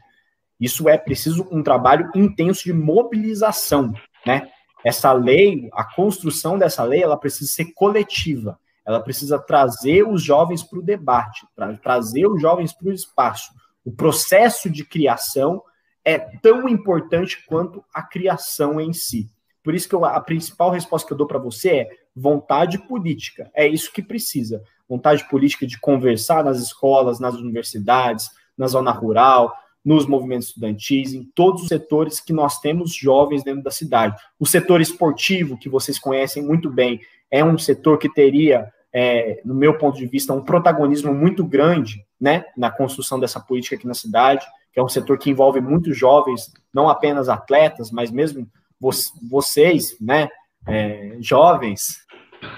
Isso 0.60 0.88
é 0.88 0.98
preciso 0.98 1.46
um 1.52 1.62
trabalho 1.62 2.10
intenso 2.16 2.64
de 2.64 2.72
mobilização, 2.72 3.94
né? 4.26 4.50
Essa 4.84 5.12
lei, 5.12 5.70
a 5.74 5.84
construção 5.84 6.58
dessa 6.58 6.84
lei, 6.84 7.04
ela 7.04 7.18
precisa 7.18 7.52
ser 7.52 7.74
coletiva 7.74 8.58
ela 8.90 9.00
precisa 9.00 9.38
trazer 9.38 10.02
os 10.02 10.24
jovens 10.24 10.64
para 10.64 10.80
o 10.80 10.82
debate, 10.82 11.46
para 11.56 11.78
trazer 11.78 12.26
os 12.26 12.42
jovens 12.42 12.74
para 12.74 12.88
o 12.88 12.92
espaço. 12.92 13.54
O 13.86 13.92
processo 13.92 14.68
de 14.68 14.84
criação 14.84 15.62
é 16.04 16.18
tão 16.18 16.68
importante 16.68 17.46
quanto 17.46 17.86
a 17.94 18.02
criação 18.02 18.82
em 18.82 18.92
si. 18.92 19.30
Por 19.64 19.76
isso 19.76 19.88
que 19.88 19.96
eu, 19.96 20.06
a 20.06 20.20
principal 20.20 20.72
resposta 20.72 21.08
que 21.08 21.14
eu 21.14 21.18
dou 21.18 21.28
para 21.28 21.40
você 21.40 21.70
é 21.70 21.90
vontade 22.16 22.78
política. 22.88 23.50
É 23.54 23.68
isso 23.68 23.92
que 23.92 24.02
precisa. 24.02 24.62
Vontade 24.88 25.28
política 25.30 25.68
de 25.68 25.80
conversar 25.80 26.44
nas 26.44 26.60
escolas, 26.60 27.20
nas 27.20 27.36
universidades, 27.36 28.30
na 28.58 28.68
zona 28.68 28.92
rural, 28.92 29.54
nos 29.84 30.06
movimentos 30.06 30.50
estudantis, 30.50 31.14
em 31.14 31.24
todos 31.24 31.64
os 31.64 31.68
setores 31.68 32.20
que 32.20 32.34
nós 32.34 32.60
temos 32.60 32.94
jovens 32.94 33.44
dentro 33.44 33.64
da 33.64 33.72
cidade. 33.72 34.16
O 34.40 34.46
setor 34.46 34.82
esportivo, 34.82 35.58
que 35.58 35.70
vocês 35.70 35.98
conhecem 35.98 36.44
muito 36.44 36.70
bem, 36.70 37.00
é 37.32 37.44
um 37.44 37.58
setor 37.58 37.98
que 37.98 38.12
teria 38.12 38.72
é, 38.92 39.42
no 39.46 39.54
meu 39.54 39.78
ponto 39.78 39.98
de 39.98 40.06
vista, 40.06 40.34
um 40.34 40.44
protagonismo 40.44 41.14
muito 41.14 41.46
grande 41.46 42.04
né, 42.20 42.46
na 42.58 42.72
construção 42.72 43.20
dessa 43.20 43.40
política 43.40 43.76
aqui 43.76 43.88
na 43.88 43.94
cidade, 43.94 44.46
que 44.74 44.80
é 44.80 44.84
um 44.84 44.90
setor 44.90 45.18
que 45.18 45.30
envolve 45.30 45.62
muitos 45.62 45.98
jovens, 45.98 46.52
não 46.74 46.90
apenas 46.90 47.30
atletas, 47.30 47.92
mas 47.92 48.12
mesmo 48.12 48.48
vocês, 48.80 49.98
né, 50.00 50.30
é, 50.68 51.18
jovens, 51.20 51.98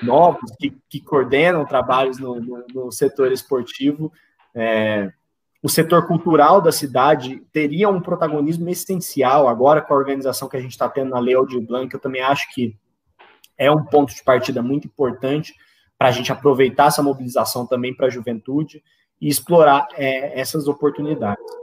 novos, 0.04 0.52
que, 0.60 0.76
que 0.90 1.02
coordenam 1.02 1.66
trabalhos 1.66 2.20
no, 2.20 2.40
no, 2.40 2.66
no 2.74 2.92
setor 2.92 3.32
esportivo. 3.32 4.12
É, 4.54 5.12
o 5.64 5.70
setor 5.70 6.08
cultural 6.08 6.62
da 6.62 6.72
cidade 6.72 7.42
teria 7.52 7.90
um 7.90 8.02
protagonismo 8.02 8.68
essencial 8.70 9.48
agora 9.48 9.82
com 9.82 9.94
a 9.94 9.98
organização 9.98 10.50
que 10.50 10.58
a 10.58 10.62
gente 10.62 10.72
está 10.72 10.90
tendo 10.90 11.12
na 11.12 11.20
Lei 11.20 11.36
Aldir 11.36 11.62
Blanc, 11.62 11.94
eu 11.94 12.00
também 12.00 12.22
acho 12.22 12.52
que 12.54 12.76
é 13.58 13.72
um 13.72 13.84
ponto 13.84 14.14
de 14.14 14.24
partida 14.24 14.62
muito 14.62 14.88
importante 14.88 15.54
para 16.00 16.08
a 16.08 16.12
gente 16.12 16.32
aproveitar 16.32 16.88
essa 16.88 17.04
mobilização 17.04 17.68
também 17.68 17.94
para 17.94 18.08
a 18.08 18.10
juventude 18.10 18.84
e 19.20 19.28
explorar 19.28 19.88
é, 19.94 20.40
essas 20.40 20.68
oportunidades. 20.68 21.61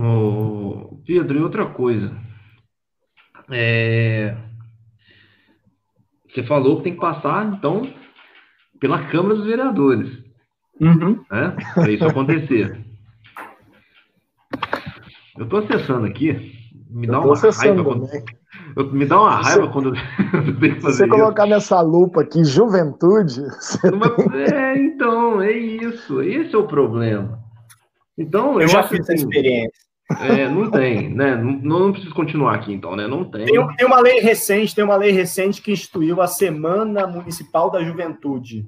Oh, 0.00 0.96
Pedro, 1.04 1.38
e 1.38 1.42
outra 1.42 1.66
coisa. 1.66 2.16
É... 3.50 4.36
Você 6.28 6.42
falou 6.44 6.76
que 6.78 6.84
tem 6.84 6.94
que 6.94 7.00
passar, 7.00 7.46
então, 7.52 7.82
pela 8.78 9.06
Câmara 9.08 9.34
dos 9.34 9.46
Vereadores. 9.46 10.18
Uhum. 10.80 11.24
Né? 11.30 11.56
Para 11.74 11.90
isso 11.90 12.04
acontecer. 12.04 12.78
Eu 15.36 15.44
estou 15.44 15.60
acessando 15.60 16.06
aqui. 16.06 16.52
Me 16.90 17.06
dá 17.06 17.20
uma 17.20 17.34
raiva 17.34 17.84
quando... 17.84 18.06
Eu, 18.76 18.92
me 18.92 19.06
dá 19.06 19.20
uma 19.20 19.30
raiva 19.30 19.66
você, 19.66 19.72
quando 19.72 19.94
eu 19.94 19.94
tenho 20.60 20.74
que 20.76 20.80
fazer 20.80 20.92
Se 20.92 20.98
você 20.98 21.04
isso. 21.06 21.14
colocar 21.14 21.46
nessa 21.46 21.80
lupa 21.80 22.22
aqui, 22.22 22.44
juventude. 22.44 23.42
Uma, 23.92 24.36
é, 24.36 24.78
então, 24.78 25.40
é 25.42 25.52
isso. 25.52 26.22
Esse 26.22 26.54
é 26.54 26.58
o 26.58 26.66
problema. 26.66 27.40
Então, 28.16 28.54
eu, 28.54 28.62
eu 28.62 28.68
já 28.68 28.82
fiz 28.84 29.00
essa 29.00 29.14
experiência. 29.14 29.87
É, 30.20 30.48
não 30.48 30.70
tem, 30.70 31.10
né? 31.10 31.36
Não, 31.36 31.52
não 31.82 31.92
preciso 31.92 32.14
continuar 32.14 32.54
aqui, 32.54 32.72
então, 32.72 32.96
né? 32.96 33.06
Não 33.06 33.24
tem. 33.24 33.44
tem. 33.44 33.76
Tem 33.76 33.86
uma 33.86 34.00
lei 34.00 34.20
recente, 34.20 34.74
tem 34.74 34.84
uma 34.84 34.96
lei 34.96 35.10
recente 35.12 35.60
que 35.60 35.70
instituiu 35.70 36.22
a 36.22 36.26
Semana 36.26 37.06
Municipal 37.06 37.70
da 37.70 37.84
Juventude 37.84 38.66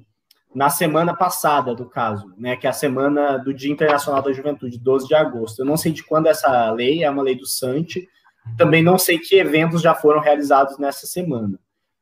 na 0.53 0.69
semana 0.69 1.15
passada, 1.15 1.73
do 1.73 1.85
caso, 1.85 2.31
né? 2.37 2.55
Que 2.55 2.67
é 2.67 2.69
a 2.69 2.73
semana 2.73 3.37
do 3.37 3.53
Dia 3.53 3.71
Internacional 3.71 4.21
da 4.21 4.33
Juventude, 4.33 4.77
12 4.77 5.07
de 5.07 5.15
agosto. 5.15 5.59
Eu 5.59 5.65
não 5.65 5.77
sei 5.77 5.91
de 5.91 6.03
quando 6.03 6.27
essa 6.27 6.71
lei, 6.71 7.03
é 7.03 7.09
uma 7.09 7.23
lei 7.23 7.35
do 7.35 7.47
Sante, 7.47 8.07
também 8.57 8.83
não 8.83 8.97
sei 8.97 9.17
que 9.17 9.35
eventos 9.35 9.81
já 9.81 9.95
foram 9.95 10.19
realizados 10.19 10.77
nessa 10.77 11.07
semana. 11.07 11.59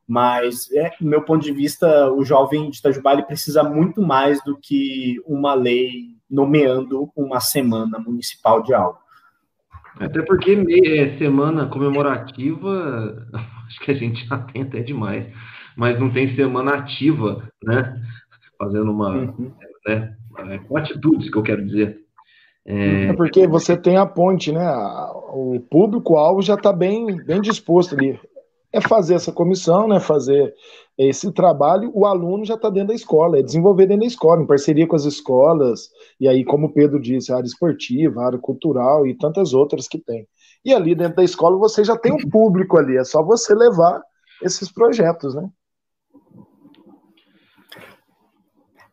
Mas, 0.08 0.72
é, 0.72 0.92
do 1.00 1.08
meu 1.08 1.22
ponto 1.22 1.44
de 1.44 1.52
vista, 1.52 2.12
o 2.12 2.26
jovem 2.26 2.70
de 2.72 2.80
Itajubá 2.80 3.14
ele 3.14 3.24
precisa 3.24 3.64
muito 3.64 4.02
mais 4.02 4.44
do 4.44 4.58
que 4.58 5.22
uma 5.26 5.54
lei 5.54 6.18
nomeando 6.30 7.12
uma 7.16 7.40
semana 7.40 8.00
municipal 8.00 8.64
de 8.64 8.74
algo. 8.74 9.00
Até 10.00 10.22
porque 10.22 10.52
é, 10.52 11.18
semana 11.18 11.68
comemorativa, 11.68 13.28
acho 13.68 13.80
que 13.82 13.91
a 13.91 13.95
gente 13.95 14.26
já 14.26 14.38
tem 14.38 14.62
até 14.64 14.80
demais, 14.82 15.28
mas 15.76 16.00
não 16.00 16.10
tem 16.10 16.36
semana 16.36 16.76
ativa, 16.76 17.47
né? 17.64 18.02
Fazendo 18.58 18.91
uma. 18.91 19.10
Uhum. 19.10 19.52
Né, 19.88 20.16
com 20.68 20.78
atitudes 20.78 21.30
que 21.30 21.38
eu 21.38 21.43
quero 21.43 21.66
dizer. 21.66 22.00
É... 22.66 23.06
é 23.06 23.14
porque 23.14 23.47
você 23.47 23.76
tem 23.76 23.97
a 23.97 24.06
ponte, 24.06 24.52
né? 24.52 24.66
O 25.34 25.60
público-alvo 25.70 26.41
já 26.41 26.54
está 26.54 26.72
bem, 26.72 27.18
bem 27.26 27.41
disposto 27.41 27.95
ali. 27.95 28.20
É 28.72 28.80
fazer 28.80 29.16
essa 29.16 29.32
comissão, 29.32 29.88
né? 29.88 30.00
Fazer 30.00 30.54
esse 31.08 31.32
trabalho, 31.32 31.91
o 31.93 32.06
aluno 32.06 32.43
já 32.43 32.56
está 32.56 32.70
dentro 32.70 32.89
da 32.89 32.93
escola, 32.93 33.39
é 33.39 33.41
desenvolver 33.41 33.86
dentro 33.86 34.02
da 34.02 34.08
escola, 34.08 34.41
em 34.41 34.45
parceria 34.45 34.86
com 34.86 34.97
as 34.97 35.06
escolas, 35.06 35.89
e 36.20 36.28
aí, 36.28 36.43
como 36.43 36.68
o 36.68 36.74
Pedro 36.74 37.00
disse, 37.00 37.32
a 37.32 37.38
área 37.38 37.47
esportiva, 37.47 38.22
a 38.22 38.26
área 38.26 38.38
cultural 38.38 39.08
e 39.08 39.18
tantas 39.18 39.54
outras 39.54 39.88
que 39.88 39.97
tem. 39.97 40.28
E 40.64 40.74
ali 40.74 40.93
dentro 40.93 41.16
da 41.16 41.24
escola 41.24 41.58
você 41.58 41.86
já 41.86 41.97
tem 41.97 42.12
um 42.12 42.30
público 42.30 42.78
ali, 42.78 42.97
é 42.97 43.04
só 43.06 43.24
você 43.24 43.56
levar 43.56 44.02
esses 44.43 44.70
projetos, 44.70 45.34
né? 45.34 45.50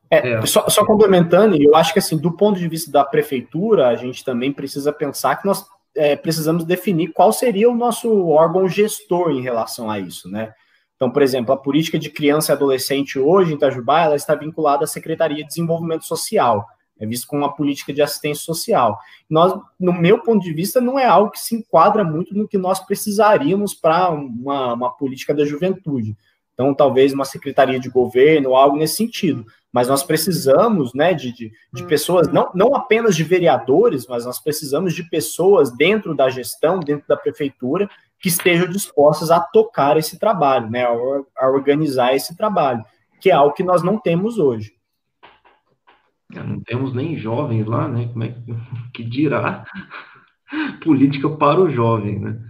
É, 0.08 0.34
é. 0.34 0.46
Só, 0.46 0.68
só, 0.68 0.86
complementando, 0.86 1.60
eu 1.60 1.74
acho 1.74 1.92
que 1.92 1.98
assim, 1.98 2.16
do 2.16 2.30
ponto 2.30 2.56
de 2.56 2.68
vista 2.68 2.88
da 2.88 3.04
prefeitura, 3.04 3.88
a 3.88 3.96
gente 3.96 4.24
também 4.24 4.52
precisa 4.52 4.92
pensar 4.92 5.34
que 5.34 5.46
nós 5.46 5.66
é, 5.96 6.14
precisamos 6.14 6.64
definir 6.64 7.08
qual 7.08 7.32
seria 7.32 7.68
o 7.68 7.74
nosso 7.74 8.28
órgão 8.28 8.68
gestor 8.68 9.32
em 9.32 9.42
relação 9.42 9.90
a 9.90 9.98
isso, 9.98 10.30
né? 10.30 10.54
Então, 10.96 11.10
por 11.10 11.22
exemplo, 11.22 11.52
a 11.52 11.56
política 11.56 11.98
de 11.98 12.10
criança 12.10 12.52
e 12.52 12.54
adolescente 12.54 13.18
hoje 13.18 13.52
em 13.52 13.56
Itajubá, 13.56 14.02
ela 14.02 14.16
está 14.16 14.34
vinculada 14.34 14.84
à 14.84 14.86
Secretaria 14.86 15.42
de 15.42 15.48
Desenvolvimento 15.48 16.04
Social, 16.04 16.66
é 16.98 17.06
visto 17.06 17.26
como 17.26 17.42
uma 17.42 17.54
política 17.54 17.92
de 17.92 18.00
assistência 18.00 18.42
social. 18.42 18.98
Nós, 19.28 19.52
no 19.78 19.92
meu 19.92 20.22
ponto 20.22 20.42
de 20.42 20.52
vista, 20.52 20.80
não 20.80 20.98
é 20.98 21.04
algo 21.04 21.30
que 21.30 21.38
se 21.38 21.54
enquadra 21.54 22.02
muito 22.02 22.34
no 22.34 22.48
que 22.48 22.56
nós 22.56 22.80
precisaríamos 22.80 23.74
para 23.74 24.08
uma, 24.08 24.72
uma 24.72 24.90
política 24.90 25.34
da 25.34 25.44
juventude. 25.44 26.16
Então, 26.54 26.72
talvez 26.74 27.12
uma 27.12 27.26
secretaria 27.26 27.78
de 27.78 27.90
governo, 27.90 28.56
algo 28.56 28.78
nesse 28.78 28.96
sentido 28.96 29.44
mas 29.76 29.88
nós 29.88 30.02
precisamos 30.02 30.94
né, 30.94 31.12
de, 31.12 31.30
de, 31.30 31.52
de, 31.70 31.84
hum. 31.84 31.86
pessoas, 31.86 32.28
não, 32.28 32.50
não 32.54 32.74
apenas 32.74 33.14
de 33.14 33.22
vereadores, 33.22 34.06
mas 34.06 34.24
nós 34.24 34.38
precisamos 34.38 34.94
de 34.94 35.04
pessoas 35.04 35.70
dentro 35.70 36.14
da 36.14 36.30
gestão, 36.30 36.80
dentro 36.80 37.06
da 37.06 37.14
prefeitura, 37.14 37.86
que 38.20 38.28
estejam 38.28 38.68
dispostas 38.68 39.30
a 39.30 39.40
tocar 39.40 39.96
esse 39.96 40.18
trabalho, 40.18 40.70
né, 40.70 40.84
a, 40.84 41.48
organizar 41.48 42.14
esse 42.14 42.36
trabalho, 42.36 42.84
que 43.20 43.30
é 43.30 43.34
algo 43.34 43.54
que 43.54 43.62
nós 43.62 43.82
não 43.82 43.98
temos 43.98 44.38
hoje. 44.38 44.72
É, 46.34 46.42
não 46.42 46.60
temos 46.60 46.92
nem 46.92 47.16
jovens 47.16 47.66
lá, 47.66 47.86
né? 47.86 48.08
Como 48.08 48.24
é 48.24 48.28
que, 48.28 48.54
que 48.94 49.04
dirá 49.04 49.64
política 50.82 51.28
para 51.30 51.60
o 51.60 51.70
jovem, 51.70 52.18
né? 52.18 52.40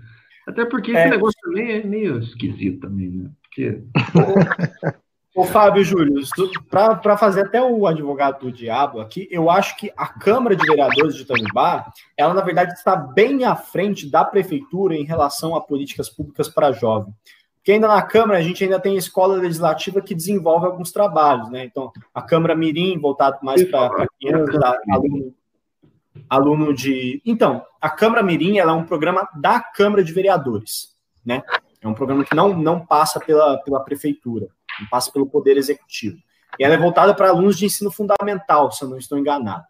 Até 0.47 0.65
porque 0.65 0.97
é. 0.97 1.01
esse 1.01 1.11
negócio 1.11 1.39
também 1.43 1.73
é 1.73 1.85
meio 1.85 2.19
esquisito 2.21 2.81
também, 2.81 3.11
né? 3.11 3.31
Porque 3.43 3.83
Ô, 5.37 5.45
Fábio 5.45 5.85
Júlio, 5.85 6.23
para 6.71 7.19
fazer 7.19 7.43
até 7.43 7.63
o 7.63 7.87
advogado 7.87 8.41
do 8.41 8.51
diabo 8.51 9.01
aqui, 9.01 9.29
eu 9.31 9.51
acho 9.51 9.77
que 9.77 9.93
a 9.95 10.07
Câmara 10.07 10.57
de 10.57 10.67
Vereadores 10.67 11.15
de 11.15 11.25
Itanubá, 11.25 11.93
ela, 12.17 12.33
na 12.33 12.41
verdade, 12.41 12.73
está 12.73 12.97
bem 12.97 13.45
à 13.45 13.55
frente 13.55 14.11
da 14.11 14.25
Prefeitura 14.25 14.97
em 14.97 15.05
relação 15.05 15.55
a 15.55 15.61
políticas 15.61 16.09
públicas 16.09 16.49
para 16.49 16.73
jovem. 16.73 17.13
Porque 17.57 17.73
ainda 17.73 17.87
na 17.87 18.01
Câmara, 18.01 18.39
a 18.39 18.43
gente 18.43 18.65
ainda 18.65 18.81
tem 18.81 18.95
a 18.95 18.99
escola 18.99 19.37
legislativa 19.37 20.01
que 20.01 20.15
desenvolve 20.15 20.65
alguns 20.65 20.91
trabalhos, 20.91 21.51
né? 21.51 21.67
Então, 21.67 21.93
a 22.15 22.23
Câmara 22.23 22.57
Mirim, 22.57 22.99
voltado 22.99 23.37
mais 23.43 23.63
para 23.65 23.91
aluno, 24.91 25.35
aluno 26.31 26.73
de... 26.73 27.21
Então, 27.27 27.63
a 27.79 27.91
Câmara 27.91 28.23
Mirim, 28.23 28.57
ela 28.57 28.73
é 28.73 28.75
um 28.75 28.87
programa 28.87 29.29
da 29.35 29.61
Câmara 29.61 30.03
de 30.03 30.15
Vereadores, 30.15 30.97
né? 31.23 31.43
É 31.83 31.87
um 31.87 31.93
programa 31.93 32.25
que 32.25 32.35
não, 32.35 32.57
não 32.57 32.81
passa 32.81 33.21
pela, 33.21 33.59
pela 33.59 33.81
Prefeitura 33.81 34.56
não 34.81 34.89
passa 34.89 35.11
pelo 35.13 35.27
Poder 35.27 35.57
Executivo. 35.57 36.19
E 36.59 36.65
ela 36.65 36.75
é 36.75 36.79
voltada 36.79 37.15
para 37.15 37.29
alunos 37.29 37.59
de 37.59 37.67
ensino 37.67 37.91
fundamental, 37.91 38.73
se 38.73 38.83
eu 38.83 38.89
não 38.89 38.97
estou 38.97 39.19
enganado. 39.19 39.65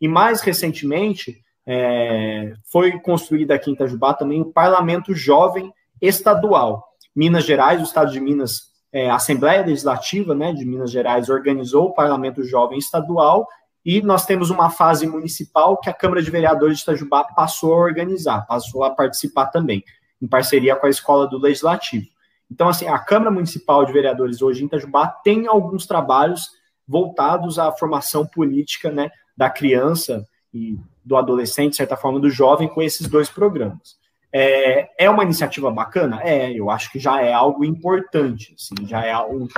E 0.00 0.06
mais 0.06 0.40
recentemente, 0.40 1.42
é, 1.66 2.52
foi 2.70 2.98
construída 3.00 3.54
aqui 3.54 3.70
em 3.70 3.74
Itajubá 3.74 4.14
também 4.14 4.40
o 4.40 4.52
Parlamento 4.52 5.14
Jovem 5.14 5.72
Estadual. 6.00 6.84
Minas 7.14 7.44
Gerais, 7.44 7.80
o 7.80 7.84
estado 7.84 8.12
de 8.12 8.20
Minas, 8.20 8.70
é, 8.92 9.10
a 9.10 9.16
Assembleia 9.16 9.64
Legislativa 9.64 10.34
né, 10.34 10.52
de 10.52 10.64
Minas 10.64 10.90
Gerais 10.90 11.28
organizou 11.28 11.86
o 11.86 11.94
Parlamento 11.94 12.44
Jovem 12.44 12.78
Estadual 12.78 13.48
e 13.84 14.02
nós 14.02 14.26
temos 14.26 14.50
uma 14.50 14.68
fase 14.68 15.06
municipal 15.06 15.78
que 15.78 15.88
a 15.88 15.94
Câmara 15.94 16.22
de 16.22 16.30
Vereadores 16.30 16.78
de 16.78 16.82
Itajubá 16.82 17.24
passou 17.24 17.72
a 17.72 17.78
organizar, 17.78 18.46
passou 18.46 18.84
a 18.84 18.90
participar 18.90 19.46
também, 19.46 19.82
em 20.20 20.26
parceria 20.26 20.76
com 20.76 20.86
a 20.86 20.90
Escola 20.90 21.26
do 21.26 21.38
Legislativo. 21.38 22.06
Então, 22.50 22.68
assim, 22.68 22.86
a 22.86 22.98
Câmara 22.98 23.30
Municipal 23.30 23.84
de 23.84 23.92
Vereadores 23.92 24.40
hoje 24.40 24.62
em 24.62 24.66
Itajubá 24.66 25.08
tem 25.08 25.46
alguns 25.46 25.86
trabalhos 25.86 26.50
voltados 26.86 27.58
à 27.58 27.72
formação 27.72 28.26
política 28.26 28.90
né, 28.90 29.10
da 29.36 29.50
criança 29.50 30.26
e 30.54 30.78
do 31.04 31.16
adolescente, 31.16 31.70
de 31.70 31.76
certa 31.76 31.96
forma, 31.96 32.20
do 32.20 32.30
jovem, 32.30 32.68
com 32.68 32.82
esses 32.82 33.08
dois 33.08 33.28
programas. 33.28 33.96
É, 34.32 35.04
é 35.04 35.10
uma 35.10 35.22
iniciativa 35.22 35.70
bacana? 35.70 36.20
É, 36.22 36.52
eu 36.52 36.70
acho 36.70 36.90
que 36.90 36.98
já 36.98 37.20
é 37.20 37.32
algo 37.32 37.64
importante, 37.64 38.54
assim, 38.54 38.86
já 38.86 39.04
é 39.04 39.16
um, 39.18 39.48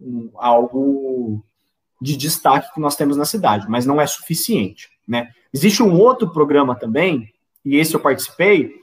um, 0.00 0.30
algo 0.36 1.44
de 2.00 2.16
destaque 2.16 2.72
que 2.74 2.80
nós 2.80 2.96
temos 2.96 3.16
na 3.16 3.24
cidade, 3.24 3.66
mas 3.68 3.86
não 3.86 4.00
é 4.00 4.06
suficiente. 4.06 4.90
Né? 5.06 5.30
Existe 5.52 5.82
um 5.82 5.98
outro 5.98 6.30
programa 6.30 6.74
também, 6.74 7.32
e 7.64 7.76
esse 7.76 7.94
eu 7.94 8.00
participei, 8.00 8.74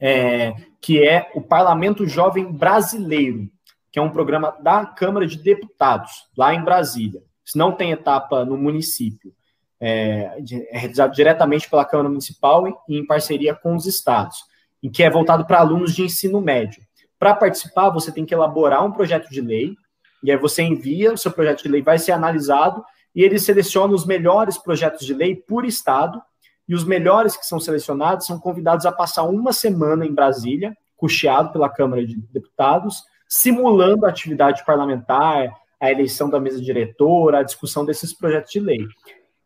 é, 0.00 0.54
que 0.80 1.02
é 1.02 1.30
o 1.34 1.40
Parlamento 1.40 2.06
Jovem 2.06 2.50
Brasileiro, 2.50 3.48
que 3.90 3.98
é 3.98 4.02
um 4.02 4.10
programa 4.10 4.56
da 4.60 4.86
Câmara 4.86 5.26
de 5.26 5.38
Deputados, 5.38 6.28
lá 6.36 6.54
em 6.54 6.62
Brasília. 6.62 7.22
Se 7.44 7.56
não 7.56 7.72
tem 7.72 7.92
etapa 7.92 8.44
no 8.44 8.56
município. 8.56 9.32
É, 9.80 10.38
é 10.72 10.78
realizado 10.78 11.14
diretamente 11.14 11.70
pela 11.70 11.84
Câmara 11.84 12.08
Municipal 12.08 12.66
e 12.88 12.98
em 12.98 13.06
parceria 13.06 13.54
com 13.54 13.76
os 13.76 13.86
estados, 13.86 14.38
em 14.82 14.90
que 14.90 15.04
é 15.04 15.10
voltado 15.10 15.46
para 15.46 15.60
alunos 15.60 15.94
de 15.94 16.02
ensino 16.02 16.40
médio. 16.40 16.82
Para 17.18 17.34
participar, 17.34 17.90
você 17.90 18.12
tem 18.12 18.26
que 18.26 18.34
elaborar 18.34 18.84
um 18.84 18.92
projeto 18.92 19.28
de 19.30 19.40
lei, 19.40 19.76
e 20.22 20.30
aí 20.30 20.36
você 20.36 20.62
envia, 20.62 21.12
o 21.12 21.18
seu 21.18 21.30
projeto 21.30 21.62
de 21.62 21.68
lei 21.68 21.80
vai 21.80 21.98
ser 21.98 22.12
analisado, 22.12 22.84
e 23.14 23.22
ele 23.22 23.38
seleciona 23.38 23.94
os 23.94 24.04
melhores 24.04 24.58
projetos 24.58 25.06
de 25.06 25.14
lei 25.14 25.34
por 25.34 25.64
estado, 25.64 26.20
e 26.68 26.74
os 26.74 26.84
melhores 26.84 27.36
que 27.36 27.46
são 27.46 27.58
selecionados 27.58 28.26
são 28.26 28.38
convidados 28.38 28.84
a 28.84 28.92
passar 28.92 29.22
uma 29.22 29.52
semana 29.52 30.04
em 30.04 30.12
Brasília, 30.12 30.76
custeado 30.96 31.50
pela 31.50 31.68
Câmara 31.68 32.06
de 32.06 32.16
Deputados, 32.30 33.02
simulando 33.26 34.04
a 34.04 34.10
atividade 34.10 34.64
parlamentar, 34.66 35.50
a 35.80 35.90
eleição 35.90 36.28
da 36.28 36.38
mesa 36.38 36.60
diretora, 36.60 37.38
a 37.38 37.42
discussão 37.42 37.84
desses 37.84 38.12
projetos 38.12 38.50
de 38.52 38.60
lei. 38.60 38.84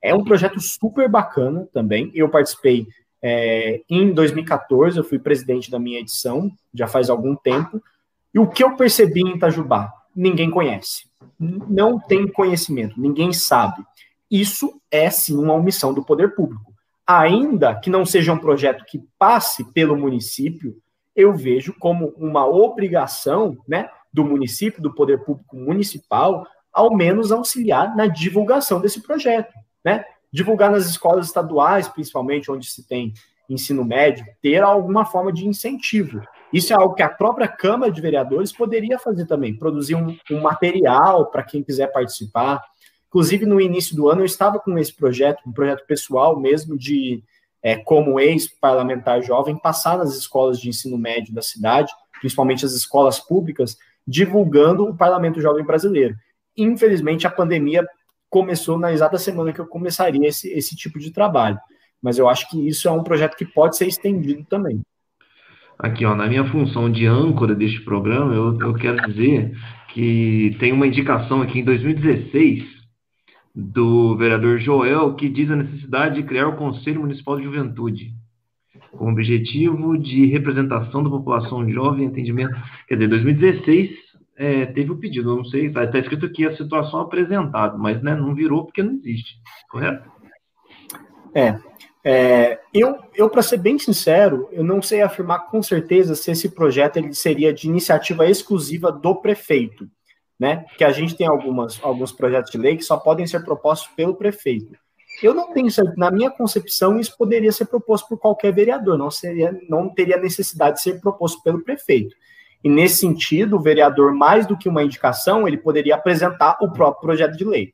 É 0.01 0.12
um 0.14 0.25
projeto 0.25 0.59
super 0.59 1.09
bacana 1.09 1.68
também. 1.73 2.11
Eu 2.12 2.29
participei 2.29 2.87
é, 3.23 3.83
em 3.89 4.12
2014, 4.12 4.99
eu 4.99 5.05
fui 5.05 5.18
presidente 5.18 5.70
da 5.70 5.79
minha 5.79 6.01
edição, 6.01 6.51
já 6.75 6.89
faz 6.89 7.09
algum 7.09 7.37
tempo. 7.37 7.81
E 8.35 8.39
o 8.39 8.49
que 8.49 8.64
eu 8.64 8.75
percebi 8.75 9.20
em 9.20 9.37
Itajubá? 9.37 9.93
Ninguém 10.16 10.51
conhece. 10.51 11.07
Não 11.39 12.01
tem 12.01 12.27
conhecimento, 12.27 13.01
ninguém 13.01 13.33
sabe. 13.33 13.85
Isso 14.31 14.81
é 14.91 15.09
sim 15.11 15.37
uma 15.37 15.55
omissão 15.55 15.93
do 15.93 16.03
poder 16.03 16.35
público 16.35 16.72
ainda 17.07 17.75
que 17.75 17.91
não 17.91 18.07
seja 18.07 18.33
um 18.33 18.39
projeto 18.39 18.85
que 18.85 19.01
passe 19.19 19.65
pelo 19.73 19.97
município, 19.97 20.77
eu 21.15 21.35
vejo 21.35 21.75
como 21.79 22.09
uma 22.17 22.47
obrigação 22.47 23.57
né, 23.69 23.89
do 24.13 24.25
município, 24.25 24.83
do 24.83 24.95
poder 24.95 25.25
público 25.25 25.57
municipal, 25.57 26.47
ao 26.73 26.95
menos 26.95 27.31
auxiliar 27.31 27.95
na 27.95 28.07
divulgação 28.07 28.81
desse 28.81 29.03
projeto. 29.03 29.53
Né? 29.85 30.05
Divulgar 30.33 30.71
nas 30.71 30.87
escolas 30.87 31.27
estaduais, 31.27 31.89
principalmente 31.89 32.51
onde 32.51 32.67
se 32.67 32.87
tem 32.87 33.13
ensino 33.49 33.85
médio, 33.85 34.25
ter 34.41 34.63
alguma 34.63 35.05
forma 35.05 35.33
de 35.33 35.47
incentivo. 35.47 36.23
Isso 36.53 36.73
é 36.73 36.77
algo 36.77 36.95
que 36.95 37.03
a 37.03 37.09
própria 37.09 37.49
Câmara 37.49 37.93
de 37.93 38.01
Vereadores 38.01 38.53
poderia 38.53 38.99
fazer 38.99 39.27
também, 39.27 39.57
produzir 39.57 39.95
um, 39.95 40.17
um 40.31 40.41
material 40.41 41.27
para 41.27 41.43
quem 41.43 41.63
quiser 41.63 41.93
participar, 41.93 42.63
Inclusive, 43.13 43.45
no 43.45 43.61
início 43.61 43.95
do 43.95 44.09
ano, 44.09 44.23
eu 44.23 44.25
estava 44.25 44.59
com 44.59 44.79
esse 44.79 44.95
projeto, 44.97 45.43
um 45.47 45.53
projeto 45.53 45.85
pessoal 45.87 46.41
mesmo, 46.41 46.79
de, 46.79 47.23
é, 47.63 47.77
como 47.77 48.19
ex-parlamentar 48.19 49.21
jovem, 49.21 49.55
passar 49.55 49.99
nas 49.99 50.17
escolas 50.17 50.59
de 50.59 50.71
ensino 50.71 50.97
médio 50.97 51.35
da 51.35 51.43
cidade, 51.43 51.93
principalmente 52.23 52.65
as 52.65 52.73
escolas 52.73 53.21
públicas, 53.21 53.77
divulgando 54.07 54.87
o 54.87 54.97
Parlamento 54.97 55.43
Jovem 55.43 55.63
Brasileiro. 55.63 56.17
Infelizmente, 56.57 57.27
a 57.27 57.31
pandemia 57.31 57.87
começou 58.31 58.79
na 58.79 58.95
exata 58.95 59.19
semana 59.19 59.53
que 59.53 59.61
eu 59.61 59.67
começaria 59.67 60.27
esse, 60.27 60.49
esse 60.49 60.75
tipo 60.75 60.99
de 60.99 61.11
trabalho. 61.11 61.59
Mas 62.01 62.17
eu 62.17 62.31
acho 62.31 62.49
que 62.49 62.67
isso 62.67 62.89
é 62.89 62.91
um 62.91 63.05
projeto 63.05 63.37
que 63.37 63.45
pode 63.45 63.77
ser 63.77 63.87
estendido 63.87 64.43
também. 64.49 64.81
Aqui, 65.79 66.07
ó, 66.07 66.15
na 66.15 66.27
minha 66.27 66.51
função 66.51 66.91
de 66.91 67.07
âncora 67.07 67.55
deste 67.55 67.83
programa, 67.83 68.35
eu, 68.35 68.59
eu 68.59 68.73
quero 68.73 69.07
dizer 69.07 69.53
que 69.93 70.57
tem 70.59 70.73
uma 70.73 70.87
indicação 70.87 71.43
aqui 71.43 71.59
em 71.59 71.65
2016 71.65 72.82
do 73.55 74.17
vereador 74.17 74.59
Joel, 74.59 75.15
que 75.15 75.29
diz 75.29 75.51
a 75.51 75.57
necessidade 75.57 76.17
de 76.17 76.23
criar 76.23 76.49
o 76.49 76.57
Conselho 76.57 77.01
Municipal 77.01 77.37
de 77.37 77.45
Juventude, 77.45 78.15
com 78.93 79.07
o 79.07 79.13
objetivo 79.13 79.99
de 79.99 80.27
representação 80.27 81.03
da 81.03 81.11
população 81.11 81.69
jovem, 81.69 82.07
entendimento. 82.07 82.55
Quer 82.89 82.95
dizer, 82.95 83.09
2016 83.09 83.91
é, 84.37 84.67
teve 84.67 84.91
o 84.91 84.97
pedido, 84.97 85.37
não 85.37 85.45
sei, 85.45 85.67
está 85.67 85.87
tá 85.87 85.99
escrito 85.99 86.27
aqui 86.27 86.47
a 86.47 86.57
situação 86.57 87.01
apresentada, 87.01 87.77
mas 87.77 88.03
né, 88.03 88.15
não 88.15 88.35
virou 88.35 88.65
porque 88.65 88.83
não 88.83 88.95
existe, 88.95 89.37
correto? 89.71 90.11
É, 91.35 91.59
é, 92.05 92.61
eu, 92.75 92.99
eu 93.15 93.29
para 93.29 93.43
ser 93.43 93.59
bem 93.59 93.79
sincero, 93.79 94.49
eu 94.51 94.65
não 94.65 94.83
sei 94.83 95.03
afirmar 95.03 95.51
com 95.51 95.63
certeza 95.63 96.15
se 96.15 96.31
esse 96.31 96.49
projeto 96.49 96.97
ele 96.97 97.15
seria 97.15 97.53
de 97.53 97.69
iniciativa 97.69 98.29
exclusiva 98.29 98.91
do 98.91 99.15
prefeito 99.15 99.89
né? 100.43 100.64
Que 100.76 100.82
a 100.82 100.90
gente 100.90 101.14
tem 101.14 101.28
algumas, 101.28 101.78
alguns 101.84 102.11
projetos 102.11 102.51
de 102.51 102.59
lei 102.59 102.76
que 102.76 102.82
só 102.82 102.97
podem 102.97 103.24
ser 103.28 103.45
propostos 103.45 103.95
pelo 103.95 104.16
prefeito. 104.16 104.76
Eu 105.22 105.32
não 105.32 105.53
tenho, 105.53 105.68
na 105.97 106.11
minha 106.11 106.32
concepção, 106.32 106.99
isso 106.99 107.16
poderia 107.16 107.53
ser 107.53 107.66
proposto 107.66 108.09
por 108.09 108.18
qualquer 108.18 108.53
vereador, 108.53 108.99
não 108.99 109.09
seria, 109.09 109.57
não 109.68 109.88
teria 109.88 110.16
necessidade 110.16 110.78
de 110.78 110.82
ser 110.82 111.01
proposto 111.01 111.40
pelo 111.45 111.62
prefeito. 111.62 112.16
E 112.64 112.68
nesse 112.68 112.97
sentido, 112.97 113.55
o 113.55 113.61
vereador, 113.61 114.12
mais 114.12 114.45
do 114.45 114.59
que 114.59 114.68
uma 114.68 114.82
indicação, 114.82 115.47
ele 115.47 115.59
poderia 115.59 115.95
apresentar 115.95 116.59
o 116.61 116.72
próprio 116.72 117.03
projeto 117.03 117.36
de 117.36 117.45
lei, 117.45 117.72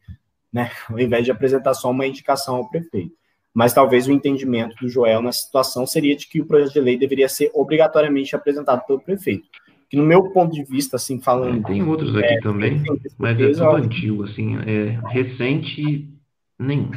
né? 0.52 0.70
Ao 0.90 1.00
invés 1.00 1.24
de 1.24 1.30
apresentar 1.30 1.72
só 1.72 1.90
uma 1.90 2.06
indicação 2.06 2.56
ao 2.56 2.68
prefeito. 2.68 3.16
Mas 3.54 3.72
talvez 3.72 4.06
o 4.06 4.12
entendimento 4.12 4.76
do 4.76 4.90
Joel 4.90 5.22
na 5.22 5.32
situação 5.32 5.86
seria 5.86 6.14
de 6.14 6.28
que 6.28 6.42
o 6.42 6.44
projeto 6.44 6.74
de 6.74 6.80
lei 6.80 6.98
deveria 6.98 7.30
ser 7.30 7.50
obrigatoriamente 7.54 8.36
apresentado 8.36 8.84
pelo 8.84 9.00
prefeito 9.00 9.48
que 9.88 9.96
no 9.96 10.04
meu 10.04 10.30
ponto 10.30 10.52
de 10.52 10.62
vista, 10.64 10.96
assim, 10.96 11.20
falando. 11.20 11.64
Tem 11.64 11.82
outros 11.82 12.14
aqui 12.16 12.34
é, 12.34 12.40
também, 12.40 12.82
mas 13.16 13.40
é 13.40 13.52
tudo 13.52 13.76
antigo, 13.76 14.24
assim, 14.24 14.56
é 14.58 15.00
recente 15.08 16.12
nenhum. 16.58 16.90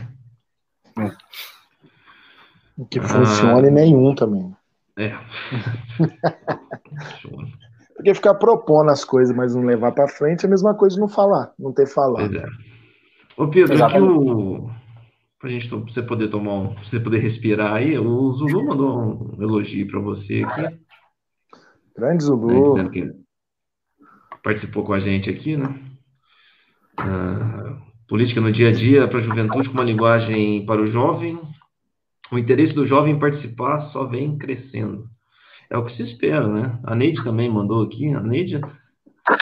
É. 1.00 1.12
Que 2.90 3.00
funcione 3.00 3.68
ah, 3.68 3.72
nenhum 3.72 4.14
também. 4.16 4.54
É. 4.98 5.16
Porque 7.96 8.14
ficar 8.16 8.34
propondo 8.36 8.90
as 8.90 9.06
coisas, 9.06 9.36
mas 9.36 9.54
não 9.56 9.64
levar 9.64 9.92
para 9.92 10.08
frente 10.08 10.44
é 10.44 10.48
a 10.48 10.50
mesma 10.50 10.74
coisa 10.74 10.96
de 10.96 11.02
não 11.02 11.08
falar, 11.08 11.54
não 11.58 11.72
ter 11.72 11.88
falado. 11.88 12.30
Pois 12.30 12.44
é. 12.44 12.46
Ô 13.38 13.48
Pedro, 13.48 13.84
aqui 13.86 14.00
o... 14.00 14.70
pra 15.40 15.50
gente 15.50 15.70
pra 15.70 15.78
você 15.78 16.02
poder 16.02 16.28
tomar 16.30 16.54
um, 16.56 16.74
pra 16.74 16.84
você 16.84 17.00
poder 17.00 17.20
respirar 17.20 17.74
aí, 17.74 17.98
o 17.98 18.32
Zulu 18.34 18.66
mandou 18.66 19.36
um 19.38 19.44
elogio 19.44 19.88
para 19.88 20.00
você 20.00 20.44
aqui. 20.44 20.80
Grande 21.96 22.24
Zulu. 22.24 22.76
participou 24.44 24.84
com 24.84 24.94
a 24.94 25.00
gente 25.00 25.30
aqui, 25.30 25.58
né? 25.58 25.80
Uh, 27.00 27.82
política 28.08 28.42
no 28.42 28.52
dia 28.52 28.70
a 28.70 28.72
dia 28.72 29.08
para 29.08 29.20
a 29.20 29.24
juventude 29.24 29.70
com 29.70 29.74
uma 29.74 29.84
linguagem 29.84 30.66
para 30.66 30.82
o 30.82 30.88
jovem. 30.88 31.40
O 32.32 32.38
interesse 32.38 32.74
do 32.74 32.88
jovem 32.88 33.16
em 33.16 33.20
participar 33.20 33.90
só 33.92 34.06
vem 34.06 34.38
crescendo. 34.38 35.08
É 35.70 35.78
o 35.78 35.86
que 35.86 35.96
se 35.96 36.04
espera, 36.04 36.48
né? 36.48 36.80
A 36.84 36.96
Neide 36.96 37.24
também 37.24 37.50
mandou 37.50 37.84
aqui. 37.84 38.08
A 38.14 38.22
Neide, 38.22 38.60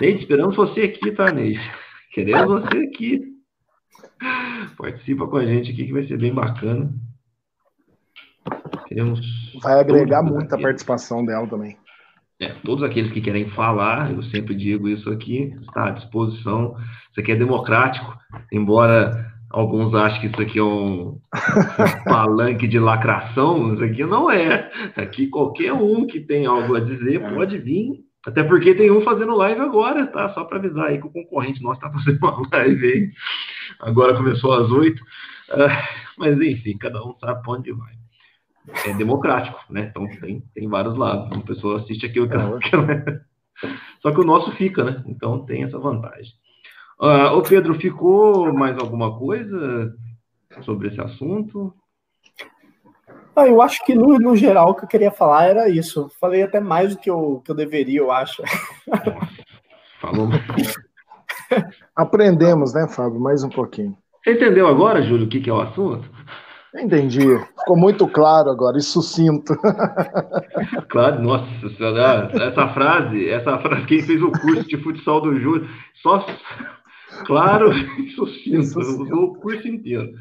Neide 0.02 0.22
esperamos 0.22 0.56
você 0.56 0.82
aqui, 0.82 1.12
tá, 1.12 1.32
Neide? 1.32 1.60
Queremos 2.14 2.64
você 2.64 2.78
aqui. 2.78 3.22
Participa 4.78 5.28
com 5.28 5.38
a 5.38 5.46
gente 5.46 5.72
aqui 5.72 5.86
que 5.86 5.94
vai 5.94 6.06
ser 6.06 6.18
bem 6.18 6.34
bacana. 6.34 6.94
Queremos 8.88 9.20
vai 9.62 9.80
agregar 9.80 10.24
muito 10.24 10.54
a 10.54 10.60
participação 10.60 11.24
dela 11.24 11.48
também. 11.48 11.78
É, 12.42 12.50
todos 12.64 12.84
aqueles 12.84 13.12
que 13.12 13.20
querem 13.20 13.50
falar, 13.50 14.14
eu 14.14 14.24
sempre 14.24 14.56
digo 14.56 14.88
isso 14.88 15.10
aqui, 15.10 15.54
está 15.62 15.88
à 15.88 15.92
disposição. 15.92 16.74
Isso 17.12 17.20
aqui 17.20 17.34
é 17.34 17.36
democrático, 17.36 18.18
embora 18.50 19.30
alguns 19.50 19.94
achem 19.94 20.22
que 20.22 20.28
isso 20.28 20.42
aqui 20.42 20.60
é 20.60 20.64
um, 20.64 21.18
um 21.18 21.20
palanque 22.06 22.66
de 22.66 22.80
lacração, 22.80 23.74
isso 23.74 23.84
aqui 23.84 24.06
não 24.06 24.32
é. 24.32 24.72
Aqui 24.96 25.28
qualquer 25.28 25.74
um 25.74 26.08
que 26.08 26.22
tem 26.22 26.46
algo 26.46 26.76
a 26.76 26.80
dizer 26.80 27.22
é. 27.22 27.34
pode 27.34 27.58
vir. 27.58 28.06
Até 28.26 28.44
porque 28.44 28.76
tem 28.76 28.90
um 28.90 29.02
fazendo 29.02 29.36
live 29.36 29.60
agora, 29.60 30.08
tá? 30.08 30.30
Só 30.34 30.46
para 30.46 30.60
avisar 30.60 30.88
aí 30.88 31.00
que 31.00 31.08
o 31.08 31.12
concorrente 31.12 31.62
nosso 31.62 31.80
está 31.80 31.92
fazendo 31.92 32.20
uma 32.20 32.42
live 32.54 32.86
aí. 32.86 33.12
Agora 33.82 34.16
começou 34.16 34.54
às 34.54 34.70
oito. 34.72 35.02
Uh, 35.50 35.98
mas 36.18 36.40
enfim, 36.40 36.78
cada 36.78 37.04
um 37.04 37.16
sabe 37.20 37.42
para 37.42 37.54
onde 37.54 37.72
vai 37.74 37.99
é 38.86 38.94
democrático, 38.94 39.60
né? 39.70 39.88
Então 39.90 40.08
tem, 40.20 40.42
tem 40.54 40.68
vários 40.68 40.96
lados. 40.96 41.30
Uma 41.32 41.44
pessoa 41.44 41.80
assiste 41.80 42.06
aquilo 42.06 42.28
que 42.28 42.36
ela, 42.36 42.60
Só 44.02 44.12
que 44.12 44.20
o 44.20 44.26
nosso 44.26 44.52
fica, 44.52 44.84
né? 44.84 45.04
Então 45.08 45.46
tem 45.46 45.64
essa 45.64 45.78
vantagem. 45.78 46.34
Uh, 47.00 47.38
ô 47.38 47.42
Pedro, 47.42 47.80
ficou 47.80 48.54
mais 48.54 48.78
alguma 48.78 49.18
coisa 49.18 49.94
sobre 50.62 50.90
esse 50.90 51.00
assunto? 51.00 51.74
Ah, 53.36 53.48
eu 53.48 53.62
acho 53.62 53.84
que 53.86 53.96
no, 53.96 54.20
no 54.20 54.36
geral 54.36 54.72
o 54.72 54.76
que 54.76 54.84
eu 54.84 54.90
queria 54.90 55.12
falar 55.12 55.46
era 55.46 55.70
isso. 55.70 56.12
Falei 56.20 56.44
até 56.44 56.60
mais 56.60 56.96
do 56.96 57.02
que 57.02 57.10
eu, 57.10 57.42
que 57.44 57.52
eu 57.52 57.56
deveria, 57.56 58.00
eu 58.00 58.12
acho. 58.12 58.44
Falou. 60.02 60.28
Aprendemos, 61.96 62.74
né, 62.74 62.88
Fábio? 62.88 63.20
Mais 63.20 63.44
um 63.44 63.50
pouquinho. 63.50 63.98
Você 64.24 64.34
entendeu 64.34 64.68
agora, 64.68 65.02
Júlio, 65.02 65.26
o 65.26 65.30
que, 65.30 65.40
que 65.40 65.50
é 65.50 65.54
o 65.54 65.62
assunto? 65.62 66.10
Entendi. 66.76 67.20
Ficou 67.60 67.76
muito 67.76 68.08
claro 68.08 68.50
agora 68.50 68.78
e 68.78 68.82
sucinto. 68.82 69.54
Claro, 70.90 71.22
nossa 71.22 71.70
senhora, 71.78 72.32
essa 72.34 72.68
frase, 72.70 73.30
essa 73.30 73.60
frase, 73.60 73.86
quem 73.86 74.02
fez 74.02 74.22
o 74.22 74.32
curso 74.32 74.68
de 74.68 74.78
futsal 74.78 75.22
do 75.22 75.40
Júlio, 75.40 75.70
só 76.02 76.26
claro 77.26 77.72
e 77.72 78.10
sucinto, 78.12 78.80
usou 78.80 79.24
o 79.26 79.36
curso 79.36 79.68
inteiro. 79.68 80.12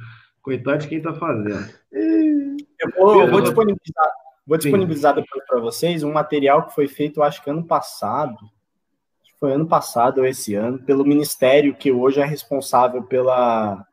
Coitado 0.42 0.78
de 0.78 0.88
quem 0.88 0.98
está 0.98 1.14
fazendo. 1.14 1.68
Eu 1.90 2.90
vou, 2.96 3.20
eu 3.22 3.30
vou 3.30 3.40
disponibilizar, 3.40 4.10
vou 4.46 4.58
disponibilizar 4.58 5.14
depois 5.14 5.44
para 5.46 5.60
vocês 5.60 6.02
um 6.02 6.12
material 6.12 6.66
que 6.66 6.74
foi 6.74 6.86
feito, 6.86 7.22
acho 7.22 7.42
que 7.42 7.50
ano 7.50 7.64
passado, 7.64 8.36
foi 9.40 9.52
ano 9.52 9.66
passado 9.66 10.18
ou 10.18 10.26
esse 10.26 10.54
ano, 10.54 10.78
pelo 10.78 11.04
ministério 11.04 11.74
que 11.74 11.90
hoje 11.90 12.20
é 12.20 12.24
responsável 12.24 13.02
pela, 13.02 13.87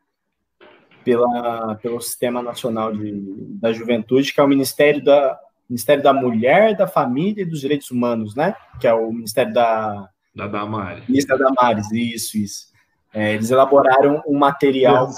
pela, 1.05 1.75
pelo 1.75 2.01
Sistema 2.01 2.41
Nacional 2.41 2.91
de, 2.91 3.13
da 3.61 3.71
Juventude, 3.71 4.33
que 4.33 4.41
é 4.41 4.43
o 4.43 4.47
Ministério 4.47 5.01
da, 5.03 5.39
Ministério 5.69 6.03
da 6.03 6.11
Mulher, 6.11 6.75
da 6.75 6.87
Família 6.87 7.43
e 7.43 7.45
dos 7.45 7.61
Direitos 7.61 7.91
Humanos, 7.91 8.35
né? 8.35 8.55
Que 8.81 8.87
é 8.87 8.93
o 8.93 9.11
Ministério 9.13 9.53
da... 9.53 10.09
Da 10.35 10.47
Damares. 10.47 11.07
Ministério 11.07 11.43
da 11.43 11.49
Damares, 11.51 11.91
isso, 11.91 12.37
isso. 12.37 12.73
É, 13.13 13.35
eles 13.35 13.51
elaboraram 13.51 14.21
um 14.27 14.37
material... 14.37 15.07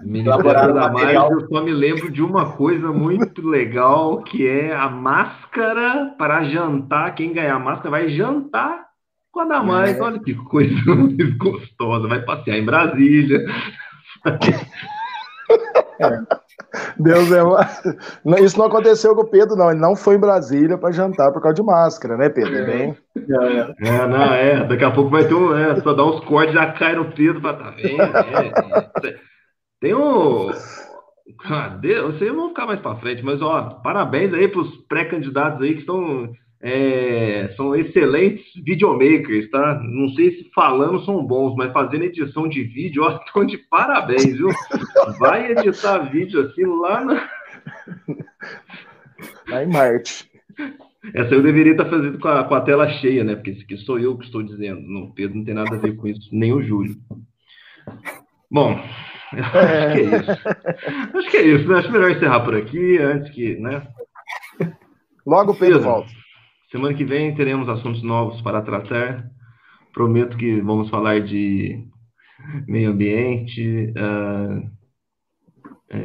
Ministério 0.00 0.44
da 0.44 0.88
Damares, 0.88 1.30
eu 1.30 1.48
só 1.48 1.62
me 1.62 1.72
lembro 1.72 2.10
de 2.10 2.22
uma 2.22 2.52
coisa 2.52 2.92
muito 2.92 3.46
legal, 3.46 4.22
que 4.22 4.46
é 4.46 4.74
a 4.74 4.88
máscara 4.88 6.14
para 6.16 6.44
jantar. 6.44 7.14
Quem 7.14 7.32
ganhar 7.32 7.56
a 7.56 7.58
máscara 7.58 7.90
vai 7.90 8.08
jantar 8.08 8.87
com 9.38 9.42
a 9.42 9.44
Damares. 9.44 9.96
É. 9.96 10.02
Olha 10.02 10.18
que 10.18 10.34
coisa 10.34 10.74
gostosa. 11.38 12.08
Vai 12.08 12.22
passear 12.22 12.58
em 12.58 12.64
Brasília. 12.64 13.44
É. 16.00 16.38
Deus 16.98 17.30
é 17.32 18.44
Isso 18.44 18.58
não 18.58 18.66
aconteceu 18.66 19.14
com 19.14 19.22
o 19.22 19.30
Pedro, 19.30 19.56
não. 19.56 19.70
Ele 19.70 19.80
não 19.80 19.96
foi 19.96 20.16
em 20.16 20.20
Brasília 20.20 20.76
para 20.76 20.92
jantar 20.92 21.32
por 21.32 21.40
causa 21.40 21.54
de 21.54 21.62
máscara, 21.62 22.16
né, 22.16 22.28
Pedro? 22.28 22.56
É 22.56 22.64
bem. 22.66 22.96
É, 23.16 23.88
é, 23.88 24.06
não, 24.06 24.34
é. 24.34 24.66
Daqui 24.66 24.84
a 24.84 24.90
pouco 24.90 25.10
vai 25.10 25.24
ter 25.26 25.34
um. 25.34 25.56
É, 25.56 25.80
só 25.80 25.94
dar 25.94 26.04
uns 26.04 26.24
cortes, 26.24 26.54
já 26.54 26.72
cai 26.72 26.94
no 26.94 27.12
Pedro 27.12 27.40
para 27.40 27.56
tá 27.56 27.70
vendo. 27.70 28.02
É, 28.02 29.08
é. 29.08 29.18
Tem 29.80 29.94
um. 29.94 30.50
Cadê? 31.46 32.02
Vocês 32.02 32.32
vão 32.32 32.48
ficar 32.48 32.66
mais 32.66 32.80
para 32.80 32.96
frente, 32.96 33.24
mas 33.24 33.40
ó, 33.40 33.80
parabéns 33.82 34.34
aí 34.34 34.48
para 34.48 34.60
os 34.60 34.76
pré-candidatos 34.88 35.62
aí 35.62 35.74
que 35.74 35.80
estão. 35.80 36.30
É, 36.60 37.54
são 37.56 37.76
excelentes 37.76 38.44
videomakers, 38.64 39.48
tá? 39.50 39.80
Não 39.84 40.08
sei 40.10 40.32
se 40.32 40.50
falando 40.52 41.04
são 41.04 41.24
bons, 41.24 41.54
mas 41.54 41.72
fazendo 41.72 42.04
edição 42.04 42.48
de 42.48 42.64
vídeo, 42.64 43.04
ó, 43.06 43.16
estão 43.16 43.44
de 43.44 43.58
parabéns, 43.58 44.36
viu? 44.36 44.48
Vai 45.20 45.52
editar 45.52 45.98
vídeo 46.10 46.40
assim 46.40 46.64
lá 46.64 47.04
na. 47.04 47.28
Lá 49.48 49.62
em 49.62 49.68
Marte. 49.68 50.28
Essa 51.14 51.34
eu 51.34 51.42
deveria 51.42 51.72
estar 51.72 51.86
fazendo 51.86 52.18
com 52.18 52.28
a, 52.28 52.44
com 52.44 52.54
a 52.54 52.60
tela 52.60 52.88
cheia, 52.88 53.22
né? 53.22 53.36
Porque 53.36 53.50
esse 53.50 53.62
aqui 53.62 53.76
sou 53.78 53.98
eu 53.98 54.18
que 54.18 54.24
estou 54.24 54.42
dizendo. 54.42 54.80
O 54.98 55.14
Pedro 55.14 55.36
não 55.36 55.44
tem 55.44 55.54
nada 55.54 55.76
a 55.76 55.78
ver 55.78 55.96
com 55.96 56.08
isso, 56.08 56.28
nem 56.32 56.52
o 56.52 56.62
Júlio. 56.62 56.96
Bom. 58.50 58.80
Acho 59.32 59.92
que 59.92 59.98
é 59.98 60.02
isso. 60.02 60.30
Acho 61.16 61.30
que 61.30 61.36
é 61.36 61.42
isso, 61.42 61.68
né? 61.68 61.78
Acho 61.78 61.92
melhor 61.92 62.10
encerrar 62.10 62.40
por 62.40 62.56
aqui, 62.56 62.98
antes 62.98 63.30
que, 63.32 63.56
né? 63.56 63.86
Logo 65.24 65.52
o 65.52 65.58
Pedro 65.58 65.80
volta. 65.80 66.10
Semana 66.70 66.94
que 66.94 67.04
vem 67.04 67.34
teremos 67.34 67.68
assuntos 67.68 68.02
novos 68.02 68.42
para 68.42 68.60
tratar. 68.60 69.30
Prometo 69.92 70.36
que 70.36 70.60
vamos 70.60 70.90
falar 70.90 71.20
de 71.22 71.88
meio 72.66 72.90
ambiente, 72.90 73.92
uh, 73.96 74.70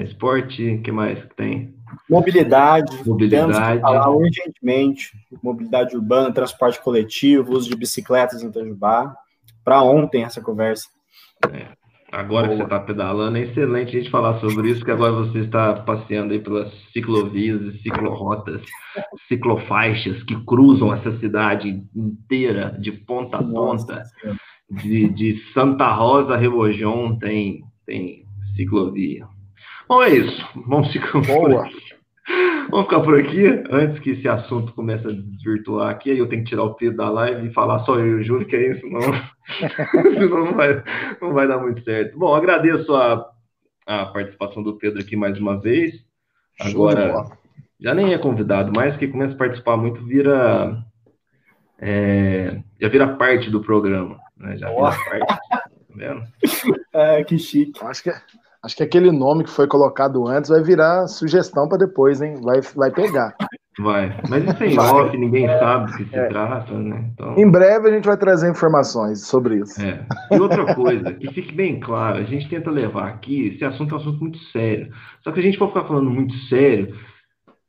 esporte, 0.01 0.75
o 0.75 0.81
que 0.81 0.91
mais 0.91 1.21
que 1.21 1.35
tem? 1.35 1.75
Mobilidade. 2.09 3.05
Mobilidade. 3.05 3.51
Temos 3.51 3.57
que 3.57 3.79
falar 3.81 4.09
urgentemente. 4.09 5.11
Mobilidade 5.43 5.95
urbana, 5.95 6.33
transporte 6.33 6.81
coletivo, 6.81 7.53
uso 7.53 7.69
de 7.69 7.75
bicicletas 7.75 8.41
em 8.41 8.47
Itajubá. 8.47 9.15
Para 9.63 9.83
ontem 9.83 10.23
essa 10.23 10.41
conversa. 10.41 10.87
É. 11.51 11.82
Agora 12.13 12.45
Boa. 12.45 12.49
que 12.49 12.57
você 12.57 12.63
está 12.63 12.79
pedalando, 12.79 13.37
é 13.39 13.41
excelente 13.41 13.97
a 13.97 13.99
gente 13.99 14.11
falar 14.11 14.39
sobre 14.39 14.69
isso, 14.69 14.85
que 14.85 14.91
agora 14.91 15.13
você 15.13 15.39
está 15.39 15.73
passeando 15.73 16.31
aí 16.31 16.39
pelas 16.39 16.71
ciclovias 16.91 17.59
e 17.59 17.81
ciclorotas, 17.81 18.61
ciclofaixas 19.27 20.21
que 20.21 20.35
cruzam 20.45 20.93
essa 20.93 21.17
cidade 21.17 21.83
inteira, 21.95 22.77
de 22.79 22.91
ponta 22.91 23.37
a 23.37 23.43
ponta. 23.43 24.03
De, 24.69 25.09
de 25.09 25.41
Santa 25.53 25.91
Rosa 25.91 26.35
a 26.35 26.37
Rebojon 26.37 27.17
tem, 27.17 27.63
tem 27.85 28.25
ciclovia. 28.55 29.25
Bom, 29.89 30.03
é 30.03 30.09
isso. 30.11 30.47
Vamos 30.67 30.91
ficar 30.91 31.19
Boa. 31.19 31.67
Vamos 32.69 32.85
ficar 32.85 33.01
por 33.01 33.19
aqui, 33.19 33.45
antes 33.69 33.99
que 33.99 34.11
esse 34.11 34.27
assunto 34.27 34.73
comece 34.73 35.05
a 35.07 35.11
desvirtuar 35.11 35.89
aqui, 35.89 36.11
aí 36.11 36.17
eu 36.17 36.27
tenho 36.27 36.43
que 36.43 36.49
tirar 36.49 36.63
o 36.63 36.73
Pedro 36.73 36.97
da 36.97 37.09
live 37.09 37.47
e 37.47 37.53
falar 37.53 37.79
só 37.79 37.99
eu 37.99 38.07
e 38.07 38.13
o 38.15 38.23
Júlio, 38.23 38.47
que 38.47 38.55
é 38.55 38.71
isso, 38.71 38.87
não, 38.87 39.01
senão 40.01 40.45
não 40.45 40.53
vai, 40.53 40.83
não 41.21 41.33
vai 41.33 41.47
dar 41.47 41.59
muito 41.59 41.83
certo. 41.83 42.17
Bom, 42.17 42.33
agradeço 42.33 42.95
a, 42.95 43.29
a 43.85 44.05
participação 44.05 44.63
do 44.63 44.77
Pedro 44.77 45.01
aqui 45.01 45.15
mais 45.15 45.37
uma 45.37 45.59
vez. 45.59 45.93
Agora, 46.61 47.25
já 47.79 47.93
nem 47.93 48.13
é 48.13 48.17
convidado 48.17 48.71
mais, 48.71 48.95
que 48.95 49.07
começa 49.07 49.33
a 49.33 49.37
participar 49.37 49.75
muito, 49.75 50.03
vira. 50.05 50.81
É, 51.77 52.61
já 52.79 52.87
vira 52.87 53.15
parte 53.17 53.49
do 53.49 53.61
programa. 53.61 54.17
Né? 54.37 54.57
Já 54.57 54.69
vira 54.69 54.81
parte. 54.81 55.49
Tá 55.49 55.63
vendo? 55.93 56.23
É, 56.95 57.23
que 57.23 57.39
chique. 57.39 57.83
Acho 57.83 58.03
que, 58.03 58.11
é 58.11 58.13
Acho 58.63 58.77
que 58.77 58.83
aquele 58.83 59.11
nome 59.11 59.43
que 59.43 59.49
foi 59.49 59.67
colocado 59.67 60.25
antes 60.25 60.49
vai 60.49 60.63
virar 60.63 61.07
sugestão 61.07 61.67
para 61.67 61.79
depois, 61.79 62.21
hein? 62.21 62.39
Vai, 62.41 62.61
vai 62.61 62.91
pegar. 62.91 63.35
Vai. 63.77 64.15
Mas 64.29 64.43
isso 64.45 64.63
é 64.63 64.81
off, 64.81 65.17
ninguém 65.17 65.47
sabe 65.47 65.91
do 65.91 65.97
que 65.97 66.05
se 66.05 66.15
é. 66.15 66.27
trata, 66.27 66.73
né? 66.73 67.09
Então... 67.11 67.37
Em 67.37 67.49
breve 67.49 67.89
a 67.89 67.91
gente 67.91 68.05
vai 68.05 68.15
trazer 68.15 68.49
informações 68.49 69.25
sobre 69.25 69.57
isso. 69.57 69.81
É. 69.81 70.05
E 70.31 70.39
outra 70.39 70.73
coisa, 70.75 71.11
que 71.11 71.33
fique 71.33 71.53
bem 71.53 71.77
claro, 71.79 72.19
a 72.19 72.23
gente 72.23 72.47
tenta 72.47 72.71
levar 72.71 73.09
aqui, 73.09 73.47
esse 73.47 73.65
assunto 73.65 73.95
é 73.95 73.97
um 73.97 74.01
assunto 74.01 74.19
muito 74.21 74.37
sério. 74.51 74.93
Só 75.23 75.33
que 75.33 75.41
a 75.41 75.43
gente 75.43 75.57
for 75.57 75.67
ficar 75.67 75.83
falando 75.83 76.09
muito 76.09 76.33
sério, 76.47 76.95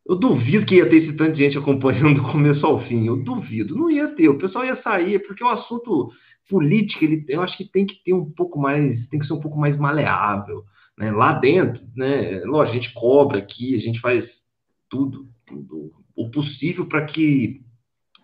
eu 0.07 0.15
duvido 0.15 0.65
que 0.65 0.77
ia 0.77 0.89
ter 0.89 0.99
esse 0.99 1.13
tanto 1.15 1.33
de 1.33 1.43
gente 1.43 1.59
acompanhando 1.59 2.15
do 2.23 2.31
começo 2.31 2.65
ao 2.65 2.81
fim. 2.83 3.05
Eu 3.05 3.17
duvido. 3.17 3.75
Não 3.75 3.91
ia 3.91 4.07
ter. 4.15 4.29
O 4.29 4.39
pessoal 4.39 4.65
ia 4.65 4.81
sair, 4.83 5.19
porque 5.27 5.43
o 5.43 5.49
assunto 5.49 6.13
político, 6.49 7.03
ele, 7.03 7.25
eu 7.29 7.43
acho 7.43 7.57
que 7.57 7.65
tem 7.65 7.85
que 7.85 7.97
ter 8.05 8.13
um 8.13 8.31
pouco 8.31 8.61
mais, 8.61 9.09
tem 9.09 9.19
que 9.19 9.27
ser 9.27 9.33
um 9.33 9.41
pouco 9.41 9.59
mais 9.59 9.77
maleável 9.77 10.63
né? 10.99 11.11
Lá 11.11 11.33
dentro, 11.35 11.83
né? 11.97 12.41
Lógico, 12.45 12.77
a 12.77 12.81
gente 12.81 12.95
cobra 12.95 13.39
aqui, 13.39 13.75
a 13.75 13.81
gente 13.81 14.01
faz 14.01 14.25
tudo, 14.89 15.29
tudo 15.47 15.93
o 16.17 16.31
possível 16.31 16.87
para 16.87 17.05
que 17.05 17.63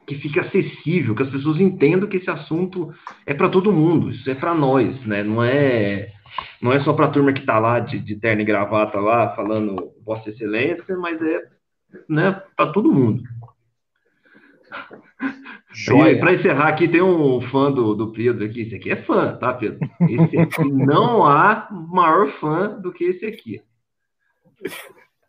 que 0.06 0.16
fique 0.16 0.40
acessível, 0.40 1.14
que 1.14 1.22
as 1.22 1.30
pessoas 1.30 1.60
entendam 1.60 2.08
que 2.08 2.16
esse 2.16 2.28
assunto 2.28 2.92
é 3.24 3.32
para 3.32 3.48
todo 3.48 3.72
mundo, 3.72 4.10
isso 4.10 4.28
é 4.28 4.34
para 4.34 4.52
nós, 4.52 5.06
né? 5.06 5.22
Não 5.22 5.44
é 5.44 6.12
não 6.60 6.72
é 6.72 6.80
só 6.82 6.92
para 6.92 7.06
a 7.06 7.10
turma 7.10 7.32
que 7.32 7.40
está 7.40 7.58
lá 7.60 7.78
de, 7.78 7.98
de 8.00 8.16
terno 8.16 8.42
e 8.42 8.44
gravata 8.44 8.98
lá 8.98 9.34
falando 9.36 9.92
Vossa 10.04 10.30
Excelência, 10.30 10.96
mas 10.96 11.20
é 11.22 11.42
né, 12.08 12.42
para 12.56 12.72
todo 12.72 12.92
mundo. 12.92 13.22
Para 16.18 16.34
encerrar 16.34 16.68
aqui, 16.68 16.88
tem 16.88 17.00
um 17.00 17.40
fã 17.50 17.70
do, 17.70 17.94
do 17.94 18.12
Pedro 18.12 18.44
aqui. 18.44 18.62
Esse 18.62 18.74
aqui 18.74 18.90
é 18.90 18.96
fã, 18.96 19.36
tá, 19.36 19.54
Pedro? 19.54 19.78
Esse 20.08 20.38
aqui 20.38 20.64
não 20.70 21.24
há 21.24 21.68
maior 21.70 22.28
fã 22.40 22.68
do 22.68 22.92
que 22.92 23.04
esse 23.04 23.24
aqui. 23.24 23.62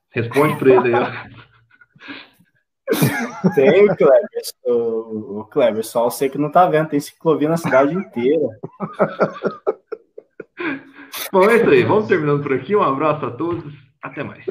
Responde 0.10 0.58
para 0.58 0.70
ele 0.70 0.96
aí, 0.96 1.04
ó. 1.04 1.12
Tem, 3.56 3.88
Kleber. 3.88 4.42
O, 4.66 5.40
o 5.40 5.46
Kleber, 5.46 5.86
só 5.86 6.06
eu 6.06 6.12
sei 6.12 6.30
que 6.30 6.38
não 6.38 6.52
tá 6.52 6.68
vendo. 6.68 6.90
Tem 6.90 7.00
ciclovia 7.00 7.48
na 7.48 7.58
cidade 7.58 7.96
inteira. 7.96 8.60
Bom, 11.32 11.50
é 11.50 11.56
isso 11.58 11.70
aí. 11.70 11.84
Vamos 11.84 12.08
terminando 12.08 12.44
por 12.44 12.54
aqui. 12.54 12.76
Um 12.76 12.84
abraço 12.84 13.26
a 13.26 13.32
todos. 13.32 13.74
Até 14.02 14.24
mais. 14.24 14.44